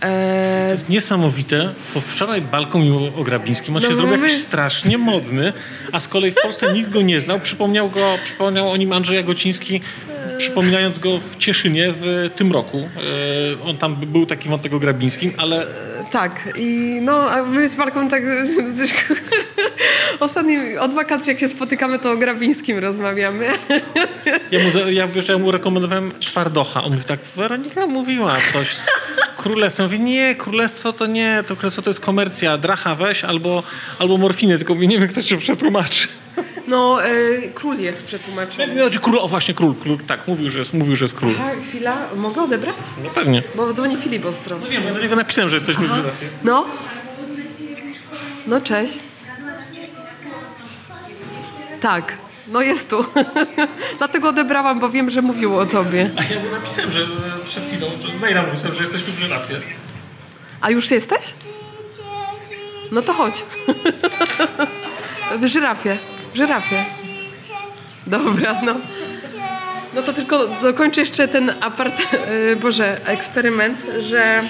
e, 0.00 0.64
to 0.66 0.72
jest 0.72 0.88
niesamowite, 0.88 1.74
bo 1.94 2.00
wczoraj 2.00 2.42
balkon 2.42 2.82
o 3.16 3.24
Grabińskim, 3.24 3.76
on 3.76 3.82
no 3.82 3.88
się 3.88 3.96
zrobił 3.96 4.16
my... 4.16 4.26
jakiś 4.26 4.42
strasznie 4.42 4.98
modny, 4.98 5.52
a 5.92 6.00
z 6.00 6.08
kolei 6.08 6.30
w 6.30 6.34
Polsce 6.42 6.72
nikt 6.72 6.90
go 6.90 7.02
nie 7.02 7.20
znał. 7.20 7.40
Przypomniał, 7.40 7.90
go, 7.90 8.18
przypomniał 8.24 8.70
o 8.70 8.76
nim 8.76 8.92
Andrzej 8.92 9.24
Gociński, 9.24 9.80
przypominając 10.38 10.98
go 10.98 11.18
w 11.18 11.36
Cieszynie 11.36 11.92
w 11.96 12.30
tym 12.36 12.52
roku. 12.52 12.78
E, 12.78 13.68
on 13.68 13.76
tam 13.76 13.96
był 13.96 14.26
taki 14.26 14.48
wątek 14.48 14.74
o 14.74 14.78
Grabińskim, 14.78 15.32
ale 15.36 15.66
tak, 16.10 16.48
i 16.56 16.98
no, 17.02 17.30
a 17.30 17.42
my 17.42 17.68
z 17.68 17.76
Marką 17.76 18.08
tak 18.08 18.22
ostatni, 20.20 20.78
od 20.78 20.94
wakacji 20.94 21.30
jak 21.30 21.40
się 21.40 21.48
spotykamy, 21.48 21.98
to 21.98 22.12
o 22.12 22.16
Grabińskim 22.16 22.78
rozmawiamy. 22.78 23.46
Ja 24.50 24.58
mu, 24.58 24.90
ja, 24.90 25.06
wiesz, 25.06 25.28
ja 25.28 25.38
mu 25.38 25.50
rekomendowałem 25.50 26.12
Twardocha. 26.20 26.84
On 26.84 26.92
mówi 26.92 27.04
tak, 27.04 27.20
Weronika 27.36 27.86
mówiła 27.86 28.36
coś. 28.52 28.76
Królestwo. 29.36 29.82
Mówi, 29.82 30.00
nie, 30.00 30.34
królestwo 30.34 30.92
to 30.92 31.06
nie, 31.06 31.44
to 31.46 31.56
królestwo 31.56 31.82
to 31.82 31.90
jest 31.90 32.00
komercja. 32.00 32.58
Dracha 32.58 32.94
weź 32.94 33.24
albo, 33.24 33.62
albo 33.98 34.16
morfiny, 34.16 34.58
tylko 34.58 34.74
mówię, 34.74 34.86
nie 34.86 34.98
wiem, 34.98 35.08
kto 35.08 35.22
się 35.22 35.38
przetłumaczy. 35.38 36.08
No, 36.68 37.06
y, 37.06 37.50
król 37.54 37.78
jest 37.78 38.04
przetłumaczony. 38.04 38.66
Nie, 38.66 38.82
znaczy 38.82 39.00
król, 39.00 39.18
o 39.18 39.28
właśnie 39.28 39.54
król, 39.54 39.74
król, 39.82 39.98
tak, 40.06 40.28
mówił, 40.28 40.50
że 40.50 40.58
jest, 40.58 40.74
mówił, 40.74 40.96
że 40.96 41.04
jest 41.04 41.14
król. 41.14 41.32
Aha, 41.38 41.50
chwila, 41.68 41.96
mogę 42.16 42.42
odebrać? 42.42 42.76
No 43.04 43.10
pewnie. 43.10 43.42
Bo 43.54 43.72
dzwoni 43.72 43.96
Filip 43.96 44.26
Ostrowski. 44.26 44.74
No 44.74 44.80
wiem, 44.80 44.94
do 44.94 45.00
niego 45.00 45.16
napisałem, 45.16 45.50
że 45.50 45.56
jesteśmy 45.56 45.84
Aha. 45.84 45.94
w 45.94 45.96
żyrafie. 45.96 46.26
No. 46.44 46.66
No, 48.46 48.60
cześć. 48.60 48.98
Tak, 51.80 52.16
no 52.48 52.62
jest 52.62 52.90
tu. 52.90 53.04
Dlatego 53.98 54.28
odebrałam, 54.28 54.80
bo 54.80 54.88
wiem, 54.88 55.10
że 55.10 55.22
mówił 55.22 55.58
o 55.58 55.66
tobie. 55.66 56.10
A 56.16 56.34
ja 56.34 56.40
mu 56.40 56.50
napisałem, 56.50 56.90
że 56.90 57.00
przed 57.46 57.64
chwilą, 57.64 57.86
że 58.06 58.18
maila 58.20 58.42
mówiłem, 58.42 58.74
że 58.74 58.82
jesteśmy 58.82 59.12
w 59.12 59.18
żyrafie. 59.18 59.60
A 60.60 60.70
już 60.70 60.90
jesteś? 60.90 61.34
No 62.92 63.02
to 63.02 63.12
chodź. 63.12 63.44
w 65.40 65.46
żyrafie. 65.46 65.98
W 66.32 66.36
żyrafie. 66.36 66.84
Dobra, 68.06 68.60
no. 68.64 68.74
No 69.94 70.02
to 70.02 70.12
tylko 70.12 70.46
dokończę 70.62 71.00
jeszcze 71.00 71.28
ten 71.28 71.52
apart... 71.60 71.94
E, 72.52 72.56
Boże, 72.62 73.00
eksperyment, 73.06 73.86
że, 73.98 74.42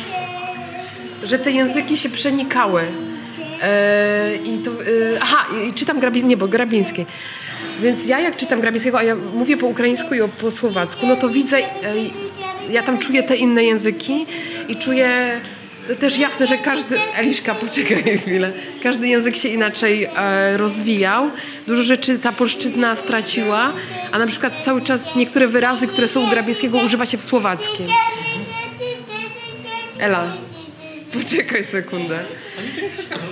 że 1.22 1.38
te 1.38 1.50
języki 1.50 1.96
się 1.96 2.08
przenikały. 2.08 2.82
E, 3.62 4.36
I 4.44 4.58
to, 4.58 4.70
e, 4.70 4.74
aha, 5.20 5.46
i 5.68 5.72
czytam 5.72 6.00
Grabi, 6.00 6.24
nie, 6.24 6.36
bo 6.36 6.48
Grabińskiej. 6.48 7.06
Więc 7.80 8.06
ja 8.06 8.20
jak 8.20 8.36
czytam 8.36 8.60
Grabińskiego, 8.60 8.98
a 8.98 9.02
ja 9.02 9.16
mówię 9.34 9.56
po 9.56 9.66
ukraińsku 9.66 10.14
i 10.14 10.18
po 10.40 10.50
słowacku, 10.50 11.06
no 11.06 11.16
to 11.16 11.28
widzę, 11.28 11.58
ja 12.70 12.82
tam 12.82 12.98
czuję 12.98 13.22
te 13.22 13.36
inne 13.36 13.64
języki 13.64 14.26
i 14.68 14.76
czuję 14.76 15.40
to 15.88 15.94
też 15.94 16.18
jasne, 16.18 16.46
że 16.46 16.58
każdy... 16.58 16.96
Eliszka, 17.16 17.54
poczekaj 17.54 18.18
chwilę. 18.18 18.52
Każdy 18.82 19.08
język 19.08 19.36
się 19.36 19.48
inaczej 19.48 20.04
e, 20.04 20.56
rozwijał. 20.56 21.30
Dużo 21.66 21.82
rzeczy 21.82 22.18
ta 22.18 22.32
polszczyzna 22.32 22.96
straciła, 22.96 23.72
a 24.12 24.18
na 24.18 24.26
przykład 24.26 24.52
cały 24.64 24.82
czas 24.82 25.16
niektóre 25.16 25.48
wyrazy, 25.48 25.86
które 25.86 26.08
są 26.08 26.26
u 26.26 26.30
Grabińskiego 26.30 26.78
używa 26.78 27.06
się 27.06 27.18
w 27.18 27.22
słowackim. 27.22 27.86
Ela, 29.98 30.32
poczekaj 31.12 31.64
sekundę. 31.64 32.18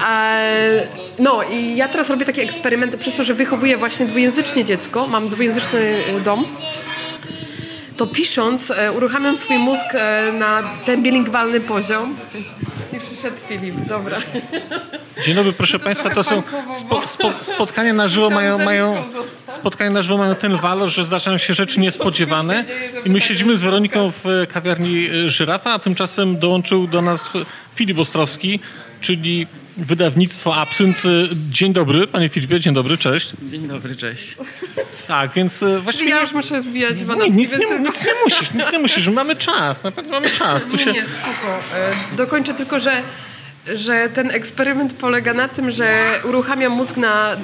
E, 0.09 0.87
no 1.19 1.43
i 1.43 1.77
ja 1.77 1.89
teraz 1.89 2.11
robię 2.11 2.25
takie 2.25 2.43
eksperymenty 2.43 2.99
przez 2.99 3.15
to, 3.15 3.25
że 3.25 3.35
wychowuję 3.35 3.77
właśnie 3.77 4.07
dwujęzycznie 4.07 4.65
dziecko. 4.65 5.09
Mam 5.09 5.29
dwujęzyczny 5.29 5.95
dom 6.25 6.45
to 7.97 8.07
pisząc 8.07 8.71
e, 8.71 8.93
uruchamiam 8.93 9.39
swój 9.39 9.59
mózg 9.59 9.95
e, 9.95 10.33
na 10.33 10.63
ten 10.87 11.03
bilingwalny 11.03 11.61
poziom. 11.61 12.17
I 12.93 13.01
przyszedł 13.01 13.37
Filip, 13.49 13.75
dobra. 13.89 14.19
Dzień 15.25 15.35
dobry, 15.35 15.53
proszę 15.53 15.79
Państwa, 15.79 16.11
to 16.11 16.25
są 16.25 16.43
spo, 16.73 17.07
spo, 17.07 17.33
spotkania 17.41 17.93
na 17.93 18.09
żywo 18.09 18.31
mają, 18.31 18.59
mają 18.59 19.05
spotkania 19.49 19.91
na 19.91 20.03
żywo 20.03 20.19
mają 20.19 20.35
ten 20.35 20.57
walor, 20.57 20.89
że 20.89 21.05
zdarzają 21.05 21.39
się 21.39 21.55
rzeczy 21.55 21.81
niespodziewane 21.81 22.65
i 23.05 23.11
my 23.11 23.21
siedzimy 23.21 23.57
z 23.57 23.63
Weroniką 23.63 24.13
w 24.25 24.47
kawiarni 24.53 25.07
e, 25.07 25.29
Żyrafa, 25.29 25.73
a 25.73 25.79
tymczasem 25.79 26.39
dołączył 26.39 26.87
do 26.87 27.03
nas 27.03 27.31
Filip 27.75 27.99
Ostrowski, 27.99 28.61
czyli 29.01 29.47
wydawnictwo 29.77 30.57
Absynt. 30.57 30.97
Dzień 31.51 31.73
dobry, 31.73 32.07
panie 32.07 32.29
Filipie, 32.29 32.61
dzień 32.61 32.75
dobry, 32.75 32.99
cześć. 32.99 33.33
Dzień 33.51 33.69
dobry, 33.69 33.97
cześć. 33.97 34.37
Tak, 35.09 35.33
więc 35.33 35.63
e, 35.63 35.81
właściwie... 35.81 36.11
Ja 36.11 36.21
już 36.21 36.33
muszę 36.33 36.63
zwijać. 36.63 36.97
Nie, 37.19 37.31
nic, 37.31 37.59
nie, 37.59 37.79
nic 37.79 38.05
nie 38.05 38.13
musisz, 38.25 38.55
nic 38.55 38.73
nie 38.73 38.79
musisz, 38.79 39.09
mamy 39.09 39.37
czas, 39.37 39.85
naprawdę 39.85 40.11
mamy 40.11 40.31
czas. 40.31 40.69
Tu 40.69 40.79
się... 40.79 40.93
Nie, 40.93 41.07
spoko. 41.07 41.61
E, 42.13 42.17
dokończę 42.17 42.55
tylko, 42.55 42.81
że, 42.81 43.03
że 43.75 44.09
ten 44.15 44.31
eksperyment 44.31 44.93
polega 44.93 45.35
na 45.35 45.49
tym, 45.49 45.71
że 45.71 46.21
uruchamiam 46.25 46.73
mózg 46.73 46.97
na 46.97 47.37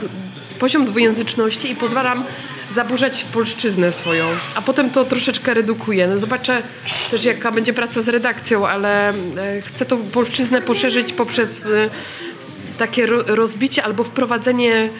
poziom 0.58 0.84
dwujęzyczności 0.84 1.70
i 1.70 1.76
pozwalam 1.76 2.24
zaburzać 2.72 3.24
polszczyznę 3.24 3.92
swoją, 3.92 4.26
a 4.54 4.62
potem 4.62 4.90
to 4.90 5.04
troszeczkę 5.04 5.54
redukuję. 5.54 6.06
No 6.06 6.18
zobaczę 6.18 6.62
też 7.10 7.24
jaka 7.24 7.52
będzie 7.52 7.72
praca 7.72 8.02
z 8.02 8.08
redakcją, 8.08 8.68
ale 8.68 9.08
e, 9.10 9.14
chcę 9.60 9.86
tą 9.86 9.98
polszczyznę 10.02 10.62
poszerzyć 10.62 11.12
poprzez 11.12 11.66
takie 12.78 13.06
rozbicie 13.06 13.84
albo 13.84 14.04
wprowadzenie 14.04 14.90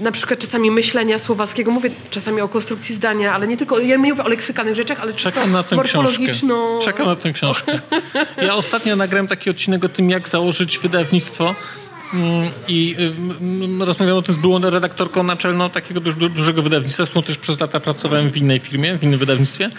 na 0.00 0.12
przykład 0.12 0.40
czasami 0.40 0.70
myślenia 0.70 1.18
słowackiego, 1.18 1.70
mówię 1.70 1.90
czasami 2.10 2.40
o 2.40 2.48
konstrukcji 2.48 2.94
zdania, 2.94 3.34
ale 3.34 3.48
nie 3.48 3.56
tylko, 3.56 3.78
ja 3.78 3.96
nie 3.96 3.98
mówię 3.98 4.24
o 4.24 4.28
leksykalnych 4.28 4.74
rzeczach, 4.74 5.00
ale 5.00 5.12
czysto 5.12 5.30
Czekam 5.30 5.52
na 5.52 5.62
tę 5.62 5.76
morfologiczną... 5.76 6.78
książkę. 6.78 6.92
Czekam 6.92 7.06
na 7.06 7.16
tę 7.16 7.32
książkę. 7.32 7.80
Ja 8.42 8.54
ostatnio 8.54 8.96
nagrałem 8.96 9.26
taki 9.26 9.50
odcinek 9.50 9.84
o 9.84 9.88
tym, 9.88 10.10
jak 10.10 10.28
założyć 10.28 10.78
wydawnictwo 10.78 11.54
i 12.68 12.96
y, 13.80 13.84
rozmawiałem 13.84 14.18
o 14.18 14.22
tym 14.22 14.34
z 14.34 14.38
byłą 14.38 14.60
redaktorką 14.60 15.22
naczelną 15.22 15.70
takiego 15.70 16.00
du 16.00 16.28
dużego 16.28 16.62
wydawnictwa, 16.62 17.06
z 17.06 17.08
którą 17.08 17.22
też 17.22 17.38
przez 17.38 17.60
lata 17.60 17.80
pracowałem 17.80 18.30
w 18.30 18.36
innej 18.36 18.58
firmie, 18.58 18.98
w 18.98 19.02
innym 19.02 19.18
wydawnictwie. 19.18 19.70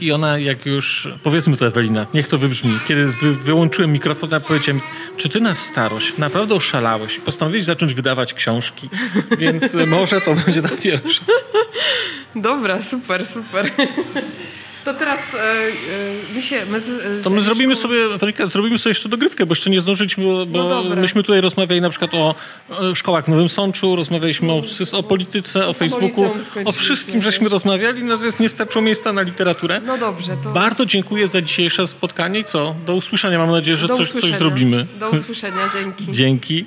I 0.00 0.12
ona 0.12 0.38
jak 0.38 0.66
już, 0.66 1.08
powiedzmy 1.22 1.56
to 1.56 1.66
Ewelina, 1.66 2.06
niech 2.14 2.28
to 2.28 2.38
wybrzmi, 2.38 2.78
kiedy 2.88 3.06
wy, 3.06 3.34
wyłączyłem 3.34 3.92
mikrofon, 3.92 4.30
ja 4.30 4.40
powiedziałem, 4.40 4.80
czy 5.16 5.28
ty 5.28 5.40
na 5.40 5.54
starość 5.54 6.12
naprawdę 6.18 6.54
oszalałeś? 6.54 7.18
Postanowiłeś 7.18 7.64
zacząć 7.64 7.94
wydawać 7.94 8.34
książki, 8.34 8.88
więc 9.38 9.74
może 9.86 10.20
to 10.20 10.34
będzie 10.34 10.62
na 10.62 10.68
pierwsze. 10.68 11.22
Dobra, 12.36 12.82
super, 12.82 13.26
super. 13.26 13.70
To 14.84 14.94
teraz 14.94 15.20
e, 15.34 15.38
e, 15.38 15.70
my 16.34 16.42
się... 16.42 16.62
My 16.70 16.80
z, 16.80 17.22
to 17.24 17.30
my 17.30 17.42
zrobimy 17.42 17.76
sobie, 17.76 18.08
Weronika, 18.08 18.46
zrobimy 18.46 18.78
sobie 18.78 18.90
jeszcze 18.90 19.08
dogrywkę, 19.08 19.46
bo 19.46 19.52
jeszcze 19.52 19.70
nie 19.70 19.80
zdążyliśmy, 19.80 20.24
bo, 20.24 20.46
bo 20.46 20.82
no 20.82 20.96
myśmy 20.96 21.22
tutaj 21.22 21.40
rozmawiali 21.40 21.80
na 21.80 21.90
przykład 21.90 22.14
o, 22.14 22.34
o 22.68 22.94
szkołach 22.94 23.24
w 23.24 23.28
Nowym 23.28 23.48
Sączu, 23.48 23.96
rozmawialiśmy 23.96 24.52
o, 24.52 24.62
o 24.92 25.02
polityce, 25.02 25.66
o 25.66 25.72
Facebooku, 25.72 26.30
o 26.64 26.72
wszystkim 26.72 27.22
żeśmy 27.22 27.48
rozmawiali, 27.48 28.04
natomiast 28.04 28.40
nie 28.40 28.48
starczyło 28.48 28.82
miejsca 28.82 29.12
na 29.12 29.22
literaturę. 29.22 29.80
No 29.86 29.98
dobrze. 29.98 30.36
To... 30.44 30.50
Bardzo 30.50 30.86
dziękuję 30.86 31.28
za 31.28 31.42
dzisiejsze 31.42 31.88
spotkanie 31.88 32.40
i 32.40 32.44
co? 32.44 32.74
Do 32.86 32.94
usłyszenia, 32.94 33.38
mam 33.38 33.50
nadzieję, 33.50 33.76
że 33.76 33.88
coś, 33.88 34.12
coś 34.12 34.34
zrobimy. 34.34 34.86
Do 34.98 35.10
usłyszenia, 35.10 35.68
dzięki. 35.72 36.12
dzięki. 36.12 36.66